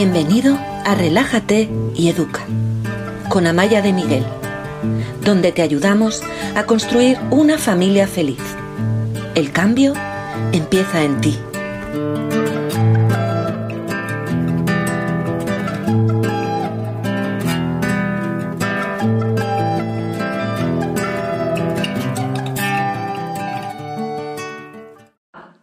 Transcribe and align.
Bienvenido 0.00 0.56
a 0.84 0.94
Relájate 0.94 1.68
y 1.92 2.08
Educa 2.08 2.46
con 3.28 3.48
Amaya 3.48 3.82
de 3.82 3.92
Miguel, 3.92 4.24
donde 5.24 5.50
te 5.50 5.60
ayudamos 5.60 6.22
a 6.54 6.66
construir 6.66 7.18
una 7.32 7.58
familia 7.58 8.06
feliz. 8.06 8.38
El 9.34 9.50
cambio 9.50 9.94
empieza 10.52 11.02
en 11.02 11.20
ti. 11.20 11.36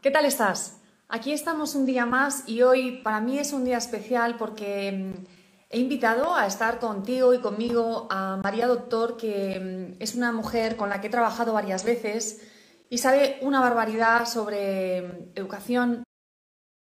¿Qué 0.02 0.12
tal 0.12 0.26
estás? 0.26 0.85
Aquí 1.16 1.32
estamos 1.32 1.76
un 1.76 1.86
día 1.86 2.06
más 2.06 2.44
y 2.46 2.62
hoy 2.62 2.98
para 2.98 3.22
mí 3.22 3.40
es 3.40 3.54
un 3.54 3.64
día 3.64 3.78
especial 3.78 4.36
porque 4.36 4.92
mm, 4.92 5.26
he 5.70 5.80
invitado 5.80 6.36
a 6.36 6.46
estar 6.46 6.78
contigo 6.78 7.34
y 7.34 7.40
conmigo 7.40 8.10
a 8.12 8.42
María 8.44 8.68
Doctor, 8.68 9.16
que 9.16 9.96
mm, 9.98 10.04
es 10.04 10.16
una 10.16 10.34
mujer 10.34 10.76
con 10.76 10.90
la 10.90 11.00
que 11.00 11.08
he 11.08 11.10
trabajado 11.10 11.54
varias 11.54 11.86
veces 11.86 12.42
y 12.90 12.98
sabe 12.98 13.38
una 13.42 13.62
barbaridad 13.62 14.26
sobre 14.26 15.04
mm, 15.04 15.32
educación. 15.36 16.04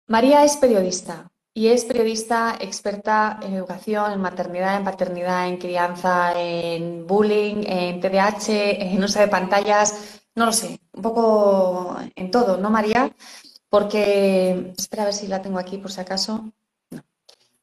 María 0.09 0.43
es 0.43 0.57
periodista 0.57 1.29
y 1.55 1.69
es 1.69 1.85
periodista 1.85 2.57
experta 2.61 3.39
en 3.41 3.55
educación, 3.55 4.11
en 4.11 4.21
maternidad, 4.21 4.79
en 4.79 4.85
paternidad, 4.85 5.47
en 5.47 5.59
crianza, 5.59 6.33
en 6.37 7.07
bullying, 7.07 7.63
en 7.65 8.01
TDAH, 8.01 8.95
en 8.95 9.05
uso 9.05 9.21
de 9.21 9.29
pantallas, 9.29 10.19
no 10.35 10.47
lo 10.47 10.53
sé, 10.53 10.80
un 10.93 11.03
poco 11.03 11.97
en 12.16 12.33
todo, 12.33 12.57
¿no, 12.57 12.69
María? 12.69 13.13
Porque, 13.69 14.73
espera 14.77 15.02
a 15.02 15.07
ver 15.07 15.15
si 15.15 15.27
la 15.27 15.43
tengo 15.43 15.59
aquí 15.59 15.79
por 15.79 15.93
si 15.93 16.01
acaso, 16.01 16.51
no. 16.91 17.02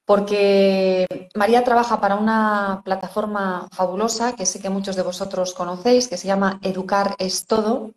porque 0.05 1.07
María 1.35 1.63
trabaja 1.63 1.99
para 1.99 2.15
una 2.15 2.81
plataforma 2.85 3.67
fabulosa 3.71 4.35
que 4.35 4.45
sé 4.45 4.61
que 4.61 4.69
muchos 4.69 4.95
de 4.95 5.01
vosotros 5.03 5.53
conocéis, 5.53 6.07
que 6.07 6.17
se 6.17 6.27
llama 6.27 6.59
Educar 6.61 7.15
es 7.17 7.45
Todo. 7.47 7.91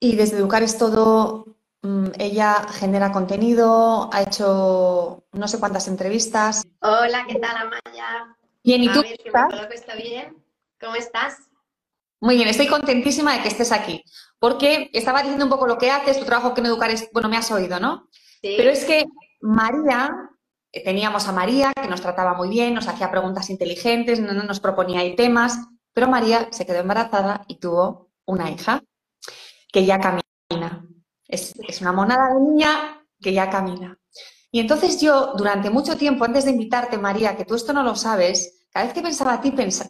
Y 0.00 0.16
desde 0.16 0.36
Educar 0.36 0.62
es 0.62 0.78
Todo 0.78 1.46
mm, 1.82 2.08
ella 2.18 2.66
genera 2.72 3.10
contenido, 3.10 4.10
ha 4.12 4.22
hecho 4.22 5.24
no 5.32 5.48
sé 5.48 5.58
cuántas 5.58 5.88
entrevistas. 5.88 6.62
Hola, 6.80 7.24
¿qué 7.26 7.36
tal, 7.36 7.56
Amaya? 7.56 8.36
Bien, 8.62 8.82
¿y 8.82 8.88
a 8.88 8.92
tú? 8.92 9.00
ver, 9.00 9.18
que 9.18 9.30
me 9.32 9.74
esto 9.74 9.92
bien. 9.96 10.36
¿Cómo 10.80 10.94
estás? 10.94 11.38
Muy 12.20 12.36
bien, 12.36 12.48
estoy 12.48 12.66
contentísima 12.66 13.34
de 13.34 13.42
que 13.42 13.48
estés 13.48 13.72
aquí, 13.72 14.04
porque 14.38 14.90
estaba 14.92 15.22
diciendo 15.22 15.44
un 15.44 15.50
poco 15.50 15.66
lo 15.66 15.78
que 15.78 15.90
haces, 15.90 16.18
tu 16.18 16.24
trabajo 16.24 16.54
que 16.54 16.60
en 16.60 16.66
educar 16.66 16.90
es, 16.90 17.08
bueno, 17.12 17.28
me 17.28 17.36
has 17.36 17.50
oído, 17.50 17.80
¿no? 17.80 18.08
Sí. 18.40 18.54
Pero 18.56 18.70
es 18.70 18.84
que 18.84 19.04
María, 19.40 20.10
eh, 20.72 20.84
teníamos 20.84 21.26
a 21.28 21.32
María, 21.32 21.72
que 21.74 21.88
nos 21.88 22.00
trataba 22.00 22.34
muy 22.34 22.48
bien, 22.48 22.74
nos 22.74 22.88
hacía 22.88 23.10
preguntas 23.10 23.50
inteligentes, 23.50 24.20
no, 24.20 24.32
no 24.32 24.44
nos 24.44 24.60
proponía 24.60 25.00
ahí 25.00 25.16
temas, 25.16 25.58
pero 25.92 26.08
María 26.08 26.48
se 26.52 26.66
quedó 26.66 26.78
embarazada 26.78 27.44
y 27.48 27.58
tuvo 27.58 28.10
una 28.24 28.50
hija 28.50 28.82
que 29.72 29.84
ya 29.84 29.98
camina. 29.98 30.86
Es, 31.26 31.54
es 31.66 31.80
una 31.80 31.92
monada 31.92 32.34
de 32.34 32.40
niña 32.40 33.04
que 33.20 33.32
ya 33.32 33.50
camina. 33.50 33.98
Y 34.50 34.60
entonces 34.60 35.00
yo, 35.00 35.34
durante 35.36 35.70
mucho 35.70 35.96
tiempo, 35.96 36.24
antes 36.24 36.44
de 36.44 36.52
invitarte, 36.52 36.96
María, 36.96 37.36
que 37.36 37.44
tú 37.44 37.54
esto 37.54 37.72
no 37.72 37.82
lo 37.82 37.96
sabes, 37.96 38.66
cada 38.70 38.86
vez 38.86 38.94
que 38.94 39.02
pensaba 39.02 39.40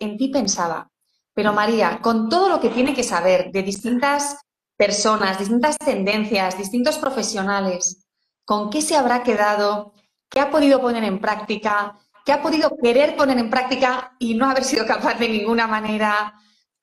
en 0.01 0.17
ti 0.17 0.29
pensaba, 0.29 0.91
pero 1.39 1.53
María, 1.53 2.01
con 2.03 2.29
todo 2.29 2.49
lo 2.49 2.59
que 2.59 2.69
tiene 2.69 2.93
que 2.93 3.05
saber 3.05 3.53
de 3.53 3.63
distintas 3.63 4.39
personas, 4.77 5.39
distintas 5.39 5.79
tendencias, 5.79 6.59
distintos 6.59 6.99
profesionales, 6.99 8.05
¿con 8.45 8.71
qué 8.71 8.83
se 8.83 8.97
habrá 8.97 9.23
quedado? 9.23 9.93
¿Qué 10.29 10.41
ha 10.41 10.51
podido 10.51 10.81
poner 10.81 11.05
en 11.05 11.21
práctica? 11.21 11.97
¿Qué 12.27 12.33
ha 12.33 12.43
podido 12.43 12.77
querer 12.83 13.15
poner 13.15 13.39
en 13.39 13.51
práctica 13.51 14.17
y 14.19 14.35
no 14.35 14.51
haber 14.51 14.65
sido 14.65 14.85
capaz 14.85 15.15
de 15.15 15.29
ninguna 15.29 15.69
manera? 15.69 16.35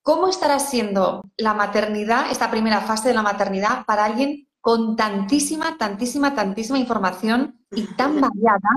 ¿Cómo 0.02 0.30
estará 0.30 0.58
siendo 0.60 1.26
la 1.36 1.54
maternidad, 1.54 2.32
esta 2.32 2.50
primera 2.50 2.80
fase 2.80 3.10
de 3.10 3.16
la 3.16 3.24
maternidad, 3.24 3.86
para 3.86 4.06
alguien 4.06 4.48
con 4.62 4.96
tantísima, 4.96 5.78
tantísima, 5.78 6.34
tantísima 6.34 6.80
información 6.80 7.60
y 7.72 7.88
tan 7.96 8.22
variada 8.22 8.70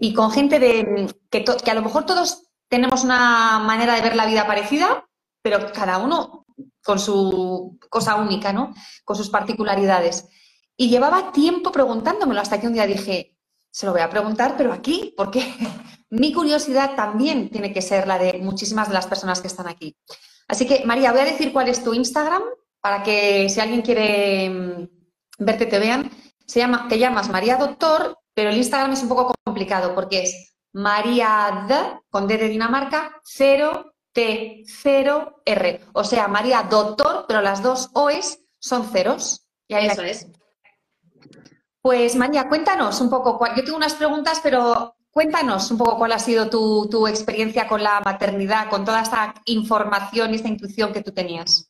y 0.00 0.14
con 0.14 0.32
gente 0.32 0.58
de 0.58 1.14
que, 1.30 1.44
que 1.44 1.70
a 1.70 1.74
lo 1.74 1.82
mejor 1.82 2.06
todos 2.06 2.48
tenemos 2.68 3.04
una 3.04 3.60
manera 3.60 3.94
de 3.94 4.00
ver 4.00 4.16
la 4.16 4.26
vida 4.26 4.48
parecida, 4.48 5.04
pero 5.42 5.72
cada 5.72 5.98
uno 5.98 6.46
con 6.82 6.98
su 6.98 7.78
cosa 7.90 8.16
única, 8.16 8.52
¿no? 8.52 8.74
Con 9.04 9.16
sus 9.16 9.28
particularidades. 9.28 10.28
Y 10.76 10.88
llevaba 10.88 11.32
tiempo 11.32 11.70
preguntándomelo 11.70 12.40
hasta 12.40 12.60
que 12.60 12.66
un 12.66 12.72
día 12.72 12.86
dije, 12.86 13.36
se 13.70 13.86
lo 13.86 13.92
voy 13.92 14.02
a 14.02 14.10
preguntar, 14.10 14.54
pero 14.56 14.72
aquí, 14.72 15.14
porque 15.16 15.42
mi 16.10 16.32
curiosidad 16.32 16.94
también 16.94 17.50
tiene 17.50 17.72
que 17.72 17.82
ser 17.82 18.06
la 18.06 18.18
de 18.18 18.38
muchísimas 18.38 18.88
de 18.88 18.94
las 18.94 19.06
personas 19.06 19.40
que 19.40 19.48
están 19.48 19.68
aquí. 19.68 19.96
Así 20.48 20.66
que, 20.66 20.84
María, 20.84 21.12
voy 21.12 21.22
a 21.22 21.26
decir 21.26 21.52
cuál 21.52 21.68
es 21.68 21.82
tu 21.82 21.94
Instagram 21.94 22.42
para 22.80 23.02
que 23.02 23.48
si 23.48 23.60
alguien 23.60 23.82
quiere 23.82 24.50
mm, 24.50 24.88
verte, 25.38 25.66
te 25.66 25.78
vean. 25.78 26.10
Se 26.46 26.58
llama, 26.58 26.86
te 26.88 26.98
llamas 26.98 27.30
María 27.30 27.56
Doctor, 27.56 28.18
pero 28.34 28.50
el 28.50 28.56
Instagram 28.56 28.92
es 28.92 29.02
un 29.02 29.08
poco 29.08 29.32
complicado 29.44 29.94
porque 29.94 30.22
es 30.24 30.54
María 30.72 31.64
D, 31.68 31.74
con 32.10 32.26
D 32.26 32.36
de 32.36 32.48
Dinamarca, 32.48 33.20
0T0R. 34.14 35.80
O 35.92 36.04
sea, 36.04 36.28
María 36.28 36.62
Doctor, 36.70 37.24
pero 37.28 37.40
las 37.40 37.62
dos 37.62 37.90
O's 37.94 38.38
son 38.58 38.84
ceros. 38.90 39.46
Eso 39.68 40.02
es. 40.02 40.26
Pues 41.80 42.14
María, 42.16 42.48
cuéntanos 42.48 43.00
un 43.00 43.10
poco, 43.10 43.38
cuál- 43.38 43.56
yo 43.56 43.64
tengo 43.64 43.76
unas 43.76 43.94
preguntas, 43.94 44.40
pero 44.42 44.94
cuéntanos 45.10 45.70
un 45.70 45.78
poco 45.78 45.96
cuál 45.98 46.12
ha 46.12 46.18
sido 46.18 46.48
tu, 46.48 46.88
tu 46.88 47.06
experiencia 47.08 47.66
con 47.66 47.82
la 47.82 48.00
maternidad, 48.00 48.68
con 48.70 48.84
toda 48.84 49.00
esta 49.02 49.34
información 49.46 50.32
y 50.32 50.36
esta 50.36 50.48
intuición 50.48 50.92
que 50.92 51.02
tú 51.02 51.12
tenías. 51.12 51.68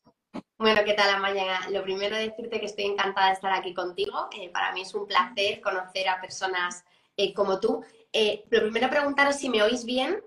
Bueno, 0.58 0.82
¿qué 0.84 0.94
tal, 0.94 1.10
Amaya? 1.14 1.69
Lo 1.70 1.82
primero 1.82 2.16
decirte 2.16 2.60
que 2.60 2.66
estoy 2.66 2.84
encantada 2.84 3.28
de 3.28 3.32
estar 3.34 3.52
aquí 3.52 3.75
contigo. 3.75 4.28
Eh, 4.38 4.50
para 4.50 4.72
mí 4.72 4.82
es 4.82 4.94
un 4.94 5.06
placer 5.06 5.60
conocer 5.60 6.08
a 6.08 6.20
personas 6.20 6.84
eh, 7.16 7.32
como 7.34 7.58
tú. 7.58 7.82
Eh, 8.12 8.44
lo 8.50 8.60
primero 8.60 8.88
preguntaros 8.91 9.36
si 9.36 9.48
me 9.48 9.62
oís 9.62 9.84
bien, 9.84 10.22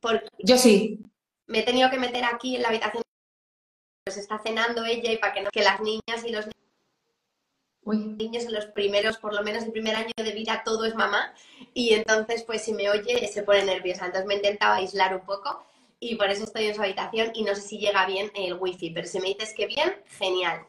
porque 0.00 0.28
Yo 0.38 0.56
sí. 0.58 1.00
Me 1.50 1.60
he 1.60 1.62
tenido 1.62 1.90
que 1.90 1.98
meter 1.98 2.24
aquí 2.24 2.56
en 2.56 2.62
la 2.62 2.68
habitación. 2.68 3.02
Pues 4.04 4.16
está 4.16 4.38
cenando 4.38 4.84
ella 4.84 5.12
y 5.12 5.18
para 5.18 5.32
que 5.34 5.42
no 5.42 5.50
que 5.50 5.62
las 5.62 5.80
niñas 5.80 6.24
y 6.26 6.30
los 6.32 6.46
Uy, 7.82 7.96
niños 7.98 8.44
en 8.44 8.52
los 8.52 8.66
primeros, 8.66 9.16
por 9.18 9.34
lo 9.34 9.42
menos 9.42 9.64
el 9.64 9.72
primer 9.72 9.96
año 9.96 10.12
de 10.16 10.32
vida, 10.32 10.62
todo 10.64 10.84
es 10.84 10.94
mamá. 10.94 11.34
Y 11.74 11.94
entonces, 11.94 12.44
pues 12.44 12.62
si 12.62 12.72
me 12.74 12.90
oye, 12.90 13.26
se 13.28 13.42
pone 13.42 13.64
nerviosa. 13.64 14.06
Entonces 14.06 14.26
me 14.26 14.34
he 14.34 14.36
intentado 14.36 14.74
aislar 14.74 15.14
un 15.14 15.24
poco 15.24 15.64
y 15.98 16.16
por 16.16 16.30
eso 16.30 16.44
estoy 16.44 16.66
en 16.66 16.74
su 16.74 16.82
habitación 16.82 17.30
y 17.34 17.42
no 17.42 17.54
sé 17.54 17.62
si 17.62 17.78
llega 17.78 18.06
bien 18.06 18.30
el 18.34 18.54
wifi, 18.54 18.90
pero 18.90 19.06
si 19.06 19.18
me 19.20 19.28
dices 19.28 19.54
que 19.56 19.66
bien, 19.66 19.94
genial. 20.18 20.66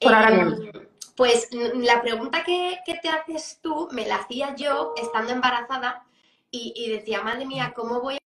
Por 0.00 0.14
ahora 0.14 0.30
Eh, 0.32 0.88
Pues 1.16 1.48
la 1.52 2.02
pregunta 2.02 2.44
que, 2.44 2.78
que 2.84 2.94
te 2.94 3.08
haces 3.08 3.58
tú 3.62 3.88
me 3.92 4.06
la 4.06 4.16
hacía 4.16 4.54
yo 4.56 4.92
estando 4.96 5.32
embarazada 5.32 6.04
y, 6.50 6.72
y 6.76 6.90
decía, 6.90 7.22
madre 7.22 7.46
mía, 7.46 7.72
¿cómo 7.74 8.00
voy 8.02 8.16
a 8.16 8.18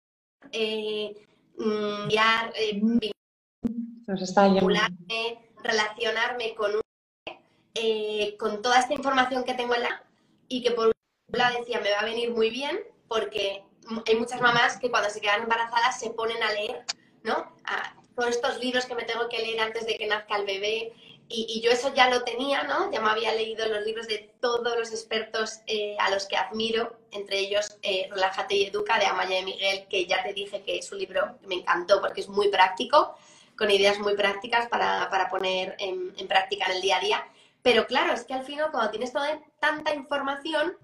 eh, 0.52 1.14
enviar, 1.60 2.52
eh, 2.56 2.80
nos 4.06 4.22
está 4.22 4.48
relacionarme 5.62 6.54
con 6.54 6.74
un 6.76 6.80
eh, 7.74 8.36
con 8.38 8.62
toda 8.62 8.80
esta 8.80 8.94
información 8.94 9.44
que 9.44 9.54
tengo 9.54 9.74
en 9.74 9.82
la 9.82 10.02
y 10.48 10.62
que 10.62 10.72
por 10.72 10.86
un 10.88 10.92
lado 11.38 11.58
decía 11.58 11.80
me 11.80 11.92
va 11.92 12.00
a 12.00 12.04
venir 12.04 12.30
muy 12.30 12.50
bien 12.50 12.80
porque 13.06 13.62
hay 14.06 14.16
muchas 14.16 14.40
mamás 14.40 14.78
que 14.78 14.90
cuando 14.90 15.10
se 15.10 15.20
quedan 15.20 15.42
embarazadas 15.42 15.98
se 15.98 16.10
ponen 16.10 16.42
a 16.42 16.52
leer, 16.52 16.84
¿no? 17.22 17.54
A 17.64 17.94
todos 18.16 18.30
estos 18.30 18.58
libros 18.58 18.86
que 18.86 18.94
me 18.94 19.04
tengo 19.04 19.28
que 19.28 19.38
leer 19.38 19.60
antes 19.60 19.86
de 19.86 19.96
que 19.96 20.06
nazca 20.06 20.36
el 20.36 20.46
bebé 20.46 20.92
y, 21.30 21.60
yo 21.60 21.70
eso 21.70 21.94
ya 21.94 22.10
lo 22.10 22.24
tenía, 22.24 22.64
¿no? 22.64 22.90
Ya 22.90 23.00
me 23.00 23.08
había 23.08 23.32
leído 23.32 23.66
los 23.66 23.84
libros 23.84 24.08
de 24.08 24.32
todos 24.40 24.76
los 24.76 24.90
expertos 24.90 25.60
eh, 25.66 25.96
a 26.00 26.10
los 26.10 26.26
que 26.26 26.36
admiro, 26.36 26.98
entre 27.12 27.38
ellos 27.38 27.78
eh, 27.82 28.08
Relájate 28.10 28.56
y 28.56 28.66
Educa 28.66 28.98
de 28.98 29.06
Amaya 29.06 29.36
de 29.36 29.42
Miguel, 29.42 29.86
que 29.88 30.06
ya 30.06 30.22
te 30.22 30.32
dije 30.32 30.62
que 30.62 30.78
es 30.78 30.90
un 30.90 30.98
libro 30.98 31.38
que 31.40 31.46
me 31.46 31.54
encantó 31.56 32.00
porque 32.00 32.20
es 32.20 32.28
muy 32.28 32.48
práctico, 32.48 33.16
con 33.56 33.70
ideas 33.70 33.98
muy 33.98 34.14
prácticas 34.14 34.68
para, 34.68 35.08
para 35.08 35.28
poner 35.28 35.76
en, 35.78 36.12
en 36.16 36.28
práctica 36.28 36.66
en 36.66 36.72
el 36.72 36.82
día 36.82 36.96
a 36.96 37.00
día. 37.00 37.26
Pero 37.62 37.86
claro, 37.86 38.12
es 38.12 38.24
que 38.24 38.34
al 38.34 38.44
final 38.44 38.70
cuando 38.70 38.90
tienes 38.90 39.12
toda 39.12 39.40
tanta 39.60 39.94
información, 39.94 40.76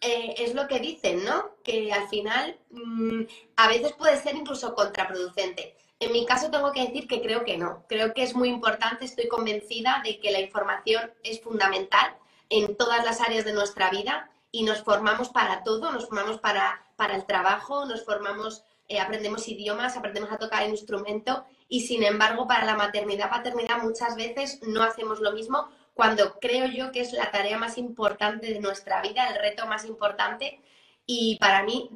eh, 0.00 0.34
es 0.38 0.54
lo 0.54 0.66
que 0.68 0.78
dicen, 0.78 1.24
¿no? 1.24 1.56
Que 1.62 1.92
al 1.92 2.08
final 2.08 2.58
mm, 2.70 3.22
a 3.56 3.68
veces 3.68 3.92
puede 3.92 4.20
ser 4.20 4.34
incluso 4.34 4.74
contraproducente. 4.74 5.76
En 5.98 6.12
mi 6.12 6.26
caso 6.26 6.50
tengo 6.50 6.72
que 6.72 6.86
decir 6.86 7.08
que 7.08 7.22
creo 7.22 7.44
que 7.44 7.56
no. 7.56 7.84
Creo 7.88 8.12
que 8.12 8.22
es 8.22 8.34
muy 8.34 8.48
importante, 8.48 9.04
estoy 9.04 9.28
convencida 9.28 10.02
de 10.04 10.20
que 10.20 10.30
la 10.30 10.40
información 10.40 11.10
es 11.22 11.40
fundamental 11.40 12.14
en 12.50 12.76
todas 12.76 13.04
las 13.04 13.20
áreas 13.20 13.44
de 13.44 13.54
nuestra 13.54 13.90
vida 13.90 14.30
y 14.52 14.62
nos 14.64 14.82
formamos 14.82 15.30
para 15.30 15.64
todo, 15.64 15.90
nos 15.92 16.06
formamos 16.06 16.38
para, 16.38 16.84
para 16.96 17.16
el 17.16 17.24
trabajo, 17.24 17.86
nos 17.86 18.04
formamos, 18.04 18.62
eh, 18.88 19.00
aprendemos 19.00 19.48
idiomas, 19.48 19.96
aprendemos 19.96 20.30
a 20.30 20.38
tocar 20.38 20.62
el 20.62 20.70
instrumento 20.70 21.44
y 21.68 21.80
sin 21.80 22.02
embargo 22.02 22.46
para 22.46 22.66
la 22.66 22.76
maternidad, 22.76 23.30
paternidad 23.30 23.82
muchas 23.82 24.16
veces 24.16 24.60
no 24.62 24.82
hacemos 24.82 25.20
lo 25.20 25.32
mismo 25.32 25.68
cuando 25.94 26.38
creo 26.38 26.66
yo 26.66 26.92
que 26.92 27.00
es 27.00 27.14
la 27.14 27.30
tarea 27.30 27.56
más 27.56 27.78
importante 27.78 28.52
de 28.52 28.60
nuestra 28.60 29.00
vida, 29.00 29.28
el 29.28 29.40
reto 29.40 29.66
más 29.66 29.86
importante. 29.86 30.60
Y 31.06 31.38
para 31.40 31.62
mí 31.62 31.90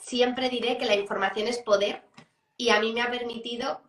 siempre 0.00 0.48
diré 0.48 0.78
que 0.78 0.86
la 0.86 0.94
información 0.94 1.48
es 1.48 1.58
poder 1.58 2.02
y 2.60 2.68
a 2.68 2.78
mí 2.78 2.92
me 2.92 3.00
ha 3.00 3.10
permitido 3.10 3.80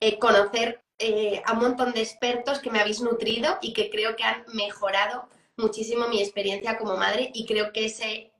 eh, 0.00 0.18
conocer 0.18 0.82
eh, 0.98 1.42
a 1.44 1.52
un 1.52 1.58
montón 1.58 1.92
de 1.92 2.00
expertos 2.00 2.60
que 2.60 2.70
me 2.70 2.80
habéis 2.80 3.02
nutrido 3.02 3.58
y 3.60 3.74
que 3.74 3.90
creo 3.90 4.16
que 4.16 4.24
han 4.24 4.42
mejorado 4.54 5.28
muchísimo 5.58 6.08
mi 6.08 6.22
experiencia 6.22 6.78
como 6.78 6.96
madre 6.96 7.30
y 7.34 7.44
creo 7.44 7.72
que 7.72 7.84
ese, 7.84 8.32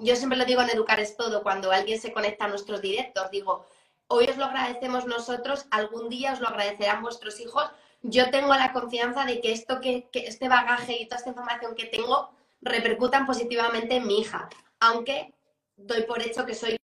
yo 0.00 0.16
siempre 0.16 0.36
lo 0.36 0.44
digo 0.44 0.60
en 0.60 0.70
Educar 0.70 0.98
es 0.98 1.16
todo, 1.16 1.44
cuando 1.44 1.70
alguien 1.70 2.00
se 2.00 2.12
conecta 2.12 2.46
a 2.46 2.48
nuestros 2.48 2.82
directos, 2.82 3.30
digo, 3.30 3.64
hoy 4.08 4.26
os 4.26 4.36
lo 4.36 4.46
agradecemos 4.46 5.06
nosotros, 5.06 5.66
algún 5.70 6.08
día 6.08 6.32
os 6.32 6.40
lo 6.40 6.48
agradecerán 6.48 7.00
vuestros 7.00 7.38
hijos. 7.38 7.70
Yo 8.02 8.28
tengo 8.32 8.52
la 8.54 8.72
confianza 8.72 9.24
de 9.24 9.40
que 9.40 9.52
esto 9.52 9.80
que, 9.80 10.08
este 10.12 10.48
bagaje 10.48 11.00
y 11.00 11.06
toda 11.06 11.18
esta 11.18 11.30
información 11.30 11.76
que 11.76 11.86
tengo 11.86 12.32
repercutan 12.60 13.24
positivamente 13.24 13.96
en 13.96 14.06
mi 14.08 14.18
hija, 14.18 14.48
aunque 14.80 15.32
doy 15.76 16.02
por 16.02 16.20
hecho 16.20 16.44
que 16.44 16.56
soy 16.56 16.76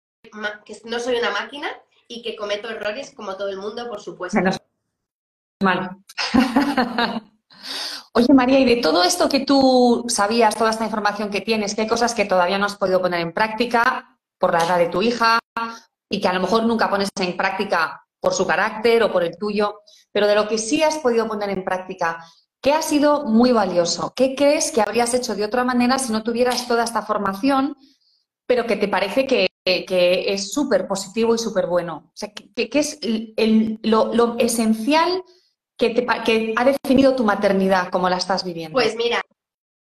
que 0.65 0.77
no 0.85 1.01
soy 1.01 1.17
una 1.17 1.31
máquina 1.31 1.69
y 2.09 2.23
que 2.23 2.35
cometo 2.35 2.69
errores 2.69 3.13
como 3.15 3.37
todo 3.37 3.49
el 3.49 3.59
mundo, 3.59 3.89
por 3.89 4.01
supuesto. 4.01 4.41
mal. 5.63 5.99
Oye, 8.15 8.33
María, 8.35 8.59
y 8.59 8.65
de 8.65 8.77
todo 8.77 9.05
esto 9.05 9.29
que 9.29 9.41
tú 9.41 10.05
sabías, 10.09 10.57
toda 10.57 10.71
esta 10.71 10.85
información 10.85 11.31
que 11.31 11.43
tienes, 11.43 11.75
que 11.75 11.83
hay 11.83 11.87
cosas 11.87 12.15
que 12.15 12.25
todavía 12.25 12.59
no 12.59 12.67
has 12.67 12.77
podido 12.77 13.01
poner 13.01 13.21
en 13.21 13.33
práctica 13.33 14.19
por 14.39 14.53
la 14.53 14.65
edad 14.65 14.79
de 14.79 14.89
tu 14.89 15.03
hija 15.03 15.39
y 16.09 16.21
que 16.21 16.29
a 16.29 16.33
lo 16.33 16.41
mejor 16.41 16.65
nunca 16.65 16.89
pones 16.89 17.11
en 17.21 17.37
práctica 17.37 18.03
por 18.21 18.33
su 18.33 18.47
carácter 18.47 19.03
o 19.03 19.13
por 19.13 19.23
el 19.23 19.37
tuyo, 19.37 19.83
pero 20.11 20.27
de 20.27 20.35
lo 20.35 20.49
que 20.49 20.59
sí 20.59 20.83
has 20.83 20.99
podido 20.99 21.29
poner 21.29 21.51
en 21.51 21.65
práctica, 21.65 22.25
¿qué 22.61 22.73
ha 22.73 22.83
sido 22.83 23.25
muy 23.27 23.53
valioso? 23.53 24.13
¿Qué 24.17 24.35
crees 24.35 24.73
que 24.73 24.81
habrías 24.81 25.15
hecho 25.15 25.37
de 25.37 25.45
otra 25.45 25.65
manera 25.65 25.99
si 25.99 26.11
no 26.11 26.23
tuvieras 26.23 26.67
toda 26.67 26.85
esta 26.85 27.03
formación, 27.03 27.77
pero 28.47 28.67
que 28.67 28.77
te 28.77 28.89
parece 28.89 29.27
que, 29.27 29.49
es 29.89 30.53
súper 30.53 30.87
positivo 30.87 31.35
y 31.35 31.39
súper 31.39 31.67
bueno? 31.67 32.11
O 32.13 32.17
sea, 32.17 32.31
¿qué, 32.33 32.71
es 32.73 32.99
lo, 33.83 34.15
lo 34.15 34.37
esencial? 34.39 35.23
que, 35.79 36.55
ha 36.57 36.65
definido 36.65 37.15
tu 37.15 37.25
maternidad, 37.25 37.91
como 37.91 38.11
la 38.11 38.17
estás 38.17 38.45
viviendo? 38.45 38.75
Pues 38.75 38.97
mira, 38.97 39.23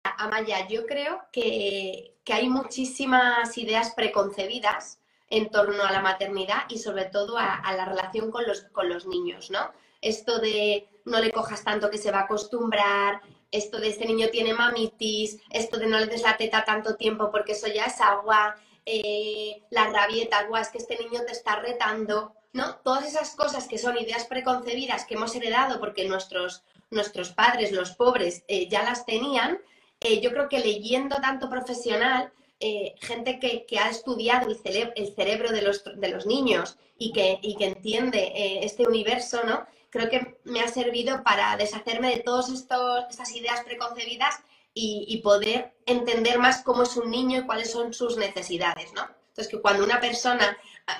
Amaya, 0.04 0.66
yo 0.68 0.86
creo 0.86 1.20
que, 1.32 2.16
hay 2.32 2.48
muchísimas 2.48 3.58
ideas 3.58 3.92
preconcebidas 3.94 5.00
en 5.28 5.50
torno 5.50 5.82
a 5.82 5.90
la 5.90 6.00
maternidad 6.00 6.62
y 6.68 6.78
sobre 6.78 7.06
todo 7.06 7.36
a, 7.36 7.60
la 7.76 7.84
relación 7.84 8.30
con 8.30 8.46
los, 8.46 8.62
con 8.72 8.88
los 8.88 9.06
niños, 9.06 9.50
¿no? 9.50 9.72
Esto 10.00 10.38
de 10.38 10.88
no 11.04 11.20
le 11.20 11.32
cojas 11.32 11.64
tanto 11.64 11.90
que 11.90 11.98
se 11.98 12.12
va 12.12 12.20
a 12.20 12.22
acostumbrar, 12.22 13.20
esto 13.50 13.78
de 13.78 13.88
este 13.88 14.06
niño 14.06 14.28
tiene 14.30 14.54
mamitis, 14.54 15.38
esto 15.50 15.78
de 15.78 15.86
no 15.86 15.98
le 15.98 16.06
des 16.06 16.22
la 16.22 16.36
teta 16.36 16.64
tanto 16.64 16.96
tiempo 16.96 17.30
porque 17.30 17.52
eso 17.52 17.66
ya 17.66 17.86
es 17.86 18.00
agua, 18.00 18.54
eh, 18.86 19.62
la 19.70 19.88
rabieta, 19.90 20.38
agua, 20.38 20.60
es 20.60 20.68
que 20.68 20.78
este 20.78 20.98
niño 20.98 21.20
te 21.26 21.32
está 21.32 21.56
retando. 21.56 22.34
¿no? 22.52 22.76
Todas 22.76 23.06
esas 23.06 23.34
cosas 23.34 23.66
que 23.66 23.78
son 23.78 23.98
ideas 23.98 24.26
preconcebidas 24.26 25.06
que 25.06 25.14
hemos 25.14 25.34
heredado 25.34 25.80
porque 25.80 26.06
nuestros, 26.06 26.62
nuestros 26.90 27.30
padres, 27.30 27.72
los 27.72 27.92
pobres, 27.92 28.44
eh, 28.48 28.68
ya 28.68 28.82
las 28.82 29.06
tenían, 29.06 29.58
eh, 30.00 30.20
yo 30.20 30.30
creo 30.30 30.48
que 30.48 30.58
leyendo 30.58 31.16
tanto 31.16 31.48
profesional, 31.48 32.32
eh, 32.60 32.94
gente 33.00 33.40
que, 33.40 33.66
ha 33.78 33.88
estudiado 33.88 34.48
el, 34.48 34.92
el 34.94 35.14
cerebro 35.14 35.50
de 35.50 35.62
los, 35.62 35.82
de 35.84 36.08
los, 36.08 36.26
niños 36.26 36.78
y 36.96 37.12
que, 37.12 37.38
y 37.42 37.56
que 37.56 37.66
entiende 37.66 38.30
este 38.62 38.86
universo, 38.86 39.42
¿no? 39.44 39.66
Creo 39.90 40.08
que 40.08 40.38
me 40.44 40.60
ha 40.60 40.68
servido 40.68 41.24
para 41.24 41.56
deshacerme 41.56 42.14
de 42.14 42.20
todas 42.20 42.48
estas 42.48 43.34
ideas 43.34 43.62
preconcebidas 43.64 44.36
y, 44.74 45.04
y, 45.08 45.20
poder 45.20 45.74
entender 45.86 46.38
más 46.38 46.62
cómo 46.62 46.84
es 46.84 46.96
un 46.96 47.10
niño 47.10 47.40
y 47.40 47.46
cuáles 47.46 47.70
son 47.70 47.92
sus 47.92 48.16
necesidades, 48.16 48.92
¿no? 48.94 49.02
Entonces, 49.32 49.48
que 49.48 49.60
cuando 49.60 49.84
una 49.84 50.00
persona 50.00 50.56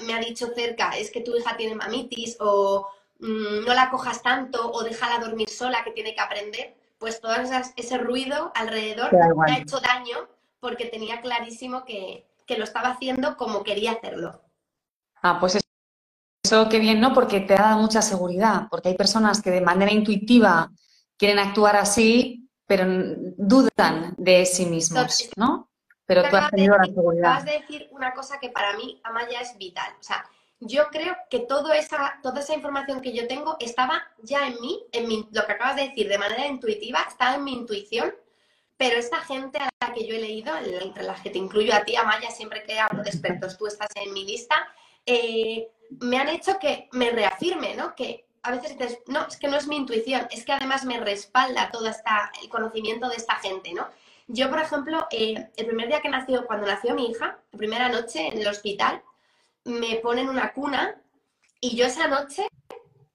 me 0.06 0.14
ha 0.14 0.18
dicho 0.18 0.48
cerca, 0.54 0.90
es 0.90 1.10
que 1.10 1.20
tu 1.20 1.36
hija 1.36 1.56
tiene 1.56 1.74
mamitis 1.74 2.36
o 2.40 2.86
mm, 3.18 3.64
no 3.66 3.74
la 3.74 3.90
cojas 3.90 4.22
tanto 4.22 4.70
o 4.70 4.82
déjala 4.82 5.18
dormir 5.18 5.50
sola 5.50 5.84
que 5.84 5.90
tiene 5.90 6.14
que 6.14 6.20
aprender, 6.20 6.74
pues 6.98 7.20
todo 7.20 7.34
ese 7.76 7.98
ruido 7.98 8.52
alrededor 8.54 9.10
me 9.12 9.52
ha 9.52 9.58
hecho 9.58 9.80
daño 9.80 10.16
porque 10.60 10.86
tenía 10.86 11.20
clarísimo 11.20 11.84
que, 11.84 12.26
lo 12.56 12.64
estaba 12.64 12.90
haciendo 12.90 13.38
como 13.38 13.62
quería 13.62 13.92
hacerlo. 13.92 14.42
Ah, 15.22 15.40
pues 15.40 15.54
eso, 15.54 15.66
eso 16.44 16.68
qué 16.68 16.78
bien, 16.78 17.00
¿no? 17.00 17.14
Porque 17.14 17.40
te 17.40 17.54
ha 17.54 17.62
dado 17.62 17.78
mucha 17.78 18.02
seguridad, 18.02 18.66
porque 18.70 18.90
hay 18.90 18.94
personas 18.94 19.40
que 19.40 19.50
de 19.50 19.62
manera 19.62 19.90
intuitiva 19.90 20.70
quieren 21.16 21.38
actuar 21.38 21.76
así, 21.76 22.41
pero 22.72 22.86
dudan 23.36 24.14
de 24.16 24.46
sí 24.46 24.64
mismos, 24.64 25.28
¿no? 25.36 25.68
pero 26.06 26.22
tú 26.30 26.36
has 26.36 26.50
tenido 26.50 26.74
la 26.78 26.84
seguridad. 26.84 27.34
Vas 27.34 27.42
a 27.42 27.52
decir 27.52 27.88
una 27.90 28.14
cosa 28.14 28.40
que 28.40 28.48
para 28.48 28.74
mí, 28.78 28.98
Amaya, 29.04 29.42
es 29.42 29.58
vital. 29.58 29.92
O 30.00 30.02
sea, 30.02 30.24
yo 30.58 30.88
creo 30.90 31.14
que 31.28 31.40
toda 31.40 31.76
esa, 31.76 32.18
toda 32.22 32.40
esa 32.40 32.54
información 32.54 33.02
que 33.02 33.12
yo 33.12 33.28
tengo 33.28 33.56
estaba 33.60 34.02
ya 34.22 34.46
en 34.46 34.58
mí, 34.62 34.82
en 34.92 35.06
mi, 35.06 35.28
lo 35.32 35.44
que 35.44 35.52
acabas 35.52 35.76
de 35.76 35.88
decir, 35.88 36.08
de 36.08 36.16
manera 36.16 36.46
intuitiva, 36.46 37.04
estaba 37.06 37.34
en 37.34 37.44
mi 37.44 37.52
intuición, 37.52 38.14
pero 38.78 38.96
esta 38.96 39.18
gente 39.18 39.58
a 39.58 39.68
la 39.80 39.92
que 39.92 40.06
yo 40.06 40.14
he 40.14 40.20
leído, 40.20 40.54
entre 40.56 41.02
las 41.02 41.20
que 41.20 41.28
te 41.28 41.38
incluyo 41.38 41.74
a 41.74 41.84
ti, 41.84 41.94
Amaya, 41.94 42.30
siempre 42.30 42.62
que 42.62 42.80
hablo 42.80 43.02
de 43.02 43.10
expertos, 43.10 43.58
tú 43.58 43.66
estás 43.66 43.88
en 43.96 44.14
mi 44.14 44.24
lista, 44.24 44.66
eh, 45.04 45.68
me 46.00 46.16
han 46.16 46.30
hecho 46.30 46.58
que 46.58 46.88
me 46.92 47.10
reafirme, 47.10 47.74
¿no? 47.74 47.94
Que 47.94 48.24
a 48.42 48.50
veces 48.50 48.76
dices, 48.76 48.98
no, 49.06 49.26
es 49.26 49.36
que 49.36 49.48
no 49.48 49.56
es 49.56 49.66
mi 49.66 49.76
intuición, 49.76 50.26
es 50.30 50.44
que 50.44 50.52
además 50.52 50.84
me 50.84 50.98
respalda 50.98 51.70
todo 51.70 51.88
esta, 51.88 52.32
el 52.42 52.48
conocimiento 52.48 53.08
de 53.08 53.16
esta 53.16 53.36
gente, 53.36 53.72
¿no? 53.72 53.86
Yo, 54.28 54.48
por 54.50 54.60
ejemplo, 54.60 55.06
eh, 55.10 55.50
el 55.56 55.66
primer 55.66 55.88
día 55.88 56.00
que 56.00 56.08
nació, 56.08 56.46
cuando 56.46 56.66
nació 56.66 56.94
mi 56.94 57.10
hija, 57.10 57.38
la 57.52 57.58
primera 57.58 57.88
noche 57.88 58.28
en 58.28 58.38
el 58.38 58.48
hospital, 58.48 59.02
me 59.64 59.96
ponen 59.96 60.28
una 60.28 60.52
cuna 60.52 61.00
y 61.60 61.76
yo 61.76 61.86
esa 61.86 62.08
noche 62.08 62.48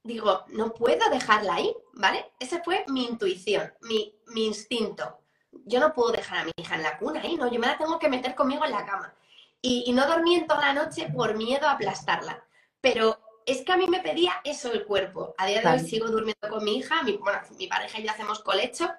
digo, 0.08 0.46
no 0.48 0.74
puedo 0.74 1.10
dejarla 1.10 1.56
ahí, 1.56 1.76
¿vale? 1.94 2.32
Esa 2.40 2.64
fue 2.64 2.86
mi 2.88 3.06
intuición, 3.06 3.74
mi, 3.82 4.16
instinto. 4.36 5.20
Yo 5.66 5.80
no 5.80 5.94
puedo 5.94 6.14
dejar 6.14 6.40
a 6.40 6.46
mi 6.46 6.52
hija 6.56 6.76
en 6.76 6.84
la 6.84 6.98
cuna 6.98 7.22
ahí, 7.22 7.36
¿no? 7.36 7.52
Yo 7.52 7.60
me 7.60 7.68
la 7.68 7.78
tengo 7.78 8.00
que 8.00 8.10
meter 8.10 8.34
conmigo 8.34 8.64
en 8.66 8.72
la 8.72 8.86
cama. 8.86 9.14
Y, 9.62 9.92
no 9.92 10.08
dormí 10.08 10.36
en 10.36 10.48
toda 10.48 10.62
la 10.62 10.74
noche 10.74 11.10
por 11.14 11.36
miedo 11.36 11.68
a 11.68 11.74
aplastarla. 11.74 12.44
Pero 12.80 13.20
es 13.48 13.64
que 13.64 13.72
a 13.72 13.78
mí 13.78 13.88
me 13.88 14.02
pedía 14.02 14.34
eso 14.44 14.72
el 14.72 14.86
cuerpo. 14.86 15.34
A 15.38 15.48
día 15.48 15.62
de 15.62 15.70
hoy 15.70 15.80
sigo 15.80 16.08
durmiendo 16.08 16.50
con 16.50 16.64
mi 16.64 16.78
hija, 16.78 17.02
mi, 17.04 17.14
bueno, 17.14 17.40
mi 17.58 17.68
pareja 17.68 18.00
y 18.00 18.04
yo 18.04 18.12
hacemos 18.12 18.40
colecho, 18.40 18.92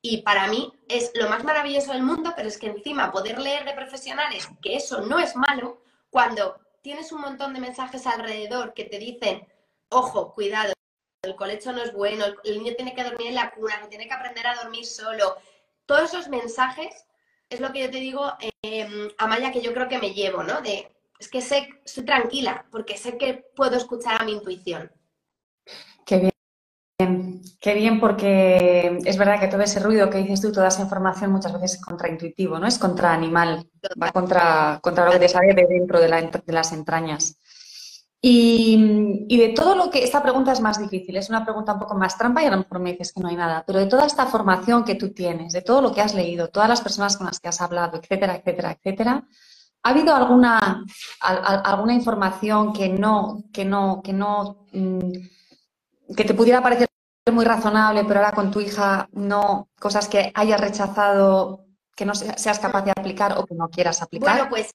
y 0.00 0.22
para 0.22 0.46
mí 0.46 0.72
es 0.88 1.10
lo 1.16 1.28
más 1.28 1.42
maravilloso 1.42 1.92
del 1.92 2.04
mundo, 2.04 2.32
pero 2.36 2.48
es 2.48 2.56
que 2.56 2.68
encima 2.68 3.10
poder 3.10 3.40
leer 3.40 3.64
de 3.64 3.74
profesionales 3.74 4.48
que 4.62 4.76
eso 4.76 5.00
no 5.00 5.18
es 5.18 5.34
malo, 5.34 5.82
cuando 6.08 6.56
tienes 6.82 7.10
un 7.10 7.20
montón 7.20 7.52
de 7.52 7.60
mensajes 7.60 8.06
alrededor 8.06 8.74
que 8.74 8.84
te 8.84 9.00
dicen, 9.00 9.44
ojo, 9.88 10.32
cuidado, 10.32 10.72
el 11.22 11.34
colecho 11.34 11.72
no 11.72 11.82
es 11.82 11.92
bueno, 11.92 12.26
el 12.44 12.62
niño 12.62 12.76
tiene 12.76 12.94
que 12.94 13.02
dormir 13.02 13.26
en 13.26 13.34
la 13.34 13.50
cuna, 13.50 13.80
que 13.80 13.88
tiene 13.88 14.06
que 14.06 14.14
aprender 14.14 14.46
a 14.46 14.54
dormir 14.54 14.86
solo. 14.86 15.36
Todos 15.84 16.04
esos 16.04 16.28
mensajes 16.28 17.06
es 17.50 17.58
lo 17.58 17.72
que 17.72 17.80
yo 17.80 17.90
te 17.90 17.98
digo, 17.98 18.32
eh, 18.62 19.08
Amaya, 19.18 19.50
que 19.50 19.62
yo 19.62 19.74
creo 19.74 19.88
que 19.88 19.98
me 19.98 20.14
llevo, 20.14 20.44
¿no? 20.44 20.60
De, 20.60 20.95
es 21.18 21.28
que 21.28 21.40
sé, 21.40 21.68
estoy 21.84 22.04
tranquila, 22.04 22.66
porque 22.70 22.96
sé 22.96 23.16
que 23.16 23.44
puedo 23.54 23.76
escuchar 23.76 24.20
a 24.20 24.24
mi 24.24 24.32
intuición. 24.32 24.90
Qué 26.04 26.18
bien. 26.18 26.32
Qué 27.60 27.74
bien, 27.74 28.00
porque 28.00 29.00
es 29.04 29.18
verdad 29.18 29.38
que 29.38 29.48
todo 29.48 29.60
ese 29.60 29.80
ruido 29.80 30.08
que 30.08 30.18
dices 30.18 30.40
tú, 30.40 30.50
toda 30.50 30.68
esa 30.68 30.82
información 30.82 31.30
muchas 31.30 31.52
veces 31.52 31.74
es 31.74 31.80
contraintuitivo, 31.80 32.58
¿no? 32.58 32.66
Es 32.66 32.78
contra 32.78 33.12
animal, 33.12 33.68
va 34.02 34.12
contra, 34.12 34.78
contra 34.82 35.04
lo 35.04 35.12
que 35.12 35.18
te 35.18 35.28
sale 35.28 35.52
de 35.52 35.66
dentro 35.66 36.00
de, 36.00 36.08
las 36.46 36.72
entrañas. 36.72 37.38
Y, 38.22 39.36
de 39.36 39.50
todo 39.50 39.74
lo 39.74 39.90
que, 39.90 40.04
esta 40.04 40.22
pregunta 40.22 40.52
es 40.52 40.60
más 40.60 40.80
difícil, 40.80 41.16
es 41.16 41.28
una 41.28 41.44
pregunta 41.44 41.74
un 41.74 41.80
poco 41.80 41.94
más 41.96 42.16
trampa 42.16 42.42
y 42.42 42.46
a 42.46 42.50
lo 42.50 42.58
mejor 42.58 42.78
me 42.78 42.92
dices 42.92 43.12
que 43.12 43.20
no 43.20 43.28
hay 43.28 43.36
nada, 43.36 43.62
pero 43.66 43.78
de 43.78 43.86
toda 43.86 44.06
esta 44.06 44.26
formación 44.26 44.84
que 44.84 44.94
tú 44.94 45.12
tienes, 45.12 45.52
de 45.52 45.62
todo 45.62 45.82
lo 45.82 45.92
que 45.92 46.00
has 46.00 46.14
leído, 46.14 46.48
todas 46.48 46.68
las 46.68 46.80
personas 46.80 47.16
con 47.16 47.26
las 47.26 47.40
que 47.40 47.48
has 47.48 47.60
hablado, 47.60 47.98
etcétera, 47.98 48.36
etcétera, 48.36 48.72
etcétera, 48.72 49.24
¿ha 49.86 49.90
habido 49.90 50.16
alguna, 50.16 50.84
alguna 51.20 51.94
información 51.94 52.72
que 52.72 52.88
no, 52.88 53.44
que 53.52 53.64
no, 53.64 54.02
que 54.02 54.12
no, 54.12 54.66
mm, 54.72 55.12
que 56.16 56.24
te 56.24 56.34
pudiera 56.34 56.60
parecer 56.60 56.88
muy 57.32 57.44
razonable, 57.44 58.04
pero 58.04 58.18
ahora 58.18 58.32
con 58.32 58.50
tu 58.50 58.60
hija 58.60 59.08
no, 59.12 59.68
cosas 59.78 60.08
que 60.08 60.32
hayas 60.34 60.60
rechazado, 60.60 61.66
que 61.94 62.04
no 62.04 62.16
seas 62.16 62.58
capaz 62.58 62.82
de 62.82 62.90
aplicar 62.90 63.38
o 63.38 63.46
que 63.46 63.54
no 63.54 63.68
quieras 63.68 64.02
aplicar? 64.02 64.34
Bueno, 64.34 64.50
pues, 64.50 64.72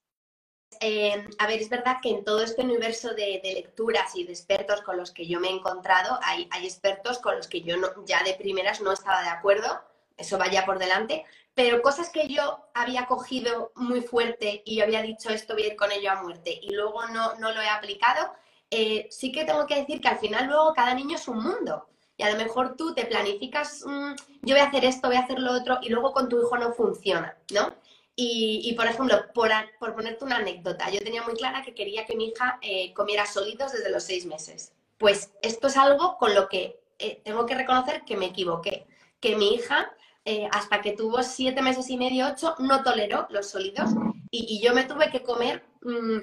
eh, 0.80 1.28
a 1.40 1.48
ver, 1.48 1.62
es 1.62 1.70
verdad 1.70 1.98
que 2.02 2.12
en 2.12 2.24
todo 2.24 2.42
este 2.42 2.62
universo 2.62 3.10
de, 3.14 3.42
lecturas 3.44 4.16
y 4.16 4.24
de 4.24 4.32
expertos 4.32 4.82
con 4.82 4.96
los 4.96 5.12
que 5.12 5.28
yo 5.28 5.42
me 5.42 5.50
he 5.50 5.52
encontrado, 5.52 6.20
hay, 6.24 6.48
hay 6.52 6.66
expertos 6.66 7.20
con 7.20 7.36
los 7.36 7.50
que 7.50 7.64
yo 7.64 7.76
no, 7.76 7.90
ya 8.06 8.24
de 8.24 8.34
primeras 8.36 8.80
no 8.80 8.94
estaba 8.94 9.24
de 9.24 9.30
acuerdo, 9.30 9.82
eso 10.16 10.38
vaya 10.38 10.66
por 10.66 10.80
delante, 10.80 11.26
pero 11.54 11.82
cosas 11.82 12.10
que 12.10 12.28
yo 12.28 12.66
había 12.74 13.06
cogido 13.06 13.72
muy 13.76 14.02
fuerte 14.02 14.62
y 14.66 14.78
yo 14.78 14.84
había 14.84 15.02
dicho 15.02 15.30
esto 15.30 15.54
voy 15.54 15.64
a 15.64 15.68
ir 15.68 15.76
con 15.76 15.92
ello 15.92 16.12
a 16.12 16.22
muerte 16.22 16.58
y 16.62 16.74
luego 16.74 17.08
no, 17.08 17.36
no 17.36 17.52
lo 17.52 17.62
he 17.62 17.70
aplicado, 17.70 18.32
eh, 18.70 19.08
sí 19.12 19.32
que 19.32 19.44
tengo 19.44 19.68
que 19.68 19.76
decir 19.76 20.00
que 20.00 20.08
al 20.08 20.20
final 20.20 20.48
luego 20.48 20.74
cada 20.74 20.94
niño 20.94 21.18
es 21.18 21.28
un 21.28 21.44
mundo. 21.44 21.88
Y 22.18 22.24
a 22.24 22.32
lo 22.32 22.38
mejor 22.38 22.76
tú 22.78 22.94
te 22.94 23.06
planificas, 23.06 23.84
mm, 23.86 24.14
yo 24.44 24.56
voy 24.56 24.60
a 24.60 24.68
hacer 24.68 24.86
esto, 24.86 25.08
voy 25.08 25.18
a 25.18 25.22
hacer 25.22 25.40
lo 25.40 25.54
otro, 25.54 25.80
y 25.82 25.90
luego 25.90 26.14
con 26.14 26.30
tu 26.30 26.40
hijo 26.40 26.58
no 26.58 26.72
funciona, 26.74 27.38
¿no? 27.52 27.74
Y, 28.16 28.74
por 28.78 28.86
ejemplo, 28.86 29.16
por, 29.34 29.50
por, 29.80 29.96
ponerte 29.96 30.24
una 30.24 30.36
anécdota, 30.36 30.92
yo 30.92 31.00
tenía 31.00 31.24
muy 31.24 31.34
clara 31.34 31.64
que 31.64 31.74
quería 31.74 32.06
que 32.06 32.16
mi 32.16 32.28
hija 32.28 32.60
eh, 32.62 32.94
comiera 32.94 33.26
solitos 33.26 33.72
desde 33.72 33.90
los 33.90 34.04
seis 34.04 34.28
meses. 34.28 34.74
Pues 35.00 35.32
esto 35.42 35.68
es 35.68 35.78
algo 35.78 36.18
con 36.20 36.36
lo 36.36 36.48
que 36.48 36.80
eh, 37.00 37.20
tengo 37.24 37.48
que 37.48 37.56
reconocer 37.56 38.04
que 38.06 38.18
me 38.18 38.28
equivoqué, 38.28 38.86
que 39.20 39.36
mi 39.36 39.56
hija, 39.56 39.92
eh, 40.24 40.48
hasta 40.52 40.82
que 40.82 40.92
tuvo 40.92 41.24
siete 41.24 41.62
meses 41.62 41.90
y 41.90 41.98
medio, 41.98 42.28
ocho, 42.28 42.56
no 42.60 42.84
toleró 42.84 43.28
los 43.32 43.50
sólidos. 43.50 43.90
Y, 44.30 44.62
yo 44.62 44.74
me 44.74 44.84
tuve 44.84 45.10
que 45.10 45.24
comer, 45.24 45.66
mm, 45.82 46.18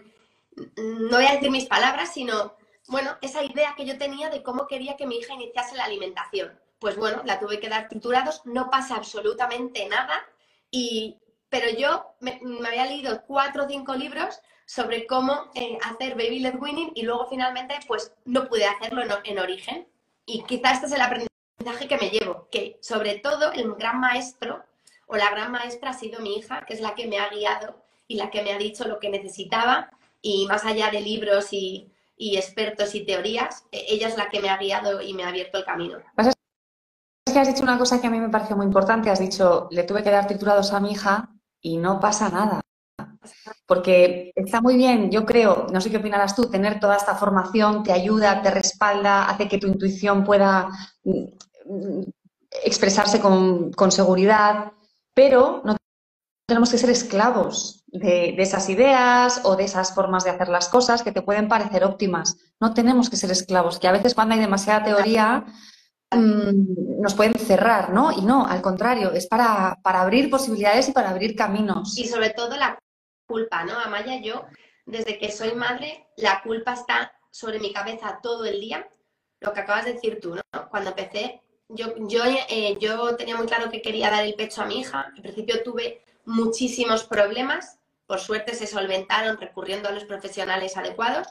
no 1.11 1.17
voy 1.17 1.27
a 1.27 1.33
decir 1.33 1.51
mis 1.51 1.67
palabras, 1.67 2.13
sino, 2.15 2.55
bueno, 2.87 3.17
esa 3.23 3.43
idea 3.43 3.75
que 3.77 3.85
yo 3.85 3.99
tenía 3.99 4.31
de 4.31 4.43
cómo 4.43 4.67
quería 4.67 4.97
que 4.97 5.07
mi 5.07 5.17
hija 5.19 5.35
iniciase 5.35 5.77
la 5.77 5.85
alimentación. 5.85 6.59
Pues 6.79 6.97
bueno, 6.97 7.23
la 7.25 7.41
tuve 7.41 7.59
que 7.59 7.69
dar 7.69 7.89
triturados, 7.89 8.43
no 8.45 8.71
pasa 8.71 8.95
absolutamente 8.95 9.89
nada, 9.89 10.25
y, 10.71 11.19
pero 11.49 11.69
yo 11.71 12.15
me, 12.21 12.41
había 12.67 12.87
leído 12.87 13.23
cuatro 13.27 13.65
o 13.65 13.69
cinco 13.69 13.95
libros 13.95 14.41
sobre 14.65 15.07
cómo 15.07 15.51
eh, 15.55 15.77
hacer 15.83 16.13
baby 16.15 16.39
led 16.41 16.55
winning 16.61 16.93
y 16.95 17.03
luego 17.03 17.27
finalmente 17.29 17.79
pues 17.89 18.13
no 18.25 18.49
pude 18.49 18.67
hacerlo 18.67 19.03
en 19.25 19.39
origen. 19.39 19.89
Y 20.25 20.43
quizás 20.45 20.75
este 20.75 20.87
es 20.87 20.93
el 20.93 21.01
aprendizaje 21.01 21.28
que 21.89 21.97
me 21.97 22.11
llevo, 22.11 22.49
que 22.51 22.79
sobre 22.81 23.19
todo 23.19 23.53
el 23.53 23.75
gran 23.75 24.01
maestro 24.01 24.63
o 25.07 25.17
la 25.17 25.31
gran 25.31 25.51
maestra 25.51 25.91
ha 25.91 25.95
sido 25.95 26.21
mi 26.21 26.37
hija, 26.37 26.65
que 26.67 26.75
es 26.75 26.81
la 26.81 26.95
que 26.95 27.07
me 27.07 27.19
ha 27.19 27.29
guiado 27.29 27.83
y 28.07 28.17
la 28.17 28.31
que 28.31 28.43
me 28.43 28.53
ha 28.53 28.59
dicho 28.59 28.87
lo 28.87 28.99
que 28.99 29.11
necesitaba 29.11 29.91
y 30.21 30.47
más 30.47 30.65
allá 30.65 30.91
de 30.91 31.01
libros 31.01 31.53
y, 31.53 31.93
expertos 32.19 32.95
y 32.95 33.07
teorías, 33.07 33.65
e, 33.71 33.87
ella 33.89 34.09
es 34.09 34.17
la 34.17 34.29
que 34.29 34.41
me 34.41 34.51
ha 34.51 34.59
guiado 34.59 35.01
y 35.01 35.15
me 35.15 35.25
ha 35.25 35.29
abierto 35.29 35.59
el 35.59 35.65
camino. 35.65 35.99
Es 36.17 37.33
que 37.33 37.39
has 37.39 37.49
dicho 37.49 37.63
una 37.63 37.79
cosa 37.79 38.01
que 38.01 38.07
a 38.07 38.11
mí 38.11 38.19
me 38.19 38.29
pareció 38.29 38.57
muy 38.57 38.67
importante, 38.67 39.11
has 39.11 39.21
dicho, 39.21 39.69
le 39.71 39.85
tuve 39.85 40.03
que 40.03 40.11
dar 40.11 40.27
titulados 40.27 40.73
a 40.73 40.81
mi 40.81 40.93
hija 40.93 41.29
y 41.61 41.77
no 41.77 42.01
pasa 42.01 42.29
nada. 42.29 42.61
Porque 43.67 44.33
está 44.35 44.61
muy 44.61 44.77
bien, 44.77 45.11
yo 45.11 45.27
creo, 45.27 45.67
no 45.71 45.81
sé 45.81 45.91
qué 45.91 45.99
opinarás 45.99 46.35
tú, 46.35 46.51
tener 46.51 46.81
toda 46.81 46.97
esta 46.97 47.15
formación 47.15 47.83
te 47.83 47.93
ayuda, 47.93 48.43
te 48.43 48.51
respalda, 48.51 49.29
hace 49.29 49.47
que 49.47 49.59
tu 49.59 49.67
intuición 49.67 50.25
pueda 50.25 50.71
mm, 51.05 51.27
expresarse 52.65 53.21
con, 53.21 53.93
seguridad, 53.93 54.73
pero 55.15 55.63
no 55.65 55.77
tenemos 56.47 56.71
que 56.71 56.79
ser 56.79 56.91
esclavos 56.91 57.85
de, 57.89 58.35
esas 58.39 58.69
ideas 58.69 59.43
o 59.45 59.57
de 59.57 59.65
esas 59.65 59.95
formas 59.95 60.25
de 60.25 60.31
hacer 60.31 60.49
las 60.49 60.69
cosas 60.69 61.03
que 61.03 61.13
te 61.13 61.23
pueden 61.23 61.49
parecer 61.49 61.85
óptimas. 61.85 62.37
No 62.61 62.75
tenemos 62.75 63.11
que 63.11 63.17
ser 63.17 63.31
esclavos, 63.31 63.79
que 63.79 63.89
a 63.89 63.93
veces 63.93 64.15
cuando 64.15 64.35
hay 64.35 64.41
demasiada 64.41 64.85
teoría 64.85 65.45
mm, 66.11 67.01
nos 67.01 67.15
pueden 67.15 67.35
cerrar, 67.35 67.93
¿no? 67.93 68.13
Y 68.13 68.23
no, 68.23 68.47
al 68.47 68.63
contrario, 68.63 69.13
es 69.13 69.27
para, 69.27 69.79
para 69.83 70.01
abrir 70.01 70.31
posibilidades 70.31 70.89
y 70.89 70.93
para 70.93 71.11
abrir 71.11 71.37
caminos. 71.37 71.99
Y 71.99 72.09
sobre 72.09 72.31
todo 72.31 72.57
la 72.57 72.79
culpa, 73.27 73.65
¿no? 73.65 73.79
Amaya, 73.79 74.21
yo, 74.21 74.47
desde 74.87 75.19
que 75.19 75.31
soy 75.31 75.55
madre, 75.55 76.09
la 76.17 76.43
culpa 76.43 76.73
está 76.73 77.13
sobre 77.31 77.61
mi 77.61 77.73
cabeza 77.73 78.21
todo 78.23 78.47
el 78.47 78.61
día. 78.61 78.89
Lo 79.41 79.53
que 79.53 79.61
acabas 79.61 79.85
de 79.85 79.93
decir 79.93 80.19
tú, 80.21 80.35
¿no? 80.35 80.69
Cuando 80.71 80.91
empecé, 80.91 81.43
yo, 81.69 81.95
yo, 82.09 82.23
eh, 82.49 82.77
yo 82.81 83.17
tenía 83.17 83.37
muy 83.37 83.47
claro 83.47 83.71
que 83.71 83.83
quería 83.83 84.11
dar 84.11 84.25
el 84.25 84.35
pecho 84.35 84.63
a 84.63 84.67
mi 84.67 84.81
hija. 84.81 85.13
Al 85.15 85.23
principio 85.23 85.63
tuve 85.63 86.03
muchísimos 86.25 87.05
problemas. 87.05 87.79
Por 88.07 88.21
suerte 88.21 88.55
se 88.55 88.67
solventaron 88.67 89.37
recurriendo 89.37 89.89
a 89.89 89.93
los 89.93 90.05
profesionales 90.05 90.77
adecuados. 90.77 91.29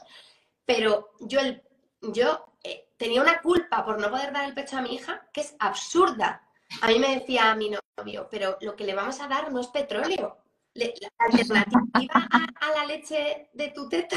Pero 0.64 1.10
yo, 1.20 1.40
el, 1.40 1.62
yo 2.00 2.46
eh, 2.62 2.88
tenía 2.96 3.20
una 3.20 3.40
culpa 3.40 3.84
por 3.84 4.00
no 4.00 4.10
poder 4.10 4.32
dar 4.32 4.44
el 4.44 4.54
pecho 4.54 4.78
a 4.78 4.82
mi 4.82 4.94
hija 4.94 5.26
que 5.32 5.40
es 5.40 5.56
absurda. 5.58 6.42
A 6.82 6.88
mí 6.88 6.98
me 6.98 7.18
decía 7.18 7.54
mi 7.54 7.70
novio, 7.96 8.28
pero 8.30 8.58
lo 8.60 8.76
que 8.76 8.84
le 8.84 8.94
vamos 8.94 9.20
a 9.20 9.28
dar 9.28 9.50
no 9.50 9.60
es 9.60 9.68
petróleo, 9.68 10.36
la 10.74 11.10
alternativa 11.18 12.28
a, 12.60 12.72
la 12.74 12.86
leche 12.86 13.48
de 13.52 13.68
tu 13.68 13.88
teta 13.88 14.16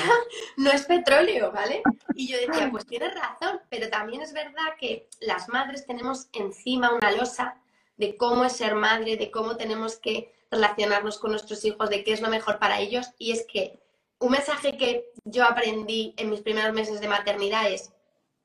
no 0.57 0.71
es 0.71 0.83
petróleo, 0.83 1.51
¿vale? 1.51 1.81
Y 2.15 2.27
yo 2.27 2.37
decía, 2.37 2.69
pues 2.69 2.85
tienes 2.85 3.13
razón, 3.13 3.61
pero 3.69 3.89
también 3.89 4.21
es 4.21 4.33
verdad 4.33 4.75
que 4.79 5.07
las 5.19 5.49
madres 5.49 5.85
tenemos 5.85 6.27
encima 6.33 6.93
una 6.93 7.11
losa 7.11 7.55
de 7.97 8.17
cómo 8.17 8.45
es 8.45 8.53
ser 8.53 8.75
madre, 8.75 9.17
de 9.17 9.31
cómo 9.31 9.57
tenemos 9.57 9.97
que 9.97 10.33
relacionarnos 10.49 11.17
con 11.17 11.31
nuestros 11.31 11.63
hijos, 11.65 11.89
de 11.89 12.03
qué 12.03 12.13
es 12.13 12.21
lo 12.21 12.29
mejor 12.29 12.59
para 12.59 12.79
ellos. 12.79 13.07
Y 13.17 13.31
es 13.31 13.45
que 13.47 13.79
un 14.19 14.31
mensaje 14.31 14.77
que 14.77 15.11
yo 15.23 15.45
aprendí 15.45 16.13
en 16.17 16.29
mis 16.29 16.41
primeros 16.41 16.73
meses 16.73 16.99
de 16.99 17.07
maternidad 17.07 17.71
es, 17.71 17.91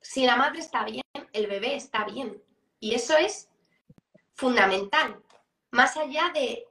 si 0.00 0.24
la 0.24 0.36
madre 0.36 0.60
está 0.60 0.84
bien, 0.84 1.04
el 1.32 1.46
bebé 1.46 1.74
está 1.74 2.04
bien. 2.04 2.42
Y 2.80 2.94
eso 2.94 3.16
es 3.16 3.48
fundamental. 4.34 5.20
Más 5.70 5.96
allá 5.96 6.30
de 6.32 6.66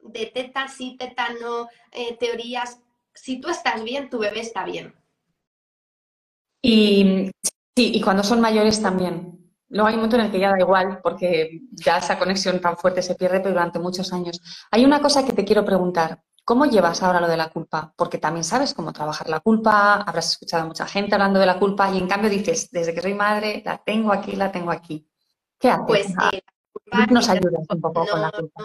de 0.00 0.26
teta 0.26 0.68
sí, 0.68 0.96
teta 0.98 1.28
no, 1.40 1.68
eh, 1.92 2.16
teorías. 2.18 2.80
Si 3.14 3.40
tú 3.40 3.48
estás 3.48 3.82
bien, 3.82 4.10
tu 4.10 4.18
bebé 4.18 4.40
está 4.40 4.64
bien. 4.64 4.94
Y 6.62 7.30
sí, 7.76 7.92
y 7.94 8.00
cuando 8.00 8.22
son 8.22 8.40
mayores 8.40 8.80
también. 8.82 9.34
Luego 9.70 9.88
hay 9.88 9.94
un 9.94 10.00
momento 10.00 10.16
en 10.16 10.22
el 10.22 10.30
que 10.30 10.40
ya 10.40 10.50
da 10.50 10.58
igual, 10.58 11.00
porque 11.02 11.60
ya 11.72 11.98
esa 11.98 12.18
conexión 12.18 12.60
tan 12.60 12.76
fuerte 12.76 13.02
se 13.02 13.14
pierde, 13.14 13.40
pero 13.40 13.50
durante 13.50 13.78
muchos 13.78 14.12
años. 14.12 14.40
Hay 14.70 14.84
una 14.84 15.00
cosa 15.00 15.24
que 15.24 15.32
te 15.32 15.44
quiero 15.44 15.64
preguntar. 15.64 16.22
¿Cómo 16.44 16.64
llevas 16.64 17.02
ahora 17.02 17.20
lo 17.20 17.28
de 17.28 17.36
la 17.36 17.50
culpa? 17.50 17.92
Porque 17.94 18.16
también 18.16 18.44
sabes 18.44 18.72
cómo 18.72 18.94
trabajar 18.94 19.28
la 19.28 19.40
culpa, 19.40 19.96
habrás 19.96 20.32
escuchado 20.32 20.62
a 20.62 20.66
mucha 20.66 20.86
gente 20.86 21.14
hablando 21.14 21.38
de 21.38 21.44
la 21.44 21.58
culpa 21.58 21.90
y 21.92 21.98
en 21.98 22.08
cambio 22.08 22.30
dices, 22.30 22.70
desde 22.70 22.94
que 22.94 23.02
soy 23.02 23.12
madre, 23.12 23.62
la 23.66 23.76
tengo 23.84 24.10
aquí, 24.10 24.34
la 24.34 24.50
tengo 24.50 24.70
aquí. 24.70 25.06
¿Qué 25.58 25.68
haces? 25.68 25.84
Pues 25.86 26.06
eh, 26.32 26.42
nos 27.10 27.28
ayudas 27.28 27.66
un 27.68 27.80
poco 27.82 28.06
con 28.06 28.22
la 28.22 28.30
culpa 28.30 28.64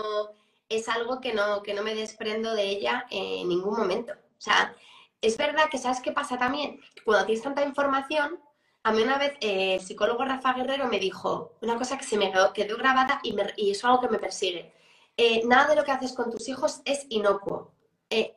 es 0.70 0.89
algo 0.89 1.22
que 1.22 1.34
no, 1.34 1.62
que 1.62 1.74
no 1.74 1.84
me 1.84 1.96
desprendo 1.96 2.53
de 2.55 2.63
ella 2.63 3.05
en 3.10 3.48
ningún 3.50 3.77
momento. 3.77 4.13
O 4.13 4.41
sea, 4.41 4.75
es 5.22 5.38
verdad 5.38 5.70
que, 5.70 5.77
¿sabes 5.77 6.01
qué 6.01 6.12
pasa 6.12 6.38
también? 6.38 6.82
Cuando 7.05 7.25
tienes 7.25 7.43
tanta 7.43 7.63
información, 7.63 8.39
a 8.84 8.91
mí 8.91 9.01
una 9.01 9.17
vez 9.17 9.34
eh, 9.39 9.75
el 9.75 9.82
psicólogo 9.82 10.25
Rafa 10.25 10.53
Guerrero 10.53 10.88
me 10.88 11.00
dijo 11.00 11.53
una 11.62 11.77
cosa 11.77 11.98
que 11.98 12.03
se 12.03 12.17
me 12.17 12.32
quedó 12.53 12.77
grabada 12.77 13.20
y, 13.24 13.34
me, 13.34 13.53
es 13.55 13.84
algo 13.86 14.01
que 14.01 14.10
me 14.10 14.20
persigue. 14.20 14.74
Eh, 15.15 15.43
nada 15.46 15.67
de 15.70 15.75
lo 15.75 15.84
que 15.84 15.91
haces 15.91 16.13
con 16.13 16.29
tus 16.32 16.50
hijos 16.50 16.82
es 16.84 17.05
inocuo. 17.10 17.72
Eh, 18.10 18.36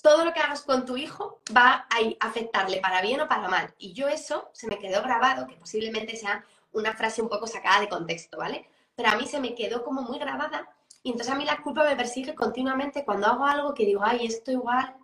todo 0.00 0.24
lo 0.24 0.32
que 0.32 0.40
hagas 0.40 0.62
con 0.62 0.86
tu 0.86 0.96
hijo 0.96 1.40
va 1.54 1.86
a 1.90 2.26
afectarle 2.26 2.78
para 2.80 3.02
bien 3.02 3.20
o 3.20 3.28
para 3.28 3.48
mal. 3.48 3.74
Y 3.78 3.92
yo 3.92 4.08
eso 4.08 4.50
se 4.52 4.66
me 4.66 4.78
quedó 4.78 5.02
grabado, 5.02 5.46
que 5.46 5.56
posiblemente 5.56 6.16
sea 6.16 6.44
una 6.72 6.94
frase 6.94 7.22
un 7.22 7.28
poco 7.28 7.46
sacada 7.46 7.80
de 7.80 7.88
contexto, 7.88 8.38
¿vale? 8.38 8.68
Pero 8.94 9.10
a 9.10 9.16
mí 9.16 9.26
se 9.26 9.40
me 9.40 9.54
quedó 9.54 9.84
como 9.84 10.02
muy 10.02 10.18
grabada 10.18 10.68
y 11.04 11.10
entonces 11.10 11.32
a 11.32 11.36
mí 11.36 11.44
la 11.44 11.60
culpa 11.62 11.84
me 11.84 11.96
persigue 11.96 12.34
continuamente 12.34 13.04
cuando 13.04 13.26
hago 13.26 13.44
algo 13.44 13.74
que 13.74 13.84
digo, 13.84 14.00
ay, 14.02 14.24
esto 14.24 14.50
igual. 14.50 14.96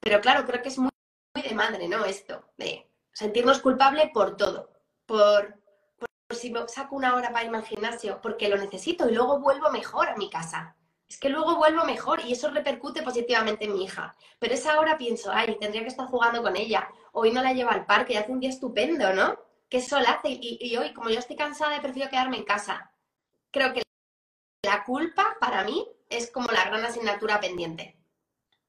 Pero 0.00 0.20
claro, 0.20 0.44
creo 0.44 0.60
que 0.60 0.68
es 0.68 0.78
muy, 0.78 0.90
de 1.32 1.54
madre, 1.54 1.86
¿no? 1.86 2.04
Esto, 2.04 2.44
de 2.56 2.90
sentirnos 3.12 3.60
culpable 3.60 4.10
por 4.12 4.36
todo. 4.36 4.72
Por, 5.06 5.54
si 6.30 6.50
me 6.50 6.66
saco 6.66 6.96
una 6.96 7.14
hora 7.14 7.32
para 7.32 7.44
irme 7.44 7.58
al 7.58 7.64
gimnasio, 7.64 8.20
porque 8.20 8.48
lo 8.48 8.56
necesito 8.56 9.08
y 9.08 9.14
luego 9.14 9.38
vuelvo 9.38 9.70
mejor 9.70 10.08
a 10.08 10.16
mi 10.16 10.28
casa. 10.28 10.74
Es 11.08 11.18
que 11.20 11.28
luego 11.28 11.56
vuelvo 11.56 11.84
mejor 11.84 12.20
y 12.20 12.32
eso 12.32 12.50
repercute 12.50 13.02
positivamente 13.02 13.64
en 13.64 13.74
mi 13.74 13.84
hija. 13.84 14.16
Pero 14.40 14.54
esa 14.54 14.80
hora 14.80 14.98
pienso, 14.98 15.30
ay, 15.32 15.56
tendría 15.60 15.82
que 15.82 15.88
estar 15.88 16.08
jugando 16.08 16.42
con 16.42 16.56
ella. 16.56 16.88
Hoy 17.12 17.30
no 17.30 17.42
la 17.44 17.52
llevo 17.52 17.70
al 17.70 17.86
parque 17.86 18.18
hace 18.18 18.32
un 18.32 18.40
día 18.40 18.50
estupendo, 18.50 19.12
¿no? 19.12 19.38
¿Qué 19.68 19.80
sol 19.80 20.02
hace? 20.04 20.30
Y, 20.30 20.58
y 20.60 20.76
hoy, 20.76 20.92
como 20.92 21.10
yo 21.10 21.20
estoy 21.20 21.36
cansada, 21.36 21.80
prefiero 21.80 22.10
quedarme 22.10 22.38
en 22.38 22.44
casa. 22.44 22.90
Creo 23.52 23.72
que 23.72 23.82
la 24.62 24.84
culpa 24.84 25.36
para 25.40 25.64
mí 25.64 25.86
es 26.08 26.30
como 26.30 26.48
la 26.48 26.64
gran 26.64 26.84
asignatura 26.84 27.40
pendiente. 27.40 27.96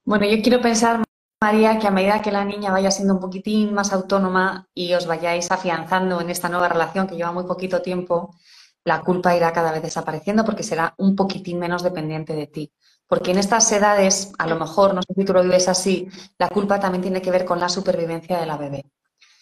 Bueno, 0.03 0.25
yo 0.25 0.41
quiero 0.41 0.61
pensar, 0.61 1.03
María, 1.41 1.79
que 1.79 1.87
a 1.87 1.91
medida 1.91 2.21
que 2.21 2.31
la 2.31 2.45
niña 2.45 2.71
vaya 2.71 2.91
siendo 2.91 3.15
un 3.15 3.19
poquitín 3.19 3.73
más 3.73 3.93
autónoma 3.93 4.67
y 4.73 4.93
os 4.93 5.07
vayáis 5.07 5.51
afianzando 5.51 6.21
en 6.21 6.29
esta 6.29 6.49
nueva 6.49 6.69
relación 6.69 7.07
que 7.07 7.15
lleva 7.15 7.31
muy 7.31 7.45
poquito 7.45 7.81
tiempo, 7.81 8.35
la 8.83 9.01
culpa 9.01 9.35
irá 9.35 9.51
cada 9.51 9.71
vez 9.71 9.81
desapareciendo 9.81 10.45
porque 10.45 10.63
será 10.63 10.93
un 10.97 11.15
poquitín 11.15 11.59
menos 11.59 11.83
dependiente 11.83 12.33
de 12.33 12.47
ti. 12.47 12.71
Porque 13.07 13.31
en 13.31 13.39
estas 13.39 13.71
edades, 13.71 14.31
a 14.37 14.45
lo 14.47 14.55
mejor, 14.57 14.93
no 14.93 15.01
sé 15.01 15.13
si 15.15 15.25
tú 15.25 15.33
lo 15.33 15.41
vives 15.41 15.67
así, 15.67 16.07
la 16.37 16.49
culpa 16.49 16.79
también 16.79 17.01
tiene 17.01 17.21
que 17.21 17.31
ver 17.31 17.43
con 17.43 17.59
la 17.59 17.67
supervivencia 17.67 18.39
de 18.39 18.45
la 18.45 18.57
bebé. 18.57 18.85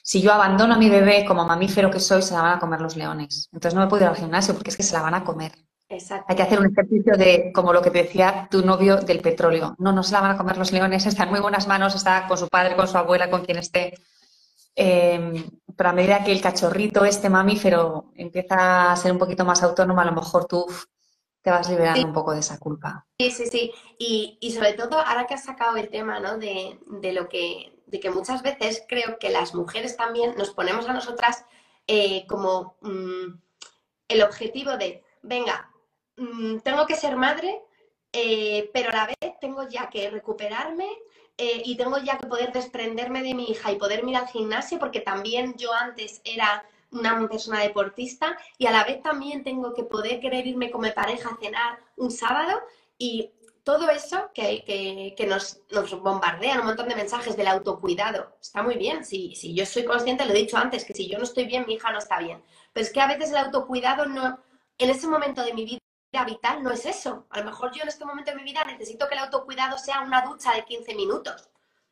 Si 0.02 0.22
yo 0.22 0.32
abandono 0.32 0.76
a 0.76 0.78
mi 0.78 0.90
bebé 0.90 1.26
como 1.26 1.46
mamífero 1.46 1.92
que 1.92 2.00
soy, 2.00 2.22
se 2.22 2.34
la 2.34 2.42
van 2.42 2.58
a 2.58 2.60
comer 2.60 2.80
los 2.80 2.96
leones. 2.96 3.50
Entonces 3.52 3.76
no 3.76 3.82
me 3.82 3.88
puedo 3.88 4.04
ir 4.04 4.10
al 4.10 4.16
gimnasio 4.16 4.54
porque 4.54 4.70
es 4.70 4.78
que 4.78 4.84
se 4.84 4.94
la 4.94 5.02
van 5.02 5.16
a 5.16 5.26
comer. 5.26 5.52
Hay 5.90 6.36
que 6.36 6.44
hacer 6.44 6.60
un 6.60 6.72
ejercicio 6.72 7.16
de, 7.16 7.52
como 7.54 7.72
lo 7.72 7.82
que 7.82 7.92
te 7.92 8.04
decía 8.04 8.48
tu 8.52 8.66
novio 8.66 8.98
del 8.98 9.22
petróleo. 9.22 9.76
No, 9.80 9.94
no 9.94 10.04
se 10.04 10.12
la 10.12 10.22
van 10.22 10.32
a 10.32 10.38
comer 10.38 10.58
los 10.58 10.72
leones, 10.72 11.06
está 11.06 11.24
en 11.24 11.30
muy 11.30 11.40
buenas 11.40 11.68
manos, 11.68 11.96
está 11.96 12.28
con 12.28 12.38
su 12.38 12.50
padre, 12.50 12.76
con 12.76 12.88
su 12.88 12.98
abuela, 12.98 13.30
con 13.30 13.46
quien 13.46 13.58
esté. 13.58 13.94
Em, 14.76 15.50
pero 15.76 15.90
a 15.90 15.94
medida 15.94 16.24
que 16.24 16.32
el 16.32 16.42
cachorrito, 16.42 17.06
este 17.06 17.30
mamífero, 17.30 18.12
empieza 18.16 18.92
a 18.92 18.96
ser 18.98 19.12
un 19.12 19.18
poquito 19.18 19.46
más 19.46 19.64
autónomo, 19.64 20.02
a 20.02 20.06
lo 20.06 20.12
mejor 20.12 20.46
tú 20.46 20.66
te 21.42 21.52
vas 21.52 21.70
liberando 21.70 22.06
un 22.06 22.14
poco 22.14 22.34
de 22.34 22.42
esa 22.42 22.60
culpa. 22.60 23.08
Sí, 23.20 23.32
sí, 23.32 23.46
sí. 23.48 23.72
Y, 23.98 24.38
y, 24.42 24.52
sobre 24.52 24.74
todo, 24.74 25.00
ahora 25.00 25.26
que 25.26 25.36
has 25.36 25.46
sacado 25.46 25.78
el 25.78 25.90
tema 25.90 26.20
¿no? 26.20 26.38
de, 26.38 26.78
de, 26.88 27.14
lo 27.14 27.30
que, 27.30 27.82
de 27.86 28.00
que 28.02 28.12
muchas 28.12 28.44
veces 28.44 28.84
creo 28.88 29.18
que 29.18 29.30
las 29.30 29.56
mujeres 29.56 29.96
también 29.96 30.36
nos 30.38 30.52
ponemos 30.52 30.90
a 30.90 30.94
nosotras 30.94 31.46
eh, 31.88 32.28
como 32.28 32.76
mm, 32.82 33.40
el 34.10 34.24
objetivo 34.24 34.76
de, 34.78 35.04
venga, 35.22 35.67
mm, 36.18 36.60
tengo 36.60 36.86
que 36.86 36.96
ser 36.96 37.16
madre, 37.16 37.62
eh, 38.12 38.70
pero 38.74 38.90
a 38.90 38.94
la 38.94 39.06
vez 39.08 39.40
tengo 39.40 39.68
ya 39.68 39.90
que 39.90 40.10
recuperarme 40.10 40.88
eh, 41.38 41.62
y 41.66 41.78
tengo 41.78 41.98
ya 42.00 42.18
que 42.18 42.28
poder 42.28 42.52
desprenderme 42.52 43.22
de 43.22 43.34
mi 43.36 43.46
hija 43.46 43.72
y 43.72 43.78
poder 43.78 44.04
ir 44.08 44.16
al 44.16 44.28
gimnasio, 44.28 44.80
porque 44.80 45.02
también 45.02 45.56
yo 45.58 45.74
antes 45.74 46.22
era 46.24 46.66
una 46.92 47.28
persona 47.28 47.62
deportista 47.62 48.38
y 48.58 48.66
a 48.66 48.72
la 48.72 48.84
vez 48.84 49.02
también 49.02 49.44
tengo 49.44 49.74
que 49.74 49.84
poder 49.84 50.20
querer 50.20 50.48
irme 50.48 50.72
con 50.72 50.82
mi 50.82 50.92
pareja 50.92 51.30
a 51.30 51.38
cenar 51.38 51.80
un 51.98 52.12
sábado 52.12 52.62
y 52.98 53.32
todo 53.64 53.90
eso 53.90 54.32
que, 54.34 55.14
nos, 55.28 55.60
nos, 55.72 56.02
bombardean 56.02 56.62
un 56.62 56.68
montón 56.68 56.88
de 56.88 56.96
mensajes 56.96 57.36
del 57.36 57.48
autocuidado, 57.48 58.38
está 58.42 58.64
muy 58.64 58.78
bien. 58.78 59.04
Si, 59.04 59.36
si 59.36 59.54
yo 59.54 59.66
soy 59.66 59.84
consciente, 59.84 60.26
lo 60.26 60.32
he 60.32 60.38
dicho 60.38 60.56
antes, 60.56 60.86
que 60.86 60.94
si 60.94 61.10
yo 61.10 61.18
no 61.18 61.26
estoy 61.26 61.46
bien, 61.48 61.66
mi 61.68 61.74
hija 61.74 61.92
no 61.92 61.98
está 61.98 62.18
bien. 62.20 62.42
Pero 62.72 62.86
es 62.86 62.94
que 62.94 63.02
a 63.02 63.08
veces 63.08 63.32
el 63.32 63.38
autocuidado 63.38 64.06
no, 64.06 64.40
en 64.78 64.90
ese 64.90 65.08
momento 65.08 65.44
de 65.44 65.54
mi 65.54 65.66
vida 65.66 65.80
vital 66.26 66.64
no 66.64 66.72
es 66.72 66.86
eso. 66.86 67.26
A 67.30 67.40
lo 67.40 67.46
mejor 67.46 67.72
yo 67.72 67.84
en 67.84 67.90
este 67.90 68.06
momento 68.06 68.32
de 68.32 68.38
mi 68.38 68.44
vida 68.44 68.64
necesito 68.64 69.08
que 69.08 69.16
el 69.16 69.22
autocuidado 69.22 69.78
sea 69.78 70.02
una 70.02 70.22
ducha 70.22 70.54
de 70.54 70.66
15 70.66 70.96
minutos 70.96 71.50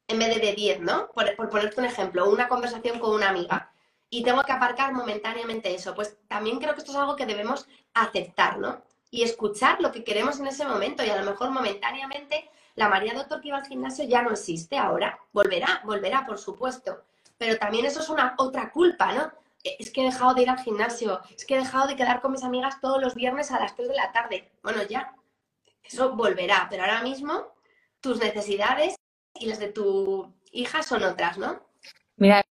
en 0.07 0.19
vez 0.19 0.35
de 0.35 0.39
de 0.39 0.53
10, 0.53 0.81
¿no? 0.81 1.09
Por, 1.11 1.35
por 1.35 1.49
ponerte 1.49 1.79
un 1.79 1.85
ejemplo, 1.85 2.29
una 2.29 2.47
conversación 2.47 2.99
con 2.99 3.15
una 3.15 3.29
amiga. 3.29 3.71
Y 4.09 4.23
tengo 4.23 4.43
que 4.43 4.51
aparcar 4.51 4.93
momentáneamente 4.93 5.73
eso. 5.73 5.95
Pues 5.95 6.17
también 6.27 6.59
creo 6.59 6.73
que 6.73 6.79
esto 6.79 6.91
es 6.91 6.97
algo 6.97 7.15
que 7.15 7.25
debemos 7.25 7.67
aceptar, 7.93 8.59
¿no? 8.59 8.83
y 9.15 9.23
escuchar 9.23 9.79
lo 9.79 9.93
que 9.93 10.03
queremos 10.03 10.39
en 10.39 10.47
ese 10.47 10.65
momento. 10.65 11.03
Y 11.03 11.09
a 11.09 11.21
lo 11.21 11.31
mejor 11.31 11.49
momentáneamente 11.49 12.49
la 12.75 12.89
María 12.89 13.13
Doctor 13.13 13.39
que 13.39 13.47
iba 13.47 13.57
al 13.57 13.65
gimnasio 13.65 14.03
ya 14.05 14.21
no 14.21 14.31
existe 14.31 14.77
ahora. 14.77 15.17
Volverá, 15.31 15.81
volverá, 15.85 16.25
por 16.25 16.37
supuesto. 16.37 17.03
Pero 17.37 17.57
también 17.57 17.85
eso 17.85 18.01
es 18.01 18.09
una 18.09 18.35
otra 18.37 18.71
culpa, 18.71 19.13
¿no? 19.13 19.31
Es 19.79 19.91
que 19.91 20.01
he 20.01 20.05
dejado 20.05 20.33
de 20.33 20.43
ir 20.43 20.49
al 20.49 20.59
gimnasio, 20.59 21.21
es 21.35 21.45
que 21.45 21.55
he 21.55 21.59
dejado 21.59 21.87
de 21.87 21.95
quedar 21.95 22.21
con 22.21 22.31
mis 22.31 22.43
amigas 22.43 22.79
todos 22.79 23.01
los 23.01 23.15
viernes 23.15 23.51
a 23.51 23.59
las 23.59 23.75
3 23.75 23.89
de 23.89 23.95
la 23.95 24.11
tarde. 24.11 24.51
Bueno, 24.61 24.83
ya, 24.83 25.15
eso 25.83 26.15
volverá, 26.15 26.67
pero 26.69 26.83
ahora 26.83 27.01
mismo 27.01 27.53
tus 27.99 28.19
necesidades 28.19 28.95
y 29.39 29.47
las 29.47 29.59
de 29.59 29.69
tu 29.71 30.33
hija 30.51 30.83
son 30.83 31.03
otras, 31.03 31.37
¿no? 31.37 31.61
Mira, 32.17 32.43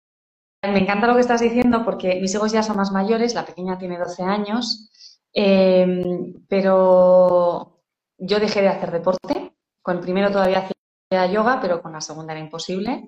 me 0.64 0.80
encanta 0.80 1.08
lo 1.08 1.14
que 1.14 1.22
estás 1.22 1.42
diciendo 1.42 1.86
porque 1.86 2.20
mis 2.20 2.34
hijos 2.34 2.52
ya 2.52 2.64
son 2.64 2.78
más 2.78 2.92
mayores, 2.92 3.36
la 3.36 3.46
pequeña 3.46 3.78
tiene 3.78 4.00
12 4.00 4.24
años 4.24 4.90
Em, 5.34 6.46
pero 6.48 7.82
yo 8.18 8.40
dejé 8.40 8.62
de 8.62 8.68
hacer 8.70 8.92
deporte. 8.92 9.54
Con 9.82 9.98
el 9.98 10.02
primero 10.02 10.32
todavía 10.32 10.60
hacía 10.60 11.34
yoga, 11.34 11.60
pero 11.62 11.82
con 11.82 11.92
la 11.94 12.02
segunda 12.02 12.34
era 12.34 12.42
imposible. 12.42 13.08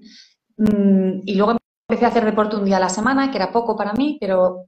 Mm, 0.58 1.22
y 1.26 1.36
luego 1.36 1.58
empecé 1.88 2.06
a 2.06 2.10
hacer 2.10 2.25
deporte 2.25 2.56
un 2.56 2.65
día 2.65 2.77
a 2.77 2.80
la 2.80 2.89
semana, 2.89 3.32
que 3.32 3.38
era 3.38 3.51
poco 3.51 3.75
para 3.75 3.94
mí, 3.94 4.18
pero... 4.20 4.68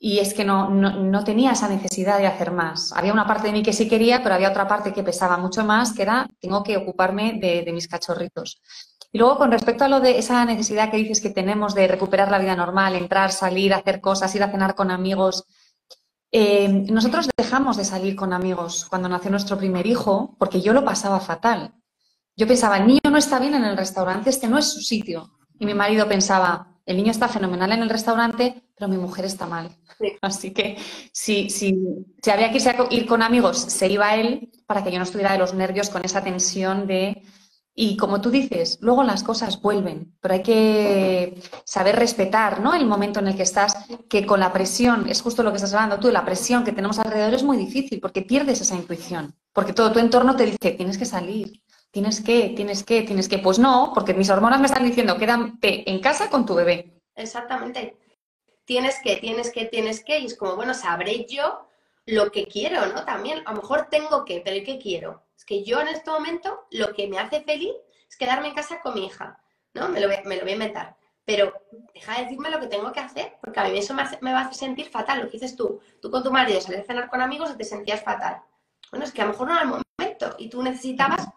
Y 0.00 0.20
es 0.20 0.32
que 0.32 0.44
no, 0.44 0.70
no, 0.70 1.24
tenía 1.24 1.50
esa 1.50 1.68
necesidad 1.68 2.18
de 2.18 2.28
hacer 2.28 2.52
más. 2.52 2.92
Había 2.92 3.12
una 3.12 3.26
parte 3.26 3.48
de 3.48 3.52
mí 3.52 3.64
que 3.64 3.72
sí 3.72 3.88
quería, 3.88 4.22
pero 4.22 4.36
había 4.36 4.50
otra 4.50 4.68
parte 4.68 4.92
que 4.92 5.02
pesaba 5.02 5.38
mucho 5.38 5.64
más, 5.64 5.92
que 5.92 6.02
era, 6.02 6.28
tengo 6.40 6.62
que 6.62 6.76
ocuparme 6.76 7.40
de, 7.40 7.62
de 7.64 7.72
mis 7.72 7.88
cachorritos. 7.88 8.62
Y 9.10 9.18
luego, 9.18 9.38
con 9.38 9.50
respecto 9.50 9.84
a 9.84 9.88
lo 9.88 9.98
de 9.98 10.18
esa 10.18 10.44
necesidad 10.44 10.92
que 10.92 10.98
dices 10.98 11.20
que 11.20 11.30
tenemos 11.30 11.74
de 11.74 11.88
recuperar 11.88 12.30
la 12.30 12.38
vida 12.38 12.54
normal, 12.54 12.94
entrar, 12.94 13.32
salir, 13.32 13.74
hacer 13.74 14.00
cosas, 14.00 14.32
ir 14.36 14.42
a 14.44 14.52
cenar 14.52 14.76
con 14.76 14.92
amigos, 14.92 15.46
eh, 16.30 16.68
nosotros 16.68 17.28
dejamos 17.36 17.76
de 17.78 17.84
salir 17.84 18.14
con 18.14 18.34
amigos 18.34 18.86
cuando 18.88 19.08
nació 19.08 19.30
nuestro 19.30 19.56
primer 19.56 19.86
hijo 19.86 20.36
porque 20.38 20.60
yo 20.60 20.72
lo 20.72 20.84
pasaba 20.84 21.20
fatal. 21.20 21.74
Yo 22.36 22.46
pensaba, 22.46 22.76
el 22.76 22.86
niño 22.86 23.00
no 23.10 23.16
está 23.16 23.38
bien 23.40 23.54
en 23.54 23.64
el 23.64 23.76
restaurante, 23.76 24.30
este 24.30 24.46
no 24.46 24.58
es 24.58 24.72
su 24.72 24.80
sitio. 24.80 25.37
Y 25.58 25.66
mi 25.66 25.74
marido 25.74 26.08
pensaba, 26.08 26.68
el 26.86 26.96
niño 26.96 27.10
está 27.10 27.28
fenomenal 27.28 27.72
en 27.72 27.82
el 27.82 27.90
restaurante, 27.90 28.62
pero 28.76 28.88
mi 28.88 28.96
mujer 28.96 29.24
está 29.24 29.46
mal. 29.46 29.70
Así 30.22 30.52
que 30.52 30.76
si, 31.12 31.50
si, 31.50 31.78
si 32.22 32.30
había 32.30 32.50
que 32.52 32.60
ir 32.90 33.06
con 33.06 33.22
amigos, 33.22 33.58
se 33.58 33.88
iba 33.88 34.14
él 34.16 34.50
para 34.66 34.82
que 34.82 34.92
yo 34.92 34.98
no 34.98 35.04
estuviera 35.04 35.32
de 35.32 35.38
los 35.38 35.54
nervios 35.54 35.90
con 35.90 36.04
esa 36.04 36.22
tensión 36.22 36.86
de 36.86 37.22
y 37.80 37.96
como 37.96 38.20
tú 38.20 38.30
dices, 38.32 38.78
luego 38.80 39.04
las 39.04 39.22
cosas 39.22 39.62
vuelven, 39.62 40.12
pero 40.20 40.34
hay 40.34 40.42
que 40.42 41.40
saber 41.64 41.94
respetar 41.94 42.60
¿no? 42.60 42.74
el 42.74 42.84
momento 42.86 43.20
en 43.20 43.28
el 43.28 43.36
que 43.36 43.44
estás, 43.44 43.72
que 44.08 44.26
con 44.26 44.40
la 44.40 44.52
presión, 44.52 45.08
es 45.08 45.22
justo 45.22 45.44
lo 45.44 45.52
que 45.52 45.58
estás 45.58 45.74
hablando 45.74 46.00
tú, 46.00 46.10
la 46.10 46.24
presión 46.24 46.64
que 46.64 46.72
tenemos 46.72 46.98
alrededor 46.98 47.34
es 47.34 47.44
muy 47.44 47.56
difícil 47.56 48.00
porque 48.00 48.22
pierdes 48.22 48.60
esa 48.60 48.74
intuición, 48.74 49.32
porque 49.52 49.74
todo 49.74 49.92
tu 49.92 50.00
entorno 50.00 50.34
te 50.34 50.46
dice, 50.46 50.72
tienes 50.72 50.98
que 50.98 51.04
salir, 51.04 51.62
tienes 51.98 52.20
que, 52.20 52.50
tienes 52.50 52.84
que, 52.84 53.02
tienes 53.02 53.28
que. 53.28 53.38
Pues 53.38 53.58
no, 53.58 53.90
porque 53.92 54.14
mis 54.14 54.30
hormonas 54.30 54.60
me 54.60 54.66
están 54.66 54.84
diciendo, 54.84 55.18
quédate 55.18 55.90
en 55.90 55.98
casa 56.00 56.30
con 56.30 56.46
tu 56.46 56.54
bebé. 56.54 57.02
Exactamente. 57.16 57.96
Tienes 58.64 59.00
que, 59.02 59.16
tienes 59.16 59.50
que, 59.50 59.64
tienes 59.64 60.04
que, 60.04 60.20
y 60.20 60.26
es 60.26 60.36
como, 60.36 60.54
bueno, 60.54 60.74
sabré 60.74 61.26
yo 61.28 61.66
lo 62.06 62.30
que 62.30 62.46
quiero, 62.46 62.86
¿no? 62.86 63.04
También, 63.04 63.42
a 63.46 63.52
lo 63.52 63.62
mejor 63.62 63.88
tengo 63.90 64.24
que, 64.24 64.40
pero 64.44 64.64
¿qué 64.64 64.78
quiero? 64.78 65.24
Es 65.36 65.44
que 65.44 65.64
yo 65.64 65.80
en 65.80 65.88
este 65.88 66.08
momento 66.08 66.66
lo 66.70 66.94
que 66.94 67.08
me 67.08 67.18
hace 67.18 67.40
feliz 67.40 67.74
es 68.08 68.16
quedarme 68.16 68.48
en 68.48 68.54
casa 68.54 68.80
con 68.80 68.94
mi 68.94 69.06
hija, 69.06 69.42
¿no? 69.74 69.88
Me 69.88 70.00
lo, 70.00 70.06
me 70.06 70.36
lo 70.36 70.42
voy 70.42 70.50
a 70.50 70.54
inventar. 70.54 70.96
Pero 71.24 71.52
deja 71.92 72.14
de 72.14 72.22
decirme 72.24 72.48
lo 72.48 72.60
que 72.60 72.68
tengo 72.68 72.92
que 72.92 73.00
hacer, 73.00 73.38
porque 73.40 73.58
a 73.58 73.64
mí 73.64 73.76
eso 73.76 73.92
me, 73.92 74.32
va 74.32 74.42
a 74.42 74.52
sentir 74.52 74.88
fatal. 74.88 75.18
Lo 75.18 75.26
que 75.26 75.32
dices 75.32 75.56
tú, 75.56 75.80
tú 76.00 76.12
con 76.12 76.22
tu 76.22 76.30
marido 76.30 76.60
salías 76.60 76.84
a 76.84 76.86
cenar 76.86 77.10
con 77.10 77.20
amigos 77.20 77.50
y 77.50 77.56
te 77.56 77.64
sentías 77.64 78.04
fatal. 78.04 78.40
Bueno, 78.92 79.04
es 79.04 79.10
que 79.10 79.20
a 79.20 79.24
lo 79.24 79.32
mejor 79.32 79.48
no 79.48 79.54
era 79.54 79.62
el 79.62 79.68
momento 79.68 80.36
y 80.38 80.48
tú 80.48 80.62
necesitabas, 80.62 81.28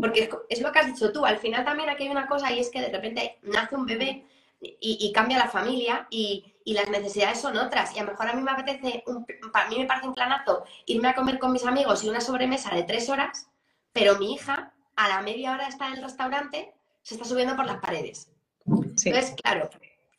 porque 0.00 0.30
es, 0.48 0.60
lo 0.60 0.72
que 0.72 0.78
has 0.78 0.86
dicho 0.86 1.12
tú, 1.12 1.24
al 1.24 1.38
final 1.38 1.64
también 1.64 1.88
aquí 1.88 2.04
hay 2.04 2.10
una 2.10 2.26
cosa 2.26 2.52
y 2.52 2.60
es 2.60 2.70
que 2.70 2.80
de 2.80 2.88
repente 2.88 3.38
nace 3.42 3.74
un 3.74 3.86
bebé 3.86 4.26
y, 4.60 5.12
cambia 5.12 5.38
la 5.38 5.48
familia 5.48 6.06
y, 6.10 6.52
las 6.66 6.88
necesidades 6.88 7.40
son 7.40 7.56
otras. 7.56 7.94
Y 7.94 8.00
a 8.00 8.02
lo 8.02 8.10
mejor 8.10 8.28
a 8.28 8.32
mí 8.32 8.42
me 8.42 8.50
apetece, 8.50 9.04
para 9.52 9.68
mí 9.68 9.78
me 9.78 9.86
parece 9.86 10.08
un 10.08 10.14
planazo 10.14 10.64
irme 10.86 11.08
a 11.08 11.14
comer 11.14 11.38
con 11.38 11.52
mis 11.52 11.64
amigos 11.64 12.02
y 12.02 12.08
una 12.08 12.20
sobremesa 12.20 12.74
de 12.74 12.82
tres 12.82 13.08
horas, 13.08 13.48
pero 13.92 14.16
mi 14.16 14.34
hija 14.34 14.74
a 14.96 15.08
la 15.08 15.22
media 15.22 15.52
hora 15.52 15.64
de 15.64 15.70
estar 15.70 15.90
en 15.90 15.98
el 15.98 16.02
restaurante 16.02 16.74
se 17.02 17.14
está 17.14 17.24
subiendo 17.24 17.54
por 17.54 17.66
las 17.66 17.78
paredes. 17.78 18.32
Entonces, 18.66 19.34
claro, 19.40 19.70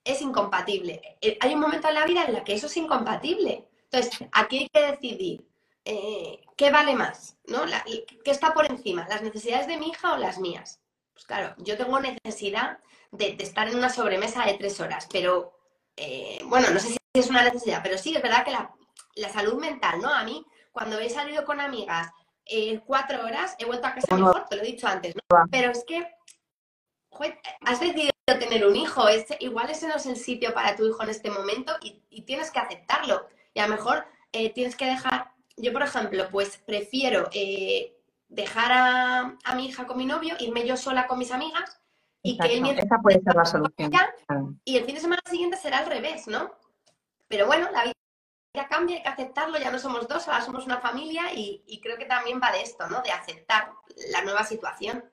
es 0.06 0.22
incompatible. 0.22 1.02
Eh, 1.20 1.38
hay 1.42 1.54
un 1.54 1.60
momento 1.60 1.90
en 1.90 1.96
la 1.96 2.06
vida 2.06 2.24
en 2.24 2.34
la 2.34 2.44
que 2.46 2.54
eso 2.54 2.68
es 2.68 2.78
incompatible. 2.78 3.68
Entonces, 3.92 4.26
aquí 4.32 4.60
hay 4.60 4.70
que 4.70 4.92
decidir 4.92 5.46
eh, 5.90 6.42
qué 6.58 6.70
vale 6.70 6.96
más, 6.96 7.38
¿no? 7.46 7.62
¿Qué 7.86 8.32
está 8.32 8.54
por 8.54 8.66
encima? 8.66 9.08
¿Las 9.08 9.22
necesidades 9.22 9.68
de 9.68 9.78
mi 9.78 9.88
hija 9.88 10.14
o 10.14 10.18
las 10.18 10.38
mías? 10.38 10.82
Pues 11.14 11.26
claro, 11.26 11.56
yo 11.60 11.78
tengo 11.78 11.98
necesidad 12.02 12.80
de, 13.12 13.38
estar 13.40 13.70
en 13.70 13.78
una 13.78 13.90
sobremesa 13.90 14.46
de 14.46 14.56
tres 14.56 14.82
horas, 14.82 15.08
pero 15.10 15.58
eh, 15.96 16.42
bueno, 16.44 16.70
no 16.72 16.80
sé 16.82 16.90
si 16.90 16.98
es 17.14 17.30
una 17.30 17.44
necesidad, 17.44 17.80
pero 17.82 17.98
sí, 17.98 18.14
es 18.14 18.22
verdad 18.22 18.44
que 18.44 18.52
la, 18.52 18.70
salud 19.32 19.62
mental, 19.62 20.02
¿no? 20.02 20.14
A 20.14 20.26
mí, 20.26 20.46
cuando 20.74 21.00
he 21.00 21.10
salido 21.10 21.46
con 21.46 21.62
amigas 21.62 22.12
eh, 22.46 22.82
cuatro 22.86 23.24
horas, 23.24 23.56
he 23.58 23.66
vuelto 23.66 23.88
a 23.88 23.94
casa 23.94 24.18
mejor, 24.18 24.46
te 24.50 24.58
lo 24.58 24.64
he 24.64 24.68
dicho 24.68 24.88
antes, 24.88 25.16
¿no? 25.16 25.46
Pero 25.50 25.72
es 25.72 25.86
que 25.86 26.06
has 27.62 27.80
decidido 27.80 28.12
tener 28.26 28.68
un 28.68 28.76
hijo, 28.76 29.08
es, 29.08 29.26
igual 29.40 29.70
ese 29.70 29.88
no 29.88 29.96
es 29.96 30.06
el 30.06 30.18
sitio 30.18 30.54
para 30.54 30.76
tu 30.76 30.86
hijo 30.86 31.02
en 31.02 31.10
este 31.10 31.32
momento 31.32 31.74
y, 31.82 32.04
tienes 32.24 32.52
que 32.52 32.60
aceptarlo. 32.60 33.30
Y 33.54 33.62
a 33.62 33.68
lo 33.68 33.76
mejor 33.76 34.06
eh, 34.34 34.52
tienes 34.52 34.76
que 34.76 34.86
dejar, 34.86 35.32
yo 35.58 35.74
por 35.74 35.84
ejemplo, 35.84 36.28
pues 36.32 36.58
prefiero 36.66 37.30
dejar 38.30 38.72
a, 38.72 39.38
a, 39.44 39.56
mi 39.56 39.68
hija 39.68 39.86
con 39.88 39.98
mi 39.98 40.06
novio, 40.06 40.36
irme 40.40 40.66
yo 40.66 40.78
sola 40.78 41.08
con 41.08 41.20
mis 41.20 41.32
amigas 41.32 41.80
y 42.22 42.38
que 42.38 42.58
él 42.58 42.66
Esa 42.66 43.00
puede 43.02 43.22
ser 43.22 43.36
la 43.36 43.46
solución. 43.46 43.92
Y 44.66 44.78
el 44.78 44.86
fin 44.86 44.96
de 44.96 45.02
semana 45.02 45.22
siguiente 45.26 45.58
será 45.58 45.80
al 45.80 45.86
revés, 45.86 46.28
¿no? 46.28 46.52
Pero 47.28 47.48
bueno, 47.48 47.70
la 47.72 47.84
vida 47.84 48.68
cambia, 48.70 48.98
hay 48.98 49.04
que 49.04 49.10
aceptarlo, 49.10 49.58
ya 49.58 49.72
no 49.72 49.80
somos 49.80 50.08
dos, 50.08 50.28
ahora 50.28 50.44
somos 50.44 50.66
una 50.66 50.80
familia 50.80 51.34
y, 51.34 51.80
creo 51.82 51.98
que 51.98 52.06
también 52.06 52.40
va 52.42 52.52
de 52.52 52.62
esto, 52.62 52.88
¿no? 52.88 53.02
De 53.02 53.12
aceptar 53.12 53.72
la 54.12 54.24
nueva 54.24 54.44
situación. 54.44 55.04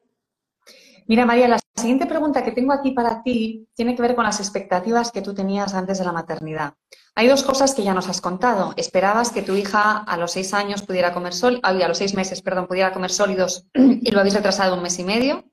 Mira, 1.06 1.26
María, 1.26 1.48
la 1.48 1.58
siguiente 1.76 2.06
pregunta 2.06 2.42
que 2.42 2.52
tengo 2.52 2.72
aquí 2.72 2.92
para 2.92 3.22
ti 3.22 3.68
tiene 3.74 3.94
que 3.94 4.00
ver 4.00 4.14
con 4.14 4.24
las 4.24 4.40
expectativas 4.40 5.12
que 5.12 5.20
tú 5.20 5.34
tenías 5.34 5.74
antes 5.74 5.98
de 5.98 6.04
la 6.04 6.12
maternidad. 6.12 6.74
Hay 7.14 7.28
dos 7.28 7.42
cosas 7.42 7.74
que 7.74 7.82
ya 7.82 7.92
nos 7.92 8.08
has 8.08 8.22
contado. 8.22 8.72
Esperabas 8.76 9.30
que 9.30 9.42
tu 9.42 9.54
hija 9.54 9.98
a 9.98 10.16
los 10.16 10.32
seis 10.32 10.54
años 10.54 10.82
pudiera 10.82 11.12
comer 11.12 11.34
sol, 11.34 11.60
a 11.62 11.72
los 11.72 11.98
seis 11.98 12.14
meses, 12.14 12.40
perdón, 12.40 12.66
pudiera 12.66 12.92
comer 12.92 13.10
sólidos 13.10 13.66
y 13.74 14.10
lo 14.10 14.20
habéis 14.20 14.34
retrasado 14.34 14.76
un 14.76 14.82
mes 14.82 14.98
y 14.98 15.04
medio. 15.04 15.44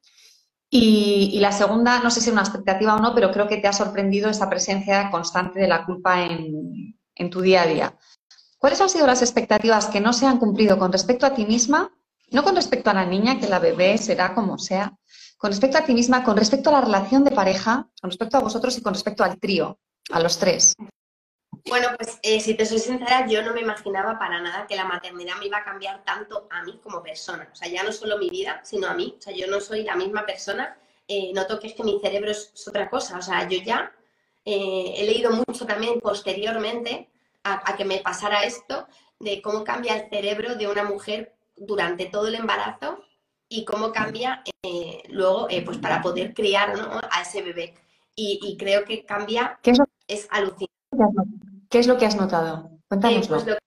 Y, 0.74 1.38
la 1.42 1.52
segunda, 1.52 2.00
no 2.00 2.10
sé 2.10 2.22
si 2.22 2.30
es 2.30 2.34
una 2.34 2.44
expectativa 2.44 2.96
o 2.96 3.00
no, 3.00 3.14
pero 3.14 3.30
creo 3.32 3.46
que 3.46 3.58
te 3.58 3.68
ha 3.68 3.74
sorprendido 3.74 4.30
esa 4.30 4.50
presencia 4.50 5.12
constante 5.12 5.60
de 5.60 5.68
la 5.68 5.86
culpa 5.86 6.24
en, 6.24 6.96
en 7.14 7.30
tu 7.30 7.42
día 7.42 7.64
a 7.64 7.66
día. 7.66 7.98
¿Cuáles 8.58 8.80
han 8.80 8.90
sido 8.90 9.06
las 9.06 9.22
expectativas 9.22 9.88
que 9.88 10.00
no 10.00 10.14
se 10.14 10.28
han 10.28 10.40
cumplido 10.40 10.80
con 10.80 10.94
respecto 10.94 11.26
a 11.26 11.34
ti 11.34 11.46
misma? 11.46 11.92
No 12.32 12.44
con 12.44 12.56
respecto 12.56 12.90
a 12.90 12.94
la 12.94 13.06
niña, 13.06 13.38
que 13.38 13.50
la 13.50 13.60
bebé 13.60 13.98
será 13.98 14.34
como 14.34 14.58
sea, 14.58 14.94
con 15.42 15.50
respecto 15.50 15.80
a 15.80 15.84
ti 15.84 15.96
misma, 15.96 16.24
con 16.24 16.38
respecto 16.38 16.70
a 16.70 16.74
la 16.74 16.82
relación 16.82 17.24
de 17.24 17.32
pareja, 17.32 17.88
con 18.00 18.12
respecto 18.12 18.38
a 18.38 18.42
vosotros 18.42 18.78
y 18.78 18.84
con 18.84 18.94
respecto 18.94 19.24
al 19.24 19.40
trío, 19.40 19.80
a 20.12 20.20
los 20.20 20.38
tres. 20.38 20.76
Bueno, 21.66 21.88
pues 21.98 22.20
eh, 22.22 22.40
si 22.40 22.54
te 22.54 22.64
soy 22.64 22.78
sincera, 22.78 23.26
yo 23.26 23.42
no 23.42 23.52
me 23.52 23.62
imaginaba 23.62 24.20
para 24.20 24.40
nada 24.40 24.68
que 24.68 24.76
la 24.76 24.86
maternidad 24.86 25.38
me 25.40 25.48
iba 25.48 25.58
a 25.58 25.64
cambiar 25.64 26.04
tanto 26.04 26.48
a 26.52 26.62
mí 26.62 26.80
como 26.84 27.02
persona. 27.02 27.50
O 27.52 27.56
sea, 27.56 27.68
ya 27.68 27.82
no 27.82 27.92
solo 27.92 28.20
mi 28.20 28.30
vida, 28.30 28.62
sino 28.64 28.86
a 28.88 28.94
mí. 28.94 29.16
O 29.18 29.22
sea, 29.22 29.34
yo 29.34 29.48
no 29.48 29.60
soy 29.60 29.84
la 29.84 29.96
misma 29.96 30.28
persona. 30.28 30.78
Eh, 31.08 31.32
noto 31.34 31.60
que 31.60 31.68
es 31.70 31.74
que 31.74 31.84
mi 31.84 32.00
cerebro 32.00 32.30
es, 32.30 32.54
otra 32.68 32.88
cosa. 32.88 33.18
O 33.18 33.22
sea, 33.24 33.50
yo 33.50 33.58
ya 33.64 33.92
Eh, 34.46 34.94
he 34.98 35.04
leído 35.06 35.32
mucho 35.32 35.66
también 35.66 36.00
posteriormente 36.00 37.10
a, 37.44 37.76
que 37.76 37.86
me 37.86 38.00
pasara 38.00 38.44
esto, 38.44 38.88
de 39.20 39.42
cómo 39.42 39.64
cambia 39.64 39.96
el 39.96 40.10
cerebro 40.10 40.56
de 40.56 40.68
una 40.68 40.84
mujer 40.84 41.34
durante 41.56 42.06
todo 42.06 42.28
el 42.28 42.36
embarazo 42.36 43.04
y 43.52 43.66
cómo 43.66 43.92
cambia 43.92 44.44
eh, 44.64 45.04
luego 45.10 45.48
eh, 45.50 45.62
pues 45.64 45.78
para 45.78 46.02
poder 46.02 46.34
criar 46.34 46.74
a 47.12 47.22
ese 47.22 47.42
bebé. 47.42 47.76
Y, 48.16 48.56
creo 48.58 48.86
que 48.86 49.04
cambia, 49.04 49.60
¿Qué 49.64 49.72
es, 49.72 49.80
es 50.08 50.28
alucinante. 50.30 50.70
¿Qué 51.70 51.80
es 51.80 51.88
lo 51.88 51.98
que 51.98 52.06
has 52.06 52.16
notado? 52.16 52.70
Cuéntanoslo. 52.88 53.36
Pues 53.36 53.48
lo 53.48 53.58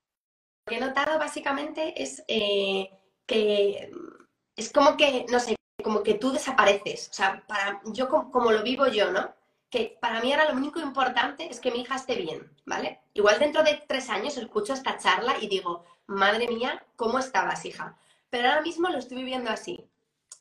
que 0.66 0.77
he 0.77 0.81
notado 0.81 1.18
básicamente 1.18 2.03
es 2.03 2.23
que 3.27 3.90
es 4.57 4.73
como 4.73 4.97
que, 4.97 5.27
no 5.31 5.40
sé, 5.40 5.57
como 5.83 6.03
que 6.03 6.14
tú 6.14 6.33
desapareces. 6.33 7.09
O 7.11 7.12
sea, 7.12 7.44
para, 7.47 7.81
yo 7.87 8.09
como, 8.09 8.53
lo 8.53 8.62
vivo 8.62 8.87
yo, 8.87 9.11
¿no? 9.11 9.35
Que 9.68 9.99
para 10.01 10.20
mí 10.20 10.33
ahora 10.33 10.51
lo 10.51 10.57
único 10.57 10.81
importante 10.81 11.51
es 11.51 11.61
que 11.61 11.70
mi 11.70 11.81
hija 11.81 11.97
esté 11.97 12.14
bien, 12.14 12.51
¿vale? 12.64 13.01
Igual 13.12 13.38
dentro 13.38 13.62
de 13.62 13.83
tres 13.87 14.09
años 14.09 14.37
escucho 14.37 14.73
esta 14.73 14.99
charla 14.99 15.37
y 15.40 15.49
digo, 15.49 15.85
madre 16.07 16.49
mía, 16.49 16.85
¿cómo 16.97 17.18
estabas, 17.18 17.64
hija? 17.64 17.97
Pero 18.30 18.48
ahora 18.48 18.62
mismo 18.62 18.88
lo 18.88 18.98
estoy 18.98 19.18
viviendo 19.18 19.50
así. 19.50 19.88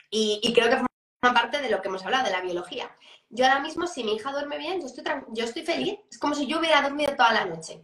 Y, 0.09 0.53
creo 0.53 0.69
que 0.69 0.85
forma 1.21 1.39
parte 1.39 1.61
de 1.61 1.69
lo 1.69 1.81
que 1.81 1.87
hemos 1.87 2.05
hablado, 2.05 2.25
de 2.25 2.31
la 2.31 2.41
biología. 2.41 2.95
Yo 3.29 3.45
ahora 3.45 3.59
mismo, 3.59 3.87
si 3.87 4.03
mi 4.03 4.15
hija 4.15 4.31
duerme 4.31 4.57
bien, 4.57 4.79
yo 4.79 4.87
estoy, 4.87 5.03
yo 5.29 5.45
estoy 5.45 5.63
feliz. 5.63 5.95
Es 6.11 6.19
como 6.19 6.35
si 6.35 6.45
yo 6.45 6.59
hubiera 6.59 6.81
dormido 6.81 7.15
toda 7.15 7.33
la 7.33 7.45
noche. 7.45 7.83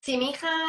Si 0.00 0.16
mi 0.16 0.30
hija 0.30 0.68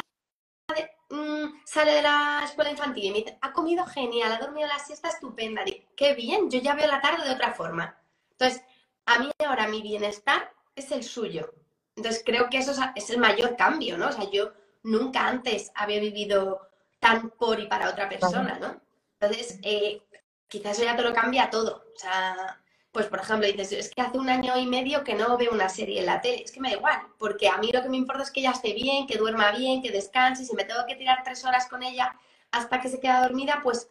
Mm, 1.08 1.62
sale 1.64 1.92
de 1.92 2.02
la 2.02 2.42
escuela 2.44 2.70
infantil 2.70 3.04
y 3.04 3.10
me 3.10 3.18
dice, 3.18 3.38
ha 3.40 3.52
comido 3.52 3.86
genial, 3.86 4.32
ha 4.32 4.38
dormido 4.38 4.66
la 4.66 4.78
siesta 4.78 5.08
estupenda. 5.08 5.62
Digo, 5.64 5.84
qué 5.96 6.14
bien, 6.14 6.50
yo 6.50 6.58
ya 6.60 6.74
veo 6.74 6.88
la 6.88 7.00
tarde 7.00 7.24
de 7.24 7.34
otra 7.34 7.52
forma. 7.52 7.96
Entonces, 8.32 8.62
a 9.04 9.18
mí 9.20 9.30
ahora 9.46 9.68
mi 9.68 9.82
bienestar 9.82 10.52
es 10.74 10.90
el 10.90 11.04
suyo. 11.04 11.52
Entonces, 11.94 12.22
creo 12.26 12.50
que 12.50 12.58
eso 12.58 12.72
es 12.94 13.10
el 13.10 13.18
mayor 13.18 13.56
cambio, 13.56 13.96
¿no? 13.96 14.08
O 14.08 14.12
sea, 14.12 14.28
yo 14.30 14.52
nunca 14.82 15.26
antes 15.28 15.70
había 15.74 16.00
vivido 16.00 16.68
tan 16.98 17.30
por 17.30 17.60
y 17.60 17.66
para 17.66 17.90
otra 17.90 18.08
persona, 18.08 18.58
¿no? 18.58 18.80
Entonces, 19.20 19.58
eh, 19.62 20.02
quizás 20.48 20.72
eso 20.72 20.84
ya 20.84 20.96
te 20.96 21.02
lo 21.02 21.12
cambia 21.12 21.50
todo. 21.50 21.84
O 21.94 21.98
sea, 21.98 22.60
pues 22.92 23.06
por 23.06 23.20
ejemplo, 23.20 23.46
dices, 23.46 23.72
es 23.72 23.90
que 23.94 24.00
hace 24.00 24.18
un 24.18 24.30
año 24.30 24.56
y 24.56 24.66
medio 24.66 25.04
que 25.04 25.14
no 25.14 25.36
veo 25.36 25.52
una 25.52 25.68
serie 25.68 26.00
en 26.00 26.06
la 26.06 26.20
tele, 26.20 26.42
es 26.42 26.50
que 26.50 26.60
me 26.60 26.70
da 26.70 26.76
igual, 26.76 26.98
porque 27.18 27.48
a 27.48 27.58
mí 27.58 27.70
lo 27.70 27.82
que 27.82 27.90
me 27.90 27.98
importa 27.98 28.22
es 28.22 28.30
que 28.30 28.40
ella 28.40 28.52
esté 28.52 28.72
bien, 28.72 29.06
que 29.06 29.18
duerma 29.18 29.52
bien, 29.52 29.82
que 29.82 29.90
descanse, 29.90 30.46
si 30.46 30.54
me 30.54 30.64
tengo 30.64 30.80
que 30.86 30.96
tirar 30.96 31.22
tres 31.22 31.44
horas 31.44 31.68
con 31.68 31.82
ella 31.82 32.16
hasta 32.52 32.80
que 32.80 32.88
se 32.88 32.98
queda 32.98 33.20
dormida, 33.20 33.60
pues 33.62 33.90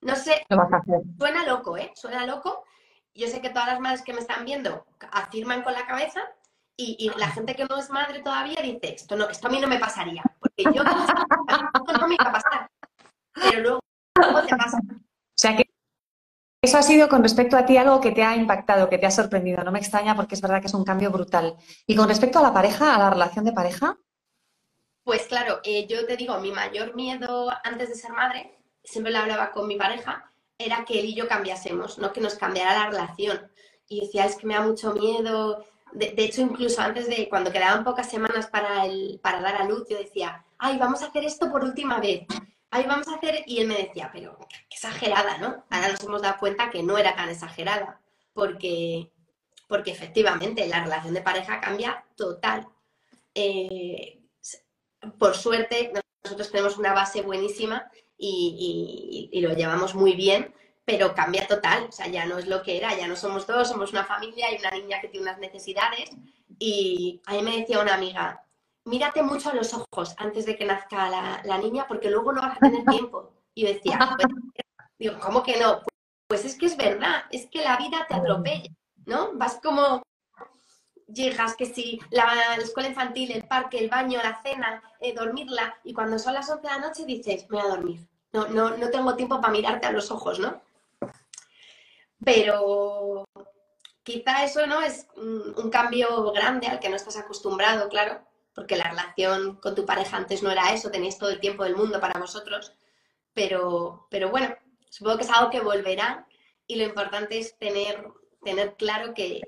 no 0.00 0.14
sé, 0.14 0.46
suena 1.18 1.44
loco, 1.44 1.76
¿eh? 1.76 1.90
Suena 1.94 2.26
loco. 2.26 2.64
Yo 3.14 3.26
sé 3.26 3.40
que 3.40 3.50
todas 3.50 3.66
las 3.66 3.80
madres 3.80 4.02
que 4.02 4.12
me 4.12 4.20
están 4.20 4.44
viendo 4.44 4.86
afirman 5.10 5.62
con 5.62 5.72
la 5.72 5.86
cabeza 5.86 6.20
y, 6.80 7.10
la 7.18 7.28
gente 7.28 7.56
que 7.56 7.64
no 7.64 7.76
es 7.76 7.90
madre 7.90 8.20
todavía 8.20 8.62
dice, 8.62 8.94
esto, 8.94 9.16
no, 9.16 9.28
esto 9.28 9.48
a 9.48 9.50
mí 9.50 9.60
no 9.60 9.66
me 9.66 9.80
pasaría, 9.80 10.22
porque 10.38 10.62
yo 10.64 10.84
no 10.84 12.08
me 12.08 12.14
iba 12.14 12.24
a 12.24 12.32
pasar, 12.32 12.70
pero 13.34 13.60
luego, 13.60 13.80
luego 14.16 14.42
te 14.46 14.56
pasa. 14.56 14.78
O 14.78 15.40
sea 15.40 15.56
que 15.56 15.68
eso 16.62 16.78
ha 16.78 16.82
sido 16.82 17.08
con 17.08 17.22
respecto 17.22 17.56
a 17.56 17.66
ti 17.66 17.76
algo 17.76 18.00
que 18.00 18.12
te 18.12 18.22
ha 18.22 18.36
impactado, 18.36 18.88
que 18.88 18.98
te 18.98 19.06
ha 19.06 19.10
sorprendido. 19.10 19.62
No 19.62 19.72
me 19.72 19.78
extraña 19.78 20.16
porque 20.16 20.34
es 20.34 20.40
verdad 20.40 20.60
que 20.60 20.66
es 20.66 20.74
un 20.74 20.84
cambio 20.84 21.10
brutal. 21.10 21.56
Y 21.86 21.94
con 21.94 22.08
respecto 22.08 22.40
a 22.40 22.42
la 22.42 22.52
pareja, 22.52 22.94
a 22.94 22.98
la 22.98 23.10
relación 23.10 23.44
de 23.44 23.52
pareja. 23.52 23.96
Pues 25.04 25.26
claro, 25.26 25.60
eh, 25.64 25.86
yo 25.86 26.04
te 26.06 26.16
digo, 26.16 26.38
mi 26.40 26.50
mayor 26.50 26.94
miedo 26.94 27.50
antes 27.64 27.88
de 27.88 27.94
ser 27.94 28.12
madre, 28.12 28.58
siempre 28.82 29.12
lo 29.12 29.20
hablaba 29.20 29.52
con 29.52 29.68
mi 29.68 29.76
pareja, 29.76 30.30
era 30.58 30.84
que 30.84 30.98
él 30.98 31.06
y 31.06 31.14
yo 31.14 31.28
cambiásemos, 31.28 31.98
no 31.98 32.12
que 32.12 32.20
nos 32.20 32.34
cambiara 32.34 32.74
la 32.74 32.90
relación. 32.90 33.50
Y 33.88 34.00
decía, 34.00 34.26
es 34.26 34.36
que 34.36 34.46
me 34.46 34.54
da 34.54 34.62
mucho 34.62 34.92
miedo. 34.92 35.64
De, 35.92 36.14
hecho, 36.16 36.42
incluso 36.42 36.80
antes 36.80 37.08
de 37.08 37.28
cuando 37.28 37.50
quedaban 37.50 37.84
pocas 37.84 38.10
semanas 38.10 38.46
para, 38.46 38.84
el, 38.86 39.20
para 39.22 39.40
dar 39.40 39.56
a 39.56 39.64
luz, 39.64 39.86
yo 39.88 39.98
decía, 39.98 40.44
ay, 40.58 40.78
vamos 40.78 41.02
a 41.02 41.06
hacer 41.06 41.24
esto 41.24 41.50
por 41.50 41.64
última 41.64 41.98
vez 41.98 42.26
ahí 42.70 42.84
vamos 42.86 43.08
a 43.08 43.16
hacer, 43.16 43.44
y 43.46 43.60
él 43.60 43.68
me 43.68 43.76
decía, 43.76 44.10
pero 44.12 44.38
qué 44.48 44.56
exagerada, 44.70 45.38
¿no? 45.38 45.64
Ahora 45.70 45.88
nos 45.88 46.02
hemos 46.02 46.22
dado 46.22 46.38
cuenta 46.38 46.70
que 46.70 46.82
no 46.82 46.98
era 46.98 47.14
tan 47.16 47.28
exagerada, 47.28 48.00
porque, 48.32 49.10
porque 49.66 49.90
efectivamente 49.90 50.66
la 50.66 50.84
relación 50.84 51.14
de 51.14 51.22
pareja 51.22 51.60
cambia 51.60 52.04
total. 52.16 52.68
Eh, 53.34 54.20
por 55.18 55.34
suerte, 55.36 55.92
nosotros 56.24 56.50
tenemos 56.50 56.76
una 56.78 56.92
base 56.92 57.22
buenísima 57.22 57.90
y, 58.16 59.30
lo 59.42 59.54
llevamos 59.54 59.94
muy 59.94 60.14
bien, 60.14 60.54
pero 60.88 61.14
cambia 61.14 61.46
total, 61.46 61.84
o 61.86 61.92
sea, 61.92 62.06
ya 62.06 62.24
no 62.24 62.38
es 62.38 62.46
lo 62.46 62.62
que 62.62 62.78
era, 62.78 62.96
ya 62.96 63.06
no 63.06 63.14
somos 63.14 63.46
dos, 63.46 63.68
somos 63.68 63.92
una 63.92 64.06
familia, 64.06 64.50
y 64.50 64.58
una 64.58 64.70
niña 64.70 65.02
que 65.02 65.08
tiene 65.08 65.24
unas 65.28 65.38
necesidades. 65.38 66.08
Y 66.58 67.20
a 67.26 67.34
mí 67.34 67.42
me 67.42 67.58
decía 67.58 67.82
una 67.82 67.92
amiga, 67.92 68.42
mírate 68.86 69.22
mucho 69.22 69.50
a 69.50 69.54
los 69.54 69.74
ojos 69.74 70.14
antes 70.16 70.46
de 70.46 70.56
que 70.56 70.64
nazca 70.64 71.10
la, 71.44 71.58
niña, 71.58 71.86
porque 71.86 72.08
luego 72.08 72.32
no 72.32 72.40
vas 72.40 72.56
a 72.56 72.60
tener 72.60 72.86
tiempo. 72.86 73.34
Y 73.52 73.64
yo 73.64 73.68
decía, 73.68 73.98
pues, 74.16 74.28
digo, 74.98 75.18
¿cómo 75.20 75.42
que 75.42 75.60
no? 75.60 75.82
Pues 76.26 76.46
es 76.46 76.56
que 76.56 76.64
es 76.64 76.76
verdad, 76.78 77.24
es 77.30 77.50
que 77.50 77.62
la 77.62 77.76
vida 77.76 78.06
te 78.08 78.14
atropella, 78.14 78.70
¿no? 79.04 79.32
Vas 79.34 79.60
como, 79.62 80.02
llegas, 81.06 81.54
que 81.54 81.66
si 81.66 82.00
la, 82.08 82.56
escuela 82.62 82.88
infantil, 82.88 83.32
el 83.32 83.46
parque, 83.46 83.78
el 83.78 83.90
baño, 83.90 84.20
la 84.22 84.40
cena, 84.42 84.82
eh, 85.00 85.12
dormirla, 85.12 85.80
y 85.84 85.92
cuando 85.92 86.18
son 86.18 86.32
las 86.32 86.48
11 86.48 86.62
de 86.62 86.68
la 86.68 86.78
noche 86.78 87.04
dices, 87.04 87.42
me 87.50 87.58
voy 87.58 87.66
a 87.66 87.74
dormir. 87.76 88.08
No, 88.32 88.48
no, 88.48 88.74
no 88.74 88.88
tengo 88.88 89.16
tiempo 89.16 89.38
para 89.38 89.52
mirarte 89.52 89.86
a 89.86 89.92
los 89.92 90.10
ojos, 90.10 90.38
¿no? 90.38 90.66
Pero 92.24 93.24
quizá 94.02 94.44
eso 94.44 94.66
no 94.66 94.80
es 94.82 95.06
un 95.16 95.70
cambio 95.70 96.32
grande 96.32 96.66
al 96.66 96.80
que 96.80 96.88
no 96.88 96.96
estás 96.96 97.16
acostumbrado, 97.16 97.88
claro, 97.88 98.20
porque 98.54 98.76
la 98.76 98.90
relación 98.90 99.56
con 99.56 99.74
tu 99.74 99.86
pareja 99.86 100.16
antes 100.16 100.42
no 100.42 100.50
era 100.50 100.72
eso, 100.72 100.90
tenéis 100.90 101.16
todo 101.16 101.30
el 101.30 101.40
tiempo 101.40 101.62
del 101.62 101.76
mundo 101.76 102.00
para 102.00 102.18
vosotros, 102.18 102.72
pero, 103.32 104.08
pero 104.10 104.30
bueno, 104.30 104.54
supongo 104.90 105.18
que 105.18 105.24
es 105.24 105.30
algo 105.30 105.50
que 105.50 105.60
volverá 105.60 106.26
y 106.66 106.76
lo 106.76 106.84
importante 106.84 107.38
es 107.38 107.56
tener, 107.56 108.04
tener 108.42 108.74
claro 108.74 109.14
que... 109.14 109.42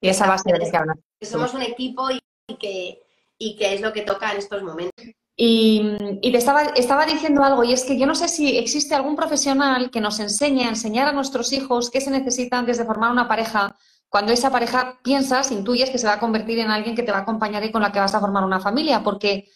Y 0.00 0.08
esa 0.08 0.26
base 0.26 0.52
de 0.52 0.70
que 0.70 0.76
hablas. 0.76 0.98
Que 1.20 1.26
somos 1.26 1.54
un 1.54 1.62
equipo 1.62 2.10
y, 2.10 2.20
que, 2.56 3.00
y 3.38 3.56
que 3.56 3.74
es 3.74 3.80
lo 3.80 3.92
que 3.92 4.02
toca 4.02 4.32
en 4.32 4.38
estos 4.38 4.62
momentos. 4.64 5.06
Y, 5.36 5.96
te 6.20 6.36
estaba, 6.36 6.62
estaba 6.76 7.06
diciendo 7.06 7.42
algo, 7.42 7.64
y 7.64 7.72
es 7.72 7.84
que 7.84 7.98
yo 7.98 8.06
no 8.06 8.14
sé 8.14 8.28
si 8.28 8.58
existe 8.58 8.94
algún 8.94 9.16
profesional 9.16 9.90
que 9.90 10.00
nos 10.00 10.20
enseñe 10.20 10.64
a 10.64 10.68
enseñar 10.68 11.08
a 11.08 11.12
nuestros 11.12 11.52
hijos 11.52 11.90
qué 11.90 12.00
se 12.00 12.10
necesita 12.10 12.58
antes 12.58 12.78
de 12.78 12.84
formar 12.84 13.10
una 13.10 13.28
pareja 13.28 13.74
cuando 14.12 14.30
esa 14.30 14.50
pareja 14.50 14.98
piensas, 15.02 15.50
intuyes 15.52 15.88
que 15.88 15.96
se 15.96 16.06
va 16.06 16.12
a 16.12 16.20
convertir 16.20 16.58
en 16.58 16.70
alguien 16.70 16.94
que 16.94 17.02
te 17.02 17.10
va 17.10 17.18
a 17.18 17.22
acompañar 17.22 17.64
y 17.64 17.72
con 17.72 17.80
la 17.80 17.92
que 17.92 17.98
vas 17.98 18.14
a 18.14 18.20
formar 18.20 18.44
una 18.44 18.60
familia, 18.60 19.02
porque 19.02 19.48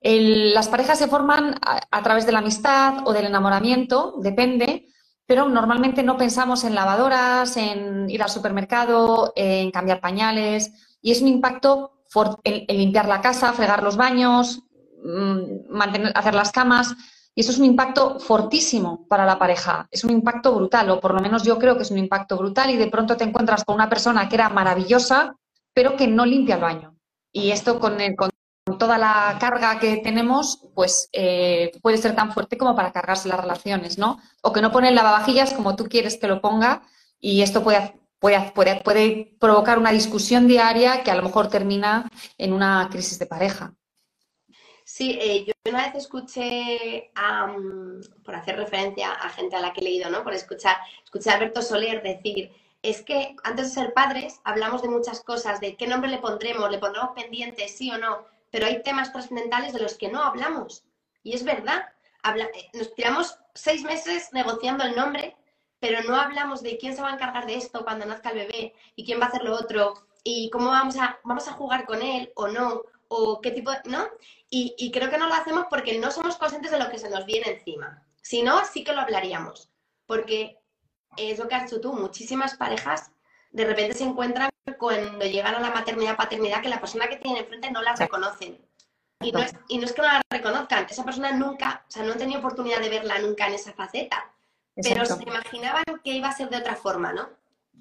las 0.00 0.68
parejas 0.68 0.98
se 0.98 1.08
forman 1.08 1.56
a, 1.60 2.02
través 2.02 2.24
de 2.24 2.32
la 2.32 2.38
amistad 2.38 3.06
o 3.06 3.12
del 3.12 3.26
enamoramiento, 3.26 4.14
depende, 4.22 4.86
pero 5.26 5.46
normalmente 5.50 6.02
no 6.02 6.16
pensamos 6.16 6.64
en 6.64 6.74
lavadoras, 6.74 7.58
en 7.58 8.08
ir 8.08 8.22
al 8.22 8.30
supermercado, 8.30 9.34
en 9.36 9.70
cambiar 9.70 10.00
pañales, 10.00 10.72
y 11.02 11.10
es 11.10 11.20
un 11.20 11.28
impacto 11.28 12.00
en, 12.44 12.64
limpiar 12.78 13.08
la 13.08 13.20
casa, 13.20 13.52
fregar 13.52 13.82
los 13.82 13.98
baños, 13.98 14.62
mantener, 15.02 16.12
hacer 16.14 16.34
las 16.34 16.52
camas. 16.52 16.94
Y 17.34 17.42
eso 17.42 17.52
es 17.52 17.58
un 17.58 17.66
impacto 17.66 18.18
fortísimo 18.18 19.06
para 19.06 19.24
la 19.24 19.38
pareja, 19.38 19.86
es 19.92 20.02
un 20.02 20.10
impacto 20.10 20.52
brutal, 20.56 20.90
o 20.90 20.98
por 20.98 21.14
lo 21.14 21.20
menos 21.20 21.44
yo 21.44 21.56
creo 21.56 21.76
que 21.76 21.84
es 21.84 21.90
un 21.92 21.98
impacto 21.98 22.36
brutal 22.36 22.68
y 22.70 22.76
de 22.76 22.88
pronto 22.88 23.16
te 23.16 23.22
encuentras 23.22 23.64
con 23.64 23.76
una 23.76 23.88
persona 23.88 24.28
que 24.28 24.34
era 24.34 24.48
maravillosa, 24.48 25.36
pero 25.72 25.94
que 25.94 26.08
no 26.08 26.26
limpia 26.26 26.56
el 26.56 26.60
baño. 26.60 26.96
Y 27.30 27.52
esto 27.52 27.78
con, 27.78 27.96
toda 28.76 28.98
la 28.98 29.36
carga 29.38 29.78
que 29.78 29.98
tenemos, 29.98 30.68
pues 30.74 31.08
eh, 31.12 31.70
puede 31.80 31.98
ser 31.98 32.16
tan 32.16 32.32
fuerte 32.32 32.58
como 32.58 32.74
para 32.74 32.90
cargarse 32.90 33.28
las 33.28 33.40
relaciones, 33.40 33.98
¿no? 33.98 34.18
O 34.42 34.52
que 34.52 34.60
no 34.60 34.72
pone 34.72 34.88
el 34.88 34.96
lavavajillas 34.96 35.52
como 35.54 35.76
tú 35.76 35.84
quieres 35.84 36.18
que 36.18 36.26
lo 36.26 36.40
ponga 36.40 36.82
y 37.20 37.42
esto 37.42 37.62
puede, 37.62 37.94
puede, 38.18 38.50
puede, 38.52 38.80
puede 38.82 39.36
provocar 39.38 39.78
una 39.78 39.92
discusión 39.92 40.48
diaria 40.48 41.04
que 41.04 41.12
a 41.12 41.14
lo 41.14 41.22
mejor 41.22 41.48
termina 41.48 42.10
en 42.36 42.52
una 42.52 42.88
crisis 42.90 43.18
de 43.20 43.26
pareja. 43.26 43.74
Sí, 44.98 45.16
eh, 45.22 45.44
yo 45.44 45.52
una 45.70 45.86
vez 45.86 45.94
escuché, 45.94 47.12
por 48.24 48.34
hacer 48.34 48.56
referencia 48.56 49.12
a 49.12 49.28
gente 49.28 49.54
a 49.54 49.60
la 49.60 49.72
que 49.72 49.80
he 49.80 49.84
leído, 49.84 50.10
¿no? 50.10 50.24
Por 50.24 50.34
escuchar, 50.34 50.76
escuché 51.04 51.30
a 51.30 51.34
Alberto 51.34 51.62
Soler 51.62 52.02
decir, 52.02 52.50
es 52.82 53.02
que 53.02 53.36
antes 53.44 53.68
de 53.68 53.80
ser 53.82 53.94
padres 53.94 54.40
hablamos 54.42 54.82
de 54.82 54.88
muchas 54.88 55.22
cosas, 55.22 55.60
de 55.60 55.76
qué 55.76 55.86
nombre 55.86 56.10
le 56.10 56.18
pondremos, 56.18 56.68
le 56.68 56.80
pondremos 56.80 57.10
pendientes, 57.14 57.76
sí 57.76 57.92
o 57.92 57.98
no, 57.98 58.26
pero 58.50 58.66
hay 58.66 58.82
temas 58.82 59.12
trascendentales 59.12 59.72
de 59.72 59.78
los 59.78 59.96
que 59.96 60.10
no 60.10 60.20
hablamos. 60.20 60.82
Y 61.22 61.32
es 61.32 61.44
verdad, 61.44 61.86
eh, 62.24 62.70
nos 62.72 62.92
tiramos 62.96 63.38
seis 63.54 63.84
meses 63.84 64.30
negociando 64.32 64.82
el 64.82 64.96
nombre, 64.96 65.36
pero 65.78 66.02
no 66.02 66.16
hablamos 66.16 66.60
de 66.60 66.76
quién 66.76 66.96
se 66.96 67.02
va 67.02 67.10
a 67.10 67.14
encargar 67.14 67.46
de 67.46 67.54
esto 67.54 67.84
cuando 67.84 68.04
nazca 68.04 68.30
el 68.30 68.38
bebé 68.38 68.74
y 68.96 69.04
quién 69.04 69.20
va 69.20 69.26
a 69.26 69.28
hacer 69.28 69.44
lo 69.44 69.54
otro 69.54 69.94
y 70.24 70.50
cómo 70.50 70.70
vamos 70.70 70.96
a, 70.96 71.20
vamos 71.22 71.46
a 71.46 71.52
jugar 71.52 71.86
con 71.86 72.02
él 72.02 72.32
o 72.34 72.48
no, 72.48 72.82
o 73.08 73.40
qué 73.40 73.50
tipo 73.50 73.70
de, 73.70 73.80
¿no? 73.86 74.06
Y, 74.50 74.90
creo 74.92 75.10
que 75.10 75.18
no 75.18 75.28
lo 75.28 75.34
hacemos 75.34 75.66
porque 75.68 75.98
no 75.98 76.10
somos 76.10 76.36
conscientes 76.36 76.70
de 76.70 76.78
lo 76.78 76.90
que 76.90 76.98
se 76.98 77.10
nos 77.10 77.26
viene 77.26 77.50
encima. 77.50 78.02
Si 78.22 78.42
no, 78.42 78.64
sí 78.64 78.84
que 78.84 78.92
lo 78.92 79.00
hablaríamos. 79.00 79.70
Porque 80.06 80.58
es 81.16 81.38
lo 81.38 81.48
que 81.48 81.54
has 81.54 81.64
hecho 81.64 81.80
tú, 81.80 81.92
muchísimas 81.92 82.56
parejas 82.56 83.10
de 83.50 83.64
repente 83.64 83.94
se 83.94 84.04
encuentran 84.04 84.50
cuando 84.78 85.24
llegan 85.24 85.54
a 85.54 85.60
la 85.60 85.70
maternidad 85.70 86.16
paternidad 86.16 86.62
que 86.62 86.68
la 86.68 86.80
persona 86.80 87.08
que 87.08 87.16
tienen 87.16 87.42
enfrente 87.42 87.70
no 87.70 87.82
la 87.82 87.94
reconocen. 87.94 88.58
Y 89.20 89.32
no, 89.32 89.40
es, 89.40 89.54
y 89.68 89.78
no 89.78 89.84
es 89.84 89.92
que 89.92 90.02
no 90.02 90.08
la 90.08 90.22
reconozcan, 90.30 90.86
esa 90.88 91.04
persona 91.04 91.32
nunca, 91.32 91.84
o 91.88 91.90
sea, 91.90 92.04
no 92.04 92.12
han 92.12 92.18
tenido 92.18 92.38
oportunidad 92.38 92.80
de 92.80 92.88
verla 92.88 93.18
nunca 93.18 93.48
en 93.48 93.54
esa 93.54 93.72
faceta, 93.72 94.32
pero 94.76 95.04
se 95.04 95.20
imaginaban 95.20 95.82
que 96.04 96.12
iba 96.12 96.28
a 96.28 96.36
ser 96.36 96.50
de 96.50 96.58
otra 96.58 96.76
forma, 96.76 97.12
¿no? 97.12 97.28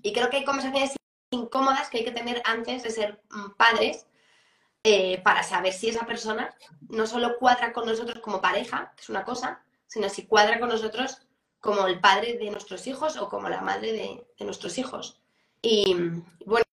Y 0.02 0.14
creo 0.14 0.32
que 0.32 0.38
hay 0.38 0.46
conversaciones 0.46 0.96
incómodas 1.30 1.90
que 1.90 2.00
hay 2.00 2.06
que 2.06 2.12
tener 2.12 2.42
antes 2.44 2.82
de 2.82 2.90
ser 2.90 3.22
mm, 3.30 3.52
padres 3.52 4.08
eh, 4.84 5.22
para 5.24 5.44
saber 5.44 5.74
si 5.74 5.90
esa 5.90 6.06
persona 6.06 6.56
no 6.90 7.08
solo 7.08 7.38
cuadra 7.38 7.74
con 7.74 7.86
nosotros 7.86 8.20
como 8.20 8.42
pareja, 8.42 8.94
que 8.96 9.02
es 9.02 9.10
una 9.10 9.24
cosa, 9.24 9.64
sino 9.88 10.10
si 10.10 10.26
cuadra 10.26 10.60
con 10.60 10.70
nosotros 10.70 11.20
como 11.60 11.88
el 11.88 12.00
padre 12.00 12.38
de 12.38 12.50
nuestros 12.52 12.88
hijos 12.88 13.18
o 13.18 13.30
como 13.30 13.50
la 13.50 13.62
madre 13.62 14.26
de 14.38 14.46
nuestros 14.46 14.78
hijos. 14.78 15.20
Y 15.62 15.96
bueno, 16.46 16.66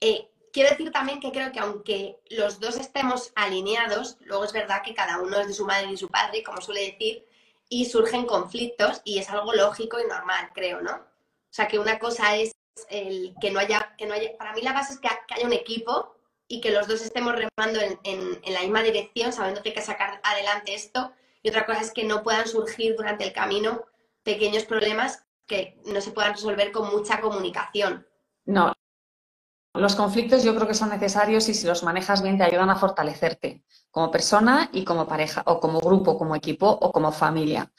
eh, 0.00 0.30
quiero 0.52 0.70
decir 0.70 0.90
también 0.90 1.20
que 1.20 1.32
creo 1.32 1.52
que 1.52 1.60
aunque 1.60 2.20
los 2.30 2.60
dos 2.60 2.76
estemos 2.76 3.32
alineados, 3.34 4.18
luego 4.20 4.44
es 4.44 4.52
verdad 4.52 4.82
que 4.82 4.94
cada 4.94 5.20
uno 5.20 5.38
es 5.38 5.48
de 5.48 5.54
su 5.54 5.66
madre 5.66 5.88
y 5.88 5.92
de 5.92 5.96
su 5.96 6.08
padre, 6.08 6.42
como 6.42 6.60
suele 6.60 6.92
decir, 6.92 7.26
y 7.68 7.84
surgen 7.84 8.26
conflictos 8.26 9.00
y 9.04 9.18
es 9.18 9.30
algo 9.30 9.54
lógico 9.54 9.98
y 10.00 10.06
normal, 10.08 10.50
creo, 10.52 10.80
¿no? 10.80 10.92
O 10.92 11.52
sea, 11.52 11.68
que 11.68 11.78
una 11.78 11.98
cosa 11.98 12.36
es 12.36 12.52
que 12.88 13.50
no 13.52 13.60
haya, 13.60 13.94
que 13.96 14.06
no 14.06 14.14
haya, 14.14 14.36
para 14.38 14.52
mí 14.54 14.62
la 14.62 14.72
base 14.72 14.94
es 14.94 15.00
que, 15.00 15.08
haya 15.08 15.46
un 15.46 15.52
equipo 15.52 16.16
y 16.50 16.60
que 16.60 16.72
los 16.72 16.88
dos 16.88 17.00
estemos 17.00 17.32
remando 17.32 17.80
en, 17.80 17.98
en, 18.42 18.52
la 18.52 18.60
misma 18.62 18.82
dirección, 18.82 19.32
sabiendo 19.32 19.62
que 19.62 19.68
hay 19.68 19.74
que 19.76 19.82
sacar 19.82 20.20
adelante 20.24 20.74
esto, 20.74 21.12
y 21.44 21.48
otra 21.48 21.64
cosa 21.64 21.80
es 21.80 21.92
que 21.92 22.02
no 22.02 22.24
puedan 22.24 22.48
surgir 22.48 22.96
durante 22.96 23.24
el 23.24 23.32
camino 23.32 23.84
pequeños 24.24 24.64
problemas 24.64 25.24
que 25.46 25.80
no 25.86 26.00
se 26.00 26.10
puedan 26.10 26.32
resolver 26.32 26.72
con 26.72 26.90
mucha 26.90 27.20
comunicación. 27.20 28.04
No, 28.44 28.72
los 29.74 29.94
conflictos 29.94 30.42
yo 30.42 30.54
creo 30.56 30.66
que 30.66 30.74
son 30.74 30.90
necesarios 30.90 31.48
y 31.48 31.54
si 31.54 31.66
los 31.66 31.84
manejas 31.84 32.22
bien 32.22 32.36
te 32.36 32.42
ayudan 32.42 32.70
a 32.70 32.76
fortalecerte 32.76 33.62
como 33.92 34.10
persona 34.10 34.68
y 34.72 34.84
como 34.84 35.06
pareja, 35.06 35.42
o 35.46 35.60
como 35.60 35.78
grupo, 35.78 36.18
como 36.18 36.34
equipo 36.34 36.66
o 36.68 36.90
como 36.90 37.12
familia. 37.12 37.70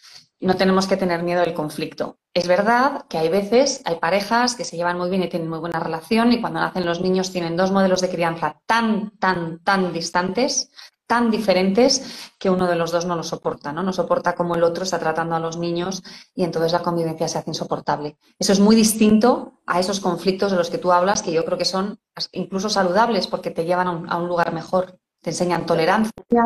No 0.41 0.55
tenemos 0.55 0.87
que 0.87 0.97
tener 0.97 1.23
miedo 1.23 1.41
del 1.41 1.53
conflicto. 1.53 2.17
Es 2.33 2.47
verdad 2.47 3.05
que 3.07 3.17
hay 3.17 3.29
veces, 3.29 3.81
hay 3.85 3.95
parejas 3.95 4.55
que 4.55 4.65
se 4.65 4.75
llevan 4.75 4.97
muy 4.97 5.09
bien 5.09 5.23
y 5.23 5.29
tienen 5.29 5.49
muy 5.49 5.59
buena 5.59 5.79
relación 5.79 6.33
y 6.33 6.41
cuando 6.41 6.59
nacen 6.59 6.85
los 6.85 6.99
niños 6.99 7.31
tienen 7.31 7.55
dos 7.55 7.71
modelos 7.71 8.01
de 8.01 8.09
crianza 8.09 8.59
tan, 8.65 9.11
tan, 9.19 9.59
tan 9.59 9.93
distantes 9.93 10.71
tan 11.11 11.29
diferentes 11.29 12.31
que 12.39 12.49
uno 12.49 12.67
de 12.67 12.77
los 12.77 12.89
dos 12.89 13.05
no 13.05 13.17
lo 13.17 13.23
soporta, 13.23 13.73
¿no? 13.73 13.83
No 13.83 13.91
soporta 13.91 14.33
cómo 14.33 14.55
el 14.55 14.63
otro 14.63 14.85
está 14.85 14.97
tratando 14.97 15.35
a 15.35 15.41
los 15.41 15.57
niños 15.57 16.01
y 16.33 16.45
entonces 16.45 16.71
la 16.71 16.79
convivencia 16.79 17.27
se 17.27 17.37
hace 17.37 17.49
insoportable. 17.49 18.15
Eso 18.39 18.53
es 18.53 18.61
muy 18.61 18.77
distinto 18.77 19.59
a 19.65 19.81
esos 19.81 19.99
conflictos 19.99 20.51
de 20.51 20.57
los 20.57 20.69
que 20.69 20.77
tú 20.77 20.93
hablas, 20.93 21.21
que 21.21 21.33
yo 21.33 21.43
creo 21.43 21.57
que 21.57 21.65
son 21.65 21.99
incluso 22.31 22.69
saludables 22.69 23.27
porque 23.27 23.51
te 23.51 23.65
llevan 23.65 23.87
a 24.07 24.15
un, 24.15 24.27
lugar 24.29 24.53
mejor. 24.53 24.99
Te 25.21 25.31
enseñan 25.31 25.65
tolerancia, 25.65 26.43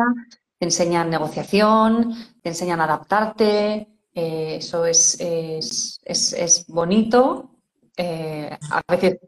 te 0.58 0.64
enseñan 0.64 1.10
negociación, 1.10 2.14
te 2.42 2.48
enseñan 2.50 2.80
a 2.80 2.84
adaptarte. 2.84 3.88
Eh, 4.14 4.56
eso 4.56 4.86
es, 4.86 5.18
es, 5.20 6.64
bonito. 6.68 7.50
Eh, 7.96 8.56
a 8.70 8.82
veces 8.88 9.18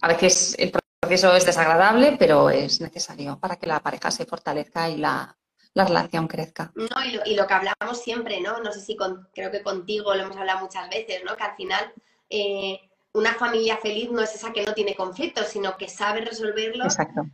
a 0.00 0.08
veces 0.08 0.54
el 0.58 0.72
eso 1.08 1.34
es 1.34 1.44
desagradable, 1.44 2.16
pero 2.18 2.50
es 2.50 2.80
necesario 2.80 3.38
para 3.40 3.56
que 3.56 3.66
la 3.66 3.80
pareja 3.80 4.10
se 4.10 4.26
fortalezca 4.26 4.88
y 4.88 4.96
la, 4.96 5.36
relación 5.74 6.28
crezca. 6.28 6.72
No, 6.74 6.86
y 7.24 7.34
lo, 7.34 7.46
que 7.46 7.54
hablamos 7.54 8.00
siempre, 8.02 8.40
¿no? 8.40 8.60
No 8.60 8.72
sé 8.72 8.80
si 8.80 8.96
creo 9.32 9.50
que 9.50 9.62
contigo 9.62 10.14
lo 10.14 10.22
hemos 10.22 10.36
hablado 10.36 10.60
muchas 10.60 10.88
veces, 10.90 11.22
¿no? 11.24 11.36
Que 11.36 11.44
al 11.44 11.56
final 11.56 11.92
eh, 12.28 12.80
una 13.12 13.34
familia 13.34 13.78
feliz 13.78 14.10
no 14.10 14.20
es 14.20 14.34
esa 14.34 14.52
que 14.52 14.64
no 14.64 14.74
tiene 14.74 14.94
conflictos, 14.94 15.48
sino 15.48 15.76
que 15.76 15.88
sabe 15.88 16.20
resolverlo 16.20 16.84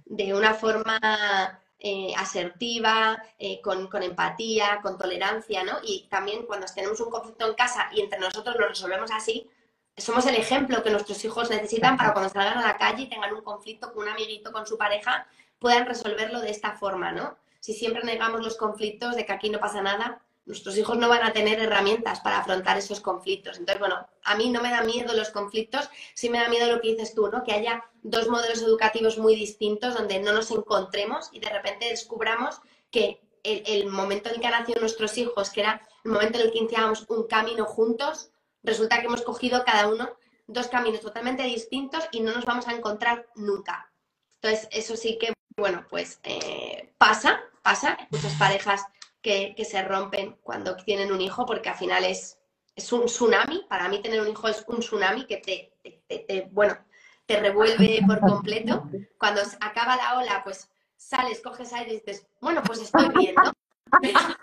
de 0.05 0.35
una 0.35 0.55
forma 0.55 1.61
eh, 1.79 2.12
asertiva, 2.17 3.23
eh, 3.39 3.61
con, 3.61 3.89
con, 3.89 4.03
empatía, 4.03 4.81
con 4.83 4.97
tolerancia, 4.97 5.62
¿no? 5.62 5.79
Y 5.83 6.07
también 6.09 6.47
cuando 6.47 6.67
tenemos 6.75 7.01
un 7.01 7.11
conflicto 7.11 7.47
en 7.47 7.55
casa 7.55 7.89
y 7.93 8.01
entre 8.01 8.19
nosotros 8.19 8.57
lo 8.57 8.69
resolvemos 8.69 9.11
así, 9.11 9.51
somos 9.97 10.27
el 10.27 10.37
ejemplo 10.37 10.83
que 10.83 10.91
nuestros 10.91 11.25
hijos 11.25 11.51
necesitan 11.51 11.97
para 11.97 12.12
cuando 12.12 12.31
salgan 12.31 12.59
a 12.59 12.67
la 12.67 12.77
calle 12.77 13.05
y 13.05 13.09
tengan 13.09 13.33
un 13.35 13.43
conflicto 13.43 13.93
con 13.93 14.05
un 14.05 14.09
amiguito, 14.11 14.53
con 14.53 14.67
su 14.67 14.77
pareja, 14.77 15.27
puedan 15.59 15.87
resolverlo 15.87 16.41
de 16.41 16.51
esta 16.51 16.73
forma, 16.73 17.12
¿no? 17.12 17.37
Si 17.61 17.73
siempre 17.73 18.05
negamos 18.05 18.43
los 18.43 18.57
conflictos 18.57 19.17
de 19.17 19.27
que 19.27 19.33
aquí 19.33 19.51
no 19.51 19.59
pasa 19.59 19.83
nada, 19.83 20.21
nuestros 20.47 20.79
hijos 20.79 20.97
no 20.97 21.09
van 21.09 21.25
a 21.25 21.33
tener 21.33 21.61
herramientas 21.61 22.21
para 22.21 22.39
afrontar 22.39 22.79
esos 22.79 23.01
conflictos. 23.01 23.59
Entonces, 23.59 23.81
bueno, 23.81 24.09
a 24.23 24.37
mí 24.37 24.51
no 24.51 24.63
me 24.63 24.71
da 24.71 24.83
miedo 24.83 25.13
los 25.15 25.31
conflictos, 25.31 25.91
sí 26.15 26.31
me 26.31 26.39
da 26.39 26.49
miedo 26.49 26.73
lo 26.73 26.81
que 26.81 26.91
dices 26.91 27.15
tú, 27.15 27.29
¿no? 27.29 27.45
Que 27.45 27.53
haya 27.53 27.85
dos 28.03 28.29
modelos 28.29 28.63
educativos 28.63 29.19
muy 29.19 29.35
distintos 29.35 29.95
donde 29.95 30.21
no 30.21 30.33
nos 30.33 30.51
encontremos 30.51 31.29
y 31.33 31.41
de 31.41 31.51
repente 31.51 31.89
descubramos 31.89 32.61
que 32.91 33.21
el, 33.43 33.63
el 33.67 33.87
momento 33.87 34.31
en 34.33 34.41
que 34.41 34.49
nacieron 34.49 34.83
nuestros 34.83 35.19
hijos, 35.19 35.51
que 35.51 35.61
era 35.61 35.87
el 36.05 36.13
momento 36.13 36.39
en 36.39 36.47
el 36.47 36.53
que 36.53 36.59
iniciábamos 36.59 37.05
un 37.09 37.27
camino 37.27 37.65
juntos, 37.65 38.31
resulta 38.63 39.01
que 39.01 39.07
hemos 39.07 39.23
cogido 39.23 39.65
cada 39.65 39.89
uno 39.89 40.17
dos 40.47 40.69
caminos 40.69 41.01
totalmente 41.01 41.43
distintos 41.43 42.05
y 42.13 42.21
no 42.21 42.33
nos 42.33 42.45
vamos 42.45 42.69
a 42.69 42.73
encontrar 42.73 43.27
nunca. 43.35 43.91
Entonces, 44.35 44.69
eso 44.71 44.97
sí 44.97 45.19
que, 45.19 45.33
bueno, 45.57 45.85
pues 45.89 46.21
eh, 46.23 46.93
pasa, 46.99 47.41
pasa. 47.63 47.99
muchas 48.11 48.35
parejas 48.35 48.83
que, 49.27 49.65
se 49.65 49.83
rompen 49.83 50.37
cuando 50.43 50.77
tienen 50.77 51.11
un 51.11 51.21
hijo 51.21 51.45
porque 51.47 51.69
al 51.69 51.77
final 51.77 52.05
es, 52.05 52.39
es 52.77 52.93
un 52.93 53.07
tsunami. 53.07 53.67
Para 53.69 53.89
mí 53.89 54.01
tener 54.01 54.21
un 54.21 54.29
hijo 54.29 54.47
es 54.47 54.65
un 54.69 54.79
tsunami 54.79 55.27
que 55.27 55.39
te, 55.39 56.49
bueno, 56.53 56.79
te 57.27 57.41
revuelve 57.41 58.01
por 58.07 58.21
completo. 58.21 58.89
Cuando 59.19 59.41
acaba 59.61 59.97
la 59.97 60.19
ola, 60.19 60.43
pues 60.45 60.71
sales, 60.97 61.41
coges 61.43 61.73
aire 61.73 61.95
y 61.95 61.97
dices, 61.97 62.29
bueno, 62.41 62.62
pues 62.62 62.81
estoy 62.81 63.09
bien, 63.09 63.35
¿no? 63.35 63.53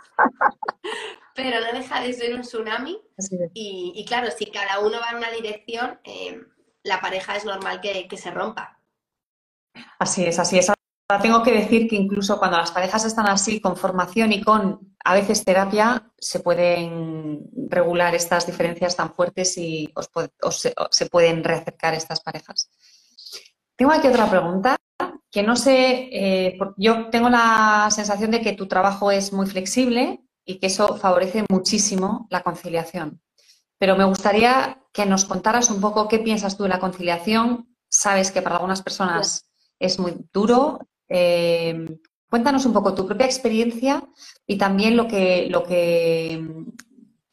pero 1.35 1.59
no 1.61 1.79
deja 1.79 2.01
de 2.01 2.13
ser 2.13 2.35
un 2.35 2.41
tsunami. 2.41 3.01
Y, 3.53 4.03
claro, 4.05 4.31
si 4.37 4.47
cada 4.47 4.79
uno 4.79 4.99
va 4.99 5.11
en 5.11 5.17
una 5.17 5.31
dirección, 5.31 5.97
eh, 6.03 6.41
la 6.83 6.99
pareja 6.99 7.37
es 7.37 7.45
normal 7.45 7.79
que, 7.79 8.17
se 8.17 8.31
rompa. 8.31 8.81
Así 9.97 10.25
es, 10.25 10.39
así 10.39 10.59
es. 10.59 10.69
Ahora 11.13 11.21
tengo 11.21 11.43
que 11.43 11.51
decir 11.51 11.87
que 11.87 11.95
incluso 11.95 12.39
cuando 12.39 12.57
las 12.57 12.71
parejas 12.71 13.05
están 13.05 13.27
así, 13.27 13.61
con 13.61 13.77
formación 13.77 14.31
y 14.31 14.41
con 14.41 14.95
a 15.05 15.13
veces 15.13 15.45
terapia, 15.45 16.11
se 16.17 16.39
pueden 16.39 17.51
regular 17.69 18.15
estas 18.15 18.47
diferencias 18.47 18.95
tan 18.95 19.13
fuertes 19.13 19.55
y 19.59 19.93
se, 20.89 21.05
pueden 21.11 21.43
reacercar 21.43 21.93
estas 21.93 22.19
parejas. 22.21 22.71
Tengo 23.75 23.91
aquí 23.91 24.07
otra 24.07 24.27
pregunta 24.27 24.75
que 25.29 25.43
no 25.43 25.55
sé, 25.55 26.09
eh, 26.11 26.57
yo 26.77 27.11
tengo 27.11 27.29
la 27.29 27.89
sensación 27.91 28.31
de 28.31 28.41
que 28.41 28.53
tu 28.53 28.67
trabajo 28.67 29.11
es 29.11 29.31
muy 29.33 29.45
flexible 29.45 30.23
y 30.43 30.57
que 30.57 30.65
eso 30.65 30.97
favorece 30.97 31.45
muchísimo 31.47 32.25
la 32.31 32.41
conciliación. 32.41 33.21
Pero 33.77 33.95
me 33.95 34.05
gustaría 34.05 34.81
que 34.91 35.05
nos 35.05 35.25
contaras 35.25 35.69
un 35.69 35.79
poco 35.79 36.07
qué 36.07 36.17
piensas 36.17 36.57
tú 36.57 36.63
de 36.63 36.69
la 36.69 36.79
conciliación. 36.79 37.75
Sabes 37.87 38.31
que 38.31 38.41
para 38.41 38.55
algunas 38.55 38.81
personas 38.81 39.47
es 39.77 39.99
muy 39.99 40.15
duro. 40.33 40.79
Eh, 41.09 41.85
cuéntanos 42.29 42.65
un 42.65 42.73
poco 42.73 42.93
tu 42.93 43.05
propia 43.05 43.25
experiencia 43.25 44.03
y 44.47 44.57
también 44.57 44.97
lo 44.97 45.07
que, 45.07 45.47
lo 45.49 45.63
que 45.63 46.39
mm, 46.41 46.71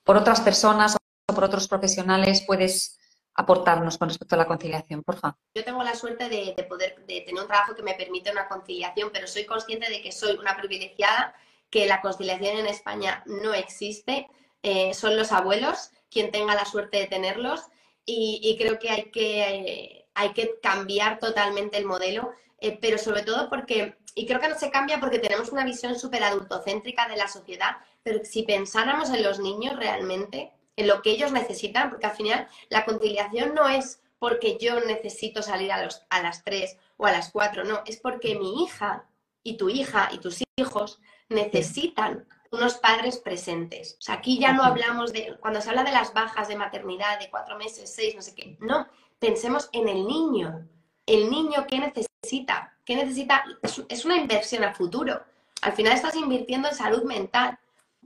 por 0.05 0.17
otras 0.17 0.41
personas 0.41 0.97
o 0.97 1.35
por 1.35 1.45
otros 1.45 1.69
profesionales 1.69 2.45
puedes 2.47 2.99
aportarnos 3.35 3.97
con 3.97 4.09
respecto 4.09 4.35
a 4.35 4.39
la 4.39 4.47
conciliación, 4.47 5.03
por 5.03 5.17
favor. 5.17 5.39
Yo 5.55 5.65
tengo 5.65 5.83
la 5.83 5.95
suerte 5.95 6.29
de, 6.29 6.55
de, 6.57 6.63
poder 6.65 7.05
de 7.07 7.23
tener 7.23 7.41
un 7.41 7.49
trabajo 7.49 7.75
que 7.75 7.83
me 7.83 7.95
permite 7.95 8.31
una 8.31 8.49
conciliación, 8.49 9.11
pero 9.13 9.27
soy 9.27 9.47
consciente 9.47 9.89
de 9.89 10.03
que 10.03 10.13
soy 10.13 10.37
una 10.37 10.57
privilegiada 10.57 11.35
que 11.71 11.87
la 11.87 12.01
conciliación 12.01 12.59
en 12.59 12.67
España 12.67 13.23
no 13.27 13.55
existe, 13.55 14.29
eh, 14.63 14.93
son 14.93 15.17
los 15.17 15.33
abuelos 15.33 15.91
quien 16.11 16.31
tenga 16.31 16.55
la 16.55 16.65
suerte 16.65 16.99
de 16.99 17.07
tenerlos 17.07 17.63
y, 18.05 18.57
creo 18.59 18.81
que 18.81 18.91
hay 18.91 19.11
que, 19.13 20.09
hay 20.15 20.33
que 20.33 20.59
cambiar 20.61 21.21
totalmente 21.21 21.79
el 21.79 21.85
modelo, 21.85 22.33
eh, 22.61 22.79
pero 22.81 22.99
sobre 22.99 23.23
todo 23.23 23.49
porque, 23.49 23.97
y 24.15 24.27
creo 24.27 24.41
que 24.41 24.49
no 24.49 24.59
se 24.59 24.71
cambia 24.71 25.01
porque 25.01 25.19
tenemos 25.19 25.51
una 25.51 25.65
visión 25.65 25.99
súper 25.99 26.23
adultocéntrica 26.23 27.09
de 27.09 27.17
la 27.17 27.29
sociedad, 27.29 27.79
pero 28.03 28.25
si 28.25 28.43
pensáramos 28.43 29.11
en 29.11 29.23
los 29.23 29.39
niños 29.39 29.77
realmente, 29.77 30.53
en 30.77 30.87
lo 30.87 31.03
que 31.03 31.11
ellos 31.11 31.33
necesitan, 31.33 31.91
porque 31.91 32.07
al 32.07 32.17
final 32.17 32.49
la 32.69 32.85
conciliación 32.85 33.55
no 33.55 33.69
es 33.69 34.03
porque 34.19 34.59
yo 34.61 34.81
necesito 34.81 35.43
salir 35.43 35.73
a, 35.73 35.83
los, 35.83 36.03
a 36.11 36.23
las 36.23 36.45
3 36.45 36.77
o 36.99 37.07
a 37.07 37.13
las 37.13 37.31
4, 37.31 37.65
no, 37.65 37.81
es 37.87 37.99
porque 37.99 38.39
mi 38.39 38.63
hija 38.63 39.07
y 39.43 39.57
tu 39.57 39.71
hija 39.71 40.11
y 40.13 40.19
tus 40.19 40.43
hijos 40.57 41.01
necesitan 41.31 42.27
unos 42.53 42.75
padres 42.79 43.19
presentes. 43.19 43.97
O 43.99 44.03
sea, 44.03 44.17
aquí 44.17 44.39
ya 44.39 44.53
no 44.53 44.63
hablamos 44.63 45.13
de, 45.13 45.37
cuando 45.41 45.61
se 45.61 45.71
habla 45.71 45.85
de 45.85 45.93
las 45.93 46.13
bajas 46.13 46.49
de 46.49 46.57
maternidad 46.57 47.19
de 47.19 47.31
cuatro 47.31 47.57
meses, 47.57 47.93
seis, 47.95 48.15
no 48.15 48.23
sé 48.23 48.35
qué, 48.35 48.59
no, 48.61 48.87
pensemos 49.19 49.71
en 49.73 49.89
el 49.89 50.07
niño. 50.07 50.69
El 51.07 51.31
niño, 51.31 51.67
¿qué 51.67 51.79
necesita? 51.79 52.10
¿Qué 52.23 52.97
necesita? 52.97 53.45
Es 53.89 54.05
una 54.05 54.17
inversión 54.17 54.65
a 54.65 54.75
futuro. 54.75 55.23
Al 55.63 55.73
final 55.73 55.93
estás 55.93 56.17
invirtiendo 56.17 56.69
en 56.69 56.75
salud 56.75 57.05
mental 57.05 57.59